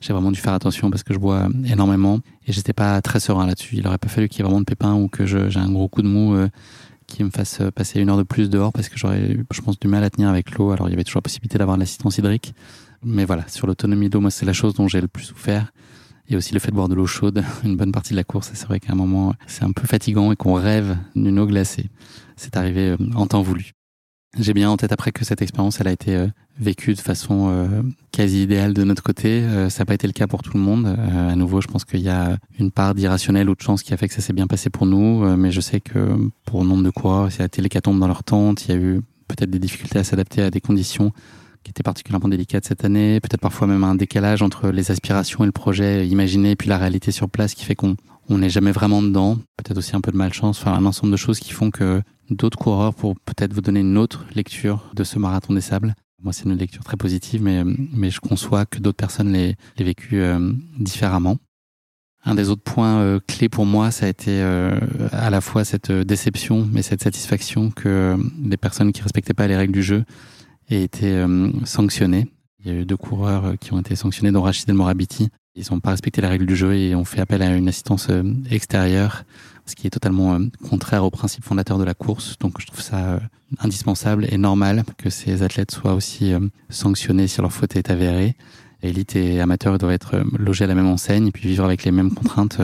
j'ai 0.00 0.12
vraiment 0.12 0.30
dû 0.30 0.40
faire 0.40 0.52
attention 0.52 0.90
parce 0.90 1.02
que 1.02 1.14
je 1.14 1.18
bois 1.18 1.48
énormément 1.66 2.20
et 2.46 2.52
j'étais 2.52 2.72
pas 2.72 3.00
très 3.00 3.20
serein 3.20 3.46
là-dessus. 3.46 3.76
Il 3.76 3.86
aurait 3.86 3.98
pas 3.98 4.08
fallu 4.08 4.28
qu'il 4.28 4.40
y 4.40 4.42
ait 4.42 4.44
vraiment 4.44 4.60
de 4.60 4.66
pépins 4.66 4.94
ou 4.94 5.08
que 5.08 5.24
j'ai 5.26 5.58
un 5.58 5.70
gros 5.70 5.88
coup 5.88 6.02
de 6.02 6.08
mou 6.08 6.36
qui 7.06 7.24
me 7.24 7.30
fasse 7.30 7.60
passer 7.74 8.00
une 8.00 8.10
heure 8.10 8.18
de 8.18 8.22
plus 8.22 8.50
dehors 8.50 8.72
parce 8.72 8.88
que 8.88 8.98
j'aurais, 8.98 9.36
je 9.50 9.60
pense, 9.60 9.78
du 9.78 9.88
mal 9.88 10.04
à 10.04 10.10
tenir 10.10 10.28
avec 10.28 10.56
l'eau. 10.56 10.70
Alors 10.70 10.88
il 10.88 10.90
y 10.90 10.94
avait 10.94 11.04
toujours 11.04 11.20
la 11.20 11.22
possibilité 11.22 11.58
d'avoir 11.58 11.76
l'assistance 11.76 12.18
hydrique, 12.18 12.54
mais 13.04 13.24
voilà, 13.24 13.46
sur 13.48 13.66
l'autonomie 13.66 14.08
d'eau, 14.08 14.20
moi, 14.20 14.30
c'est 14.30 14.46
la 14.46 14.52
chose 14.52 14.74
dont 14.74 14.88
j'ai 14.88 15.00
le 15.00 15.08
plus 15.08 15.24
souffert. 15.24 15.72
Et 16.28 16.36
aussi 16.36 16.54
le 16.54 16.60
fait 16.60 16.70
de 16.70 16.76
boire 16.76 16.88
de 16.88 16.94
l'eau 16.94 17.06
chaude 17.06 17.44
une 17.64 17.76
bonne 17.76 17.92
partie 17.92 18.12
de 18.12 18.16
la 18.16 18.24
course. 18.24 18.50
C'est 18.54 18.66
vrai 18.66 18.80
qu'à 18.80 18.92
un 18.92 18.96
moment, 18.96 19.34
c'est 19.46 19.64
un 19.64 19.72
peu 19.72 19.86
fatigant 19.86 20.32
et 20.32 20.36
qu'on 20.36 20.54
rêve 20.54 20.96
d'une 21.14 21.38
eau 21.38 21.46
glacée. 21.46 21.88
C'est 22.36 22.56
arrivé 22.56 22.90
euh, 22.90 22.96
en 23.14 23.26
temps 23.26 23.42
voulu. 23.42 23.72
J'ai 24.38 24.52
bien 24.52 24.68
en 24.68 24.76
tête 24.76 24.92
après 24.92 25.12
que 25.12 25.24
cette 25.24 25.40
expérience, 25.40 25.80
elle 25.80 25.88
a 25.88 25.92
été 25.92 26.14
euh, 26.14 26.26
vécue 26.58 26.92
de 26.94 27.00
façon 27.00 27.48
euh, 27.48 27.82
quasi 28.12 28.42
idéale 28.42 28.74
de 28.74 28.84
notre 28.84 29.02
côté. 29.02 29.42
ça 29.70 29.82
n'a 29.82 29.86
pas 29.86 29.94
été 29.94 30.06
le 30.06 30.12
cas 30.12 30.26
pour 30.26 30.42
tout 30.42 30.54
le 30.54 30.60
monde. 30.60 30.86
à 30.86 31.34
nouveau, 31.36 31.60
je 31.60 31.68
pense 31.68 31.84
qu'il 31.84 32.00
y 32.00 32.08
a 32.08 32.36
une 32.58 32.70
part 32.70 32.94
d'irrationnel 32.94 33.48
ou 33.48 33.54
de 33.54 33.60
chance 33.60 33.82
qui 33.82 33.94
a 33.94 33.96
fait 33.96 34.08
que 34.08 34.14
ça 34.14 34.20
s'est 34.20 34.32
bien 34.32 34.46
passé 34.46 34.68
pour 34.68 34.84
nous. 34.84 35.36
mais 35.36 35.50
je 35.52 35.60
sais 35.60 35.80
que 35.80 36.16
pour 36.44 36.64
nombre 36.64 36.82
de 36.82 36.90
coureurs, 36.90 37.30
ça 37.30 37.44
a 37.44 37.46
été 37.46 37.62
l'hécatombe 37.62 37.98
dans 37.98 38.08
leur 38.08 38.24
tente. 38.24 38.66
Il 38.66 38.74
y 38.74 38.74
a 38.74 38.80
eu 38.80 39.00
peut-être 39.28 39.50
des 39.50 39.58
difficultés 39.58 39.98
à 39.98 40.04
s'adapter 40.04 40.42
à 40.42 40.50
des 40.50 40.60
conditions 40.60 41.12
qui 41.66 41.70
était 41.70 41.82
particulièrement 41.82 42.28
délicate 42.28 42.64
cette 42.64 42.84
année, 42.84 43.18
peut-être 43.18 43.40
parfois 43.40 43.66
même 43.66 43.82
un 43.82 43.96
décalage 43.96 44.40
entre 44.40 44.68
les 44.68 44.92
aspirations 44.92 45.42
et 45.42 45.46
le 45.46 45.52
projet 45.52 46.06
imaginé 46.06 46.52
et 46.52 46.56
puis 46.56 46.68
la 46.68 46.78
réalité 46.78 47.10
sur 47.10 47.28
place 47.28 47.54
qui 47.54 47.64
fait 47.64 47.74
qu'on 47.74 47.96
on 48.28 48.38
n'est 48.38 48.50
jamais 48.50 48.70
vraiment 48.70 49.02
dedans, 49.02 49.36
peut-être 49.56 49.76
aussi 49.76 49.96
un 49.96 50.00
peu 50.00 50.12
de 50.12 50.16
malchance, 50.16 50.60
enfin 50.60 50.74
un 50.74 50.86
ensemble 50.86 51.10
de 51.10 51.16
choses 51.16 51.40
qui 51.40 51.52
font 51.52 51.72
que 51.72 52.02
d'autres 52.30 52.56
coureurs, 52.56 52.94
pour 52.94 53.16
peut-être 53.18 53.52
vous 53.52 53.62
donner 53.62 53.80
une 53.80 53.98
autre 53.98 54.26
lecture 54.36 54.92
de 54.94 55.02
ce 55.02 55.18
marathon 55.18 55.54
des 55.54 55.60
sables, 55.60 55.96
moi 56.22 56.32
c'est 56.32 56.44
une 56.44 56.54
lecture 56.54 56.84
très 56.84 56.96
positive, 56.96 57.42
mais, 57.42 57.64
mais 57.64 58.10
je 58.10 58.20
conçois 58.20 58.64
que 58.64 58.78
d'autres 58.78 58.96
personnes 58.96 59.32
l'aient 59.32 59.56
vécu 59.76 60.20
euh, 60.20 60.52
différemment. 60.78 61.36
Un 62.24 62.36
des 62.36 62.48
autres 62.48 62.62
points 62.62 63.00
euh, 63.00 63.18
clés 63.26 63.48
pour 63.48 63.66
moi, 63.66 63.90
ça 63.90 64.06
a 64.06 64.08
été 64.08 64.40
euh, 64.40 64.78
à 65.10 65.30
la 65.30 65.40
fois 65.40 65.64
cette 65.64 65.90
déception, 65.90 66.68
mais 66.72 66.82
cette 66.82 67.02
satisfaction 67.02 67.72
que 67.72 68.16
des 68.38 68.56
personnes 68.56 68.92
qui 68.92 69.02
respectaient 69.02 69.34
pas 69.34 69.48
les 69.48 69.56
règles 69.56 69.72
du 69.72 69.82
jeu 69.82 70.04
aient 70.70 70.82
été 70.82 71.24
sanctionnées. 71.64 72.28
Il 72.64 72.72
y 72.72 72.76
a 72.76 72.80
eu 72.80 72.84
deux 72.84 72.96
coureurs 72.96 73.54
qui 73.60 73.72
ont 73.72 73.80
été 73.80 73.94
sanctionnés, 73.96 74.32
dont 74.32 74.42
Rachid 74.42 74.68
El 74.68 74.74
Morabiti, 74.74 75.30
ils 75.56 75.64
n'ont 75.72 75.80
pas 75.80 75.90
respecté 75.90 76.20
les 76.20 76.28
règles 76.28 76.44
du 76.44 76.54
jeu 76.54 76.74
et 76.74 76.94
ont 76.94 77.06
fait 77.06 77.20
appel 77.20 77.40
à 77.40 77.56
une 77.56 77.66
assistance 77.68 78.08
euh, 78.10 78.22
extérieure, 78.50 79.24
ce 79.64 79.74
qui 79.74 79.86
est 79.86 79.90
totalement 79.90 80.34
euh, 80.34 80.40
contraire 80.68 81.02
au 81.02 81.10
principe 81.10 81.44
fondateur 81.44 81.78
de 81.78 81.84
la 81.84 81.94
course. 81.94 82.36
Donc 82.38 82.60
je 82.60 82.66
trouve 82.66 82.82
ça 82.82 83.14
euh, 83.14 83.18
indispensable 83.58 84.26
et 84.30 84.36
normal 84.36 84.84
que 84.98 85.08
ces 85.08 85.42
athlètes 85.42 85.70
soient 85.70 85.94
aussi 85.94 86.34
sanctionnés 86.68 87.26
si 87.26 87.40
leur 87.40 87.52
faute 87.52 87.74
est 87.76 87.90
avérée. 87.90 88.36
Élite 88.82 89.16
et 89.16 89.40
amateurs 89.40 89.78
doivent 89.78 89.92
être 89.92 90.22
logés 90.38 90.64
à 90.64 90.66
la 90.66 90.74
même 90.74 90.88
enseigne 90.88 91.28
et 91.28 91.32
puis 91.32 91.48
vivre 91.48 91.64
avec 91.64 91.84
les 91.84 91.92
mêmes 91.92 92.12
contraintes 92.12 92.60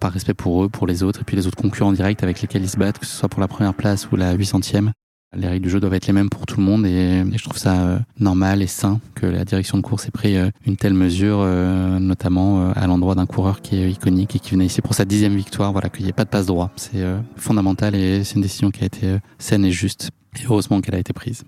par 0.00 0.12
respect 0.12 0.34
pour 0.34 0.64
eux, 0.64 0.68
pour 0.68 0.86
les 0.86 1.02
autres, 1.02 1.20
et 1.20 1.24
puis 1.24 1.36
les 1.36 1.46
autres 1.46 1.58
concurrents 1.58 1.92
directs 1.92 2.22
avec 2.22 2.40
lesquels 2.40 2.62
ils 2.62 2.70
se 2.70 2.78
battent, 2.78 2.98
que 2.98 3.06
ce 3.06 3.14
soit 3.14 3.28
pour 3.28 3.40
la 3.40 3.48
première 3.48 3.74
place 3.74 4.10
ou 4.10 4.16
la 4.16 4.34
800e. 4.34 4.90
Les 5.36 5.46
règles 5.46 5.62
du 5.62 5.70
jeu 5.70 5.78
doivent 5.78 5.94
être 5.94 6.08
les 6.08 6.12
mêmes 6.12 6.28
pour 6.28 6.44
tout 6.44 6.56
le 6.56 6.64
monde 6.64 6.84
et, 6.84 7.22
je 7.32 7.44
trouve 7.44 7.56
ça 7.56 7.80
euh, 7.80 7.98
normal 8.18 8.62
et 8.62 8.66
sain 8.66 9.00
que 9.14 9.26
la 9.26 9.44
direction 9.44 9.78
de 9.78 9.82
course 9.82 10.08
ait 10.08 10.10
pris 10.10 10.36
euh, 10.36 10.50
une 10.66 10.76
telle 10.76 10.92
mesure, 10.92 11.38
euh, 11.40 12.00
notamment 12.00 12.72
à 12.72 12.86
l'endroit 12.88 13.14
d'un 13.14 13.26
coureur 13.26 13.62
qui 13.62 13.76
est 13.76 13.90
iconique 13.90 14.34
et 14.34 14.38
qui 14.40 14.50
venait 14.52 14.66
ici 14.66 14.82
pour 14.82 14.94
sa 14.94 15.04
dixième 15.04 15.36
victoire. 15.36 15.70
Voilà, 15.70 15.88
qu'il 15.88 16.02
n'y 16.02 16.10
ait 16.10 16.14
pas 16.14 16.24
de 16.24 16.30
passe 16.30 16.46
droit, 16.46 16.72
c'est 16.74 17.04
fondamental 17.36 17.94
et 17.94 18.24
c'est 18.24 18.34
une 18.34 18.42
décision 18.42 18.70
qui 18.70 18.82
a 18.82 18.86
été 18.86 19.18
saine 19.38 19.64
et 19.64 19.70
juste. 19.70 20.10
Et 20.40 20.46
heureusement 20.46 20.80
qu'elle 20.80 20.96
a 20.96 20.98
été 20.98 21.12
prise. 21.12 21.44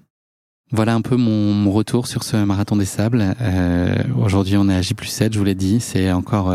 Voilà 0.70 0.94
un 0.94 1.02
peu 1.02 1.16
mon, 1.16 1.70
retour 1.70 2.06
sur 2.06 2.22
ce 2.22 2.36
marathon 2.36 2.76
des 2.76 2.84
sables. 2.84 3.34
Aujourd'hui, 4.16 4.56
on 4.56 4.68
est 4.68 4.74
à 4.74 4.82
J 4.82 4.94
7, 5.02 5.32
je 5.32 5.38
vous 5.38 5.44
l'ai 5.44 5.54
dit. 5.54 5.80
C'est 5.80 6.12
encore 6.12 6.54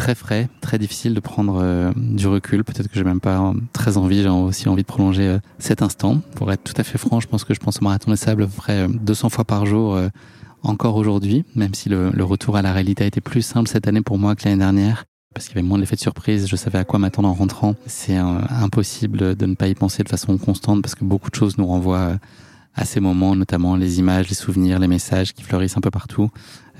très 0.00 0.14
frais, 0.14 0.48
très 0.62 0.78
difficile 0.78 1.12
de 1.12 1.20
prendre 1.20 1.60
euh, 1.62 1.92
du 1.94 2.26
recul. 2.26 2.64
Peut-être 2.64 2.88
que 2.88 2.94
j'ai 2.94 3.04
même 3.04 3.20
pas 3.20 3.38
euh, 3.38 3.52
très 3.74 3.98
envie, 3.98 4.22
j'ai 4.22 4.30
aussi 4.30 4.66
envie 4.66 4.80
de 4.80 4.86
prolonger 4.86 5.28
euh, 5.28 5.38
cet 5.58 5.82
instant. 5.82 6.22
Pour 6.36 6.50
être 6.50 6.64
tout 6.64 6.72
à 6.78 6.84
fait 6.84 6.96
franc, 6.96 7.20
je 7.20 7.28
pense 7.28 7.44
que 7.44 7.52
je 7.52 7.60
pense 7.60 7.82
au 7.82 7.84
marathon 7.84 8.10
des 8.10 8.16
sables 8.16 8.48
près 8.48 8.88
200 8.88 9.28
fois 9.28 9.44
par 9.44 9.66
jour 9.66 10.00
encore 10.62 10.96
aujourd'hui, 10.96 11.44
même 11.54 11.74
si 11.74 11.90
le, 11.90 12.10
retour 12.24 12.56
à 12.56 12.62
la 12.62 12.72
réalité 12.72 13.04
a 13.04 13.06
été 13.06 13.20
plus 13.20 13.42
simple 13.42 13.68
cette 13.68 13.86
année 13.88 14.00
pour 14.00 14.18
moi 14.18 14.34
que 14.34 14.46
l'année 14.46 14.58
dernière. 14.58 15.04
Parce 15.34 15.46
qu'il 15.46 15.56
y 15.56 15.58
avait 15.58 15.68
moins 15.68 15.78
l'effet 15.78 15.96
de 15.96 16.00
surprise, 16.00 16.48
je 16.48 16.56
savais 16.56 16.78
à 16.78 16.84
quoi 16.84 16.98
m'attendre 16.98 17.28
en 17.28 17.34
rentrant. 17.34 17.74
C'est 17.86 18.16
impossible 18.16 19.36
de 19.36 19.46
ne 19.46 19.54
pas 19.54 19.68
y 19.68 19.74
penser 19.74 20.02
de 20.02 20.08
façon 20.08 20.38
constante 20.38 20.80
parce 20.80 20.94
que 20.94 21.04
beaucoup 21.04 21.28
de 21.30 21.34
choses 21.34 21.58
nous 21.58 21.66
renvoient 21.66 22.16
à 22.80 22.86
ces 22.86 23.00
moments, 23.00 23.36
notamment 23.36 23.76
les 23.76 23.98
images, 23.98 24.28
les 24.28 24.34
souvenirs, 24.34 24.78
les 24.78 24.88
messages 24.88 25.34
qui 25.34 25.42
fleurissent 25.42 25.76
un 25.76 25.82
peu 25.82 25.90
partout. 25.90 26.30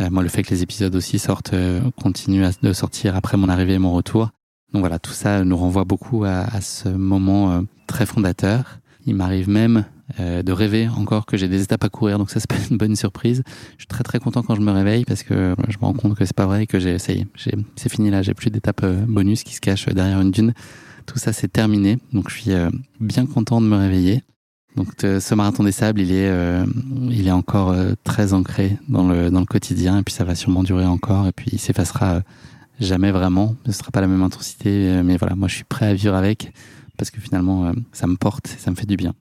Euh, 0.00 0.08
moi, 0.10 0.22
le 0.22 0.30
fait 0.30 0.42
que 0.42 0.50
les 0.50 0.62
épisodes 0.62 0.94
aussi 0.96 1.18
sortent, 1.18 1.52
euh, 1.52 1.80
continuent 2.00 2.44
à, 2.44 2.50
de 2.62 2.72
sortir 2.72 3.16
après 3.16 3.36
mon 3.36 3.50
arrivée 3.50 3.74
et 3.74 3.78
mon 3.78 3.92
retour. 3.92 4.30
Donc 4.72 4.80
voilà, 4.80 4.98
tout 4.98 5.12
ça 5.12 5.44
nous 5.44 5.56
renvoie 5.56 5.84
beaucoup 5.84 6.24
à, 6.24 6.44
à 6.54 6.60
ce 6.62 6.88
moment 6.88 7.52
euh, 7.52 7.60
très 7.86 8.06
fondateur. 8.06 8.80
Il 9.06 9.14
m'arrive 9.14 9.48
même 9.48 9.84
de 10.18 10.50
rêver 10.50 10.88
encore 10.88 11.24
que 11.24 11.36
j'ai 11.36 11.46
des 11.46 11.62
étapes 11.62 11.84
à 11.84 11.88
courir, 11.88 12.18
donc 12.18 12.30
ça 12.30 12.40
c'est 12.40 12.70
une 12.70 12.76
bonne 12.76 12.96
surprise. 12.96 13.44
Je 13.76 13.82
suis 13.82 13.86
très 13.86 14.02
très 14.02 14.18
content 14.18 14.42
quand 14.42 14.56
je 14.56 14.60
me 14.60 14.72
réveille 14.72 15.04
parce 15.04 15.22
que 15.22 15.54
je 15.68 15.76
me 15.78 15.84
rends 15.84 15.92
compte 15.92 16.16
que 16.16 16.24
c'est 16.24 16.34
pas 16.34 16.46
vrai 16.46 16.66
que 16.66 16.80
j'ai, 16.80 16.96
est, 16.96 17.26
c'est 17.76 17.88
fini 17.88 18.10
là, 18.10 18.20
j'ai 18.20 18.34
plus 18.34 18.50
d'étapes 18.50 18.84
bonus 19.06 19.44
qui 19.44 19.54
se 19.54 19.60
cachent 19.60 19.86
derrière 19.86 20.20
une 20.20 20.32
dune. 20.32 20.52
Tout 21.06 21.18
ça 21.18 21.32
c'est 21.32 21.46
terminé, 21.46 21.98
donc 22.12 22.28
je 22.28 22.40
suis 22.40 22.50
bien 22.98 23.24
content 23.24 23.60
de 23.60 23.66
me 23.66 23.76
réveiller. 23.76 24.24
Donc 24.80 24.94
ce 25.02 25.34
marathon 25.34 25.62
des 25.62 25.72
sables, 25.72 26.00
il 26.00 26.10
est, 26.10 26.30
euh, 26.30 26.64
il 27.10 27.28
est 27.28 27.32
encore 27.32 27.72
euh, 27.72 27.92
très 28.02 28.32
ancré 28.32 28.78
dans 28.88 29.06
le, 29.06 29.30
dans 29.30 29.40
le 29.40 29.44
quotidien 29.44 29.98
et 29.98 30.02
puis 30.02 30.14
ça 30.14 30.24
va 30.24 30.34
sûrement 30.34 30.62
durer 30.62 30.86
encore 30.86 31.26
et 31.26 31.32
puis 31.32 31.50
il 31.52 31.58
s'effacera 31.58 32.14
euh, 32.14 32.20
jamais 32.78 33.10
vraiment. 33.10 33.56
Ce 33.66 33.72
sera 33.72 33.90
pas 33.90 34.00
la 34.00 34.06
même 34.06 34.22
intensité, 34.22 35.02
mais 35.04 35.18
voilà, 35.18 35.34
moi 35.34 35.48
je 35.48 35.56
suis 35.56 35.64
prêt 35.64 35.84
à 35.84 35.92
vivre 35.92 36.14
avec 36.14 36.54
parce 36.96 37.10
que 37.10 37.20
finalement 37.20 37.72
ça 37.92 38.06
me 38.06 38.16
porte, 38.16 38.46
ça 38.46 38.70
me 38.70 38.76
fait 38.76 38.86
du 38.86 38.96
bien. 38.96 39.12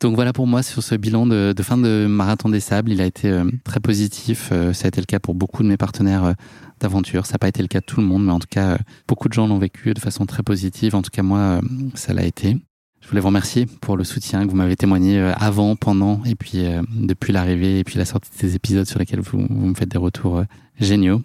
Donc 0.00 0.14
voilà 0.14 0.32
pour 0.32 0.46
moi 0.46 0.62
sur 0.62 0.82
ce 0.82 0.94
bilan 0.94 1.26
de, 1.26 1.52
de 1.54 1.62
fin 1.62 1.76
de 1.76 2.06
marathon 2.08 2.48
des 2.48 2.60
sables, 2.60 2.90
il 2.90 3.02
a 3.02 3.06
été 3.06 3.30
très 3.62 3.80
positif. 3.80 4.54
ça 4.72 4.86
a 4.86 4.88
été 4.88 5.02
le 5.02 5.06
cas 5.06 5.18
pour 5.18 5.34
beaucoup 5.34 5.62
de 5.62 5.68
mes 5.68 5.76
partenaires 5.76 6.32
d'aventure. 6.80 7.26
Ça 7.26 7.34
n'a 7.34 7.40
pas 7.40 7.48
été 7.48 7.60
le 7.60 7.68
cas 7.68 7.80
de 7.80 7.84
tout 7.84 8.00
le 8.00 8.06
monde, 8.06 8.24
mais 8.24 8.32
en 8.32 8.38
tout 8.38 8.48
cas 8.48 8.78
beaucoup 9.06 9.28
de 9.28 9.34
gens 9.34 9.46
l'ont 9.46 9.58
vécu 9.58 9.92
de 9.92 10.00
façon 10.00 10.24
très 10.24 10.42
positive. 10.42 10.94
En 10.94 11.02
tout 11.02 11.10
cas 11.12 11.22
moi, 11.22 11.60
ça 11.94 12.14
l'a 12.14 12.24
été. 12.24 12.56
Je 13.04 13.10
voulais 13.10 13.20
vous 13.20 13.26
remercier 13.26 13.66
pour 13.66 13.98
le 13.98 14.02
soutien 14.02 14.46
que 14.46 14.50
vous 14.50 14.56
m'avez 14.56 14.76
témoigné 14.76 15.18
euh, 15.18 15.34
avant, 15.34 15.76
pendant 15.76 16.22
et 16.24 16.34
puis 16.34 16.64
euh, 16.64 16.80
depuis 16.90 17.34
l'arrivée 17.34 17.80
et 17.80 17.84
puis 17.84 17.98
la 17.98 18.06
sortie 18.06 18.30
de 18.30 18.36
ces 18.38 18.54
épisodes 18.54 18.86
sur 18.86 18.98
lesquels 18.98 19.20
vous, 19.20 19.40
me 19.40 19.74
faites 19.74 19.90
des 19.90 19.98
retours 19.98 20.38
euh, 20.38 20.44
géniaux. 20.80 21.20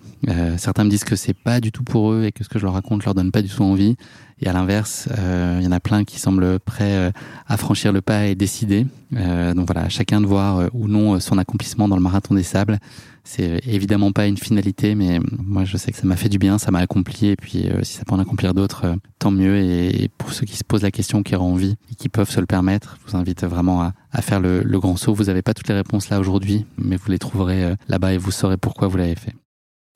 certains 0.57 0.83
me 0.83 0.89
disent 0.89 1.05
que 1.05 1.15
c'est 1.15 1.33
pas 1.33 1.61
du 1.61 1.71
tout 1.71 1.83
pour 1.85 2.11
eux 2.11 2.25
et 2.25 2.33
que 2.33 2.43
ce 2.43 2.49
que 2.49 2.59
je 2.59 2.65
leur 2.65 2.73
raconte 2.73 3.05
leur 3.05 3.15
donne 3.15 3.31
pas 3.31 3.41
du 3.41 3.47
tout 3.47 3.63
envie. 3.63 3.95
Et 4.41 4.47
à 4.47 4.53
l'inverse, 4.53 5.09
il 5.17 5.63
y 5.63 5.67
en 5.67 5.71
a 5.71 5.79
plein 5.79 6.03
qui 6.03 6.19
semblent 6.19 6.59
prêts 6.59 7.11
à 7.47 7.57
franchir 7.57 7.91
le 7.91 8.01
pas 8.01 8.27
et 8.27 8.35
décider. 8.35 8.85
donc 9.11 9.65
voilà, 9.65 9.89
chacun 9.89 10.21
de 10.21 10.27
voir 10.27 10.69
ou 10.73 10.87
non 10.87 11.19
son 11.19 11.39
accomplissement 11.39 11.87
dans 11.87 11.95
le 11.95 12.01
marathon 12.03 12.35
des 12.35 12.43
sables. 12.43 12.77
C'est 13.31 13.61
évidemment 13.67 14.11
pas 14.11 14.25
une 14.25 14.37
finalité, 14.37 14.95
mais 14.95 15.19
moi 15.37 15.63
je 15.63 15.77
sais 15.77 15.91
que 15.91 15.97
ça 15.99 16.07
m'a 16.07 16.15
fait 16.15 16.29
du 16.29 16.39
bien, 16.39 16.57
ça 16.57 16.71
m'a 16.71 16.79
accompli, 16.79 17.27
et 17.27 17.35
puis 17.35 17.69
euh, 17.69 17.83
si 17.83 17.93
ça 17.93 18.03
peut 18.03 18.15
en 18.15 18.19
accomplir 18.19 18.55
d'autres, 18.55 18.85
euh, 18.85 18.95
tant 19.19 19.29
mieux. 19.29 19.55
Et, 19.55 20.09
pour 20.17 20.33
ceux 20.33 20.47
qui 20.47 20.57
se 20.57 20.63
posent 20.63 20.81
la 20.81 20.89
question, 20.89 21.21
qui 21.21 21.35
auront 21.35 21.53
envie 21.53 21.75
et 21.91 21.95
qui 21.95 22.09
peuvent 22.09 22.31
se 22.31 22.39
le 22.39 22.47
permettre, 22.47 22.97
je 23.05 23.11
vous 23.11 23.17
invite 23.17 23.43
vraiment 23.43 23.91
à, 24.11 24.21
faire 24.23 24.39
le, 24.39 24.63
le, 24.63 24.79
grand 24.79 24.95
saut. 24.95 25.13
Vous 25.13 25.25
n'avez 25.25 25.43
pas 25.43 25.53
toutes 25.53 25.67
les 25.67 25.75
réponses 25.75 26.09
là 26.09 26.19
aujourd'hui, 26.19 26.65
mais 26.79 26.95
vous 26.95 27.11
les 27.11 27.19
trouverez 27.19 27.65
euh, 27.65 27.75
là-bas 27.87 28.13
et 28.13 28.17
vous 28.17 28.31
saurez 28.31 28.57
pourquoi 28.57 28.87
vous 28.87 28.97
l'avez 28.97 29.13
fait. 29.15 29.35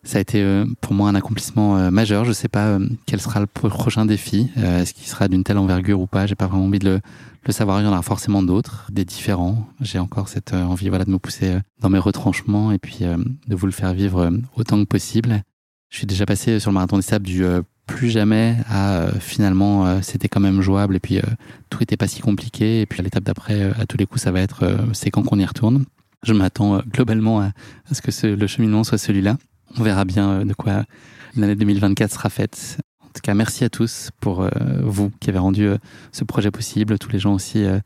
Ça 0.03 0.17
a 0.17 0.21
été 0.21 0.63
pour 0.81 0.93
moi 0.93 1.09
un 1.09 1.15
accomplissement 1.15 1.89
majeur. 1.91 2.25
Je 2.25 2.29
ne 2.29 2.33
sais 2.33 2.49
pas 2.49 2.77
quel 3.05 3.21
sera 3.21 3.39
le 3.39 3.47
prochain 3.47 4.05
défi. 4.05 4.49
Est-ce 4.57 4.93
qu'il 4.93 5.07
sera 5.07 5.27
d'une 5.27 5.43
telle 5.43 5.57
envergure 5.57 6.01
ou 6.01 6.07
pas? 6.07 6.25
J'ai 6.25 6.35
pas 6.35 6.47
vraiment 6.47 6.65
envie 6.65 6.79
de 6.79 6.85
le, 6.85 7.01
le 7.45 7.53
savoir, 7.53 7.81
il 7.81 7.83
y 7.83 7.87
en 7.87 7.93
a 7.93 8.01
forcément 8.01 8.41
d'autres, 8.41 8.87
des 8.91 9.05
différents. 9.05 9.67
J'ai 9.81 9.99
encore 9.99 10.29
cette 10.29 10.53
euh, 10.53 10.63
envie 10.63 10.89
voilà, 10.89 11.03
de 11.03 11.11
me 11.11 11.19
pousser 11.19 11.49
euh, 11.49 11.59
dans 11.81 11.89
mes 11.89 11.99
retranchements 11.99 12.71
et 12.71 12.77
puis 12.77 12.99
euh, 13.01 13.17
de 13.47 13.55
vous 13.55 13.65
le 13.65 13.71
faire 13.71 13.93
vivre 13.93 14.31
autant 14.55 14.79
que 14.79 14.87
possible. 14.87 15.41
Je 15.89 15.97
suis 15.97 16.07
déjà 16.07 16.25
passé 16.25 16.59
sur 16.59 16.71
le 16.71 16.75
marathon 16.75 16.95
des 16.95 17.03
sables 17.03 17.25
du 17.25 17.43
plus 17.85 18.09
jamais 18.09 18.55
à 18.67 19.09
finalement 19.19 20.01
c'était 20.01 20.27
quand 20.27 20.39
même 20.39 20.61
jouable 20.61 20.95
et 20.95 20.99
puis 20.99 21.19
tout 21.69 21.83
était 21.83 21.97
pas 21.97 22.07
si 22.07 22.19
compliqué 22.19 22.81
et 22.81 22.85
puis 22.87 22.99
à 22.99 23.03
l'étape 23.03 23.23
d'après 23.23 23.71
à 23.79 23.85
tous 23.85 23.97
les 23.97 24.07
coups 24.07 24.23
ça 24.23 24.31
va 24.31 24.39
être 24.39 24.75
c'est 24.93 25.11
quand 25.11 25.21
qu'on 25.21 25.37
y 25.37 25.45
retourne. 25.45 25.85
Je 26.23 26.33
m'attends 26.33 26.81
globalement 26.91 27.41
à, 27.41 27.51
ce 27.91 28.01
que 28.01 28.25
le 28.25 28.47
cheminement 28.47 28.83
soit 28.83 28.97
celui-là. 28.97 29.37
On 29.77 29.83
verra 29.83 30.05
bien 30.05 30.45
de 30.45 30.53
quoi 30.53 30.83
l'année 31.35 31.55
2024 31.55 32.11
sera 32.11 32.29
faite. 32.29 32.77
En 33.01 33.07
tout 33.07 33.21
cas, 33.21 33.33
merci 33.33 33.63
à 33.63 33.69
tous 33.69 34.09
pour 34.19 34.41
euh, 34.41 34.49
vous 34.81 35.11
qui 35.19 35.29
avez 35.29 35.39
rendu 35.39 35.67
euh, 35.67 35.77
ce 36.11 36.23
projet 36.23 36.51
possible, 36.51 36.97
tous 36.99 37.11
les 37.11 37.19
gens 37.19 37.33
aussi 37.33 37.63
euh, 37.63 37.79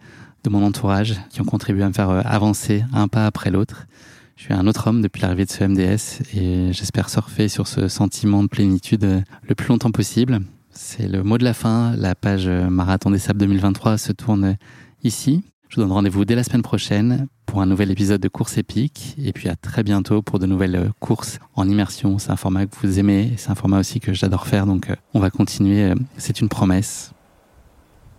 de 0.44 0.50
mon 0.50 0.64
entourage 0.66 1.16
qui 1.30 1.42
ont 1.42 1.46
contribué 1.46 1.84
à 1.84 1.88
me 1.88 1.94
faire 1.94 2.10
avancer 2.10 2.84
un 2.94 3.08
pas 3.08 3.26
après 3.26 3.52
l'autre. 3.52 3.88
Je 4.36 4.44
suis 4.44 4.54
un 4.54 4.68
autre 4.68 4.88
homme 4.88 5.02
depuis 5.02 5.22
l'arrivée 5.22 5.46
de 5.46 5.50
ce 5.50 5.64
MDS 5.64 6.38
et 6.38 6.72
j'espère 6.72 7.10
surfer 7.10 7.48
sur 7.48 7.68
ce 7.68 7.88
sentiment 7.88 8.44
de 8.44 8.48
plénitude 8.48 9.24
le 9.44 9.56
plus 9.56 9.70
longtemps 9.70 9.92
possible. 9.92 10.42
C'est 10.70 11.08
le 11.08 11.24
mot 11.24 11.38
de 11.38 11.44
la 11.44 11.54
fin. 11.56 11.96
La 11.98 12.14
page 12.14 12.48
Marathon 12.48 13.10
des 13.10 13.18
Sables 13.18 13.40
2023 13.40 13.98
se 13.98 14.12
tourne 14.12 14.58
ici. 15.04 15.44
Je 15.70 15.76
vous 15.76 15.82
donne 15.82 15.92
rendez-vous 15.92 16.24
dès 16.24 16.36
la 16.36 16.44
semaine 16.44 16.62
prochaine 16.62 17.28
pour 17.48 17.62
un 17.62 17.66
nouvel 17.66 17.90
épisode 17.90 18.22
de 18.22 18.28
Course 18.28 18.60
épique 18.60 19.16
et 19.18 19.34
puis 19.34 19.50
à 19.50 19.56
très 19.56 19.82
bientôt 19.82 20.22
pour 20.22 20.38
de 20.38 20.46
nouvelles 20.46 20.76
euh, 20.76 20.90
courses 21.00 21.40
en 21.56 21.68
immersion. 21.68 22.20
C'est 22.20 22.30
un 22.30 22.36
format 22.36 22.68
que 22.68 22.76
vous 22.84 23.00
aimez 23.00 23.34
c'est 23.38 23.50
un 23.50 23.56
format 23.56 23.80
aussi 23.80 24.00
que 24.00 24.14
j'adore 24.14 24.46
faire 24.46 24.68
donc 24.68 24.92
euh, 24.92 24.96
on 25.16 25.20
va 25.20 25.32
continuer. 25.32 25.86
Euh, 25.86 25.96
c'est 26.18 26.42
une 26.42 26.50
promesse. 26.50 27.12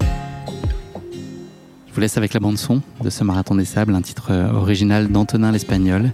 Je 0.01 1.95
vous 1.95 2.01
laisse 2.01 2.17
avec 2.17 2.35
la 2.35 2.41
bande 2.41 2.59
son 2.59 2.83
de 3.03 3.11
ce 3.11 3.23
Marathon 3.23 3.55
des 3.55 3.65
Sables, 3.65 3.95
un 3.95 4.03
titre 4.03 4.33
original 4.55 5.09
d'Antonin 5.09 5.53
l'Espagnol 5.53 6.13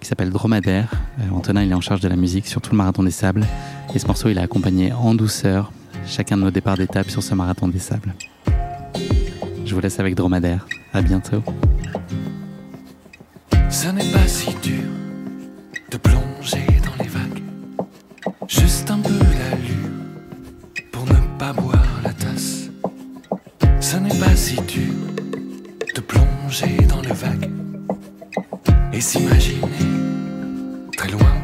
qui 0.00 0.08
s'appelle 0.08 0.30
Dromadaire. 0.30 0.90
Antonin 1.32 1.62
il 1.62 1.70
est 1.70 1.74
en 1.74 1.80
charge 1.80 2.00
de 2.00 2.08
la 2.08 2.16
musique 2.16 2.46
sur 2.46 2.60
tout 2.60 2.70
le 2.70 2.76
Marathon 2.76 3.02
des 3.02 3.10
Sables 3.10 3.46
et 3.94 3.98
ce 3.98 4.06
morceau 4.06 4.28
il 4.28 4.38
a 4.38 4.42
accompagné 4.42 4.92
en 4.92 5.14
douceur 5.14 5.72
chacun 6.06 6.36
de 6.36 6.42
nos 6.42 6.50
départs 6.50 6.76
d'étape 6.76 7.10
sur 7.10 7.22
ce 7.22 7.34
Marathon 7.34 7.68
des 7.68 7.78
Sables. 7.78 8.14
Je 9.64 9.74
vous 9.74 9.80
laisse 9.80 9.98
avec 10.00 10.14
Dromadaire. 10.14 10.66
À 10.92 11.00
bientôt. 11.00 11.42
Ce 13.72 13.88
n'est 13.88 14.12
pas 14.12 14.28
si 14.28 14.54
dur 14.62 14.84
de 15.90 15.96
plonger 15.96 16.66
dans 16.84 17.02
les 17.02 17.08
vagues. 17.08 17.42
Juste 18.46 18.90
un 18.90 18.98
peu 18.98 19.08
d'allure 19.08 19.90
pour 20.92 21.06
ne 21.06 21.38
pas 21.38 21.54
boire 21.54 22.00
la 22.04 22.12
tasse. 22.12 22.68
Ce 23.80 23.96
n'est 23.96 24.18
pas 24.20 24.36
si 24.36 24.56
dur 24.68 24.92
de 25.94 26.00
plonger 26.02 26.76
dans 26.86 27.00
les 27.00 27.14
vagues. 27.14 27.50
et 28.92 29.00
s'imaginer 29.00 29.88
très 30.98 31.08
loin, 31.08 31.34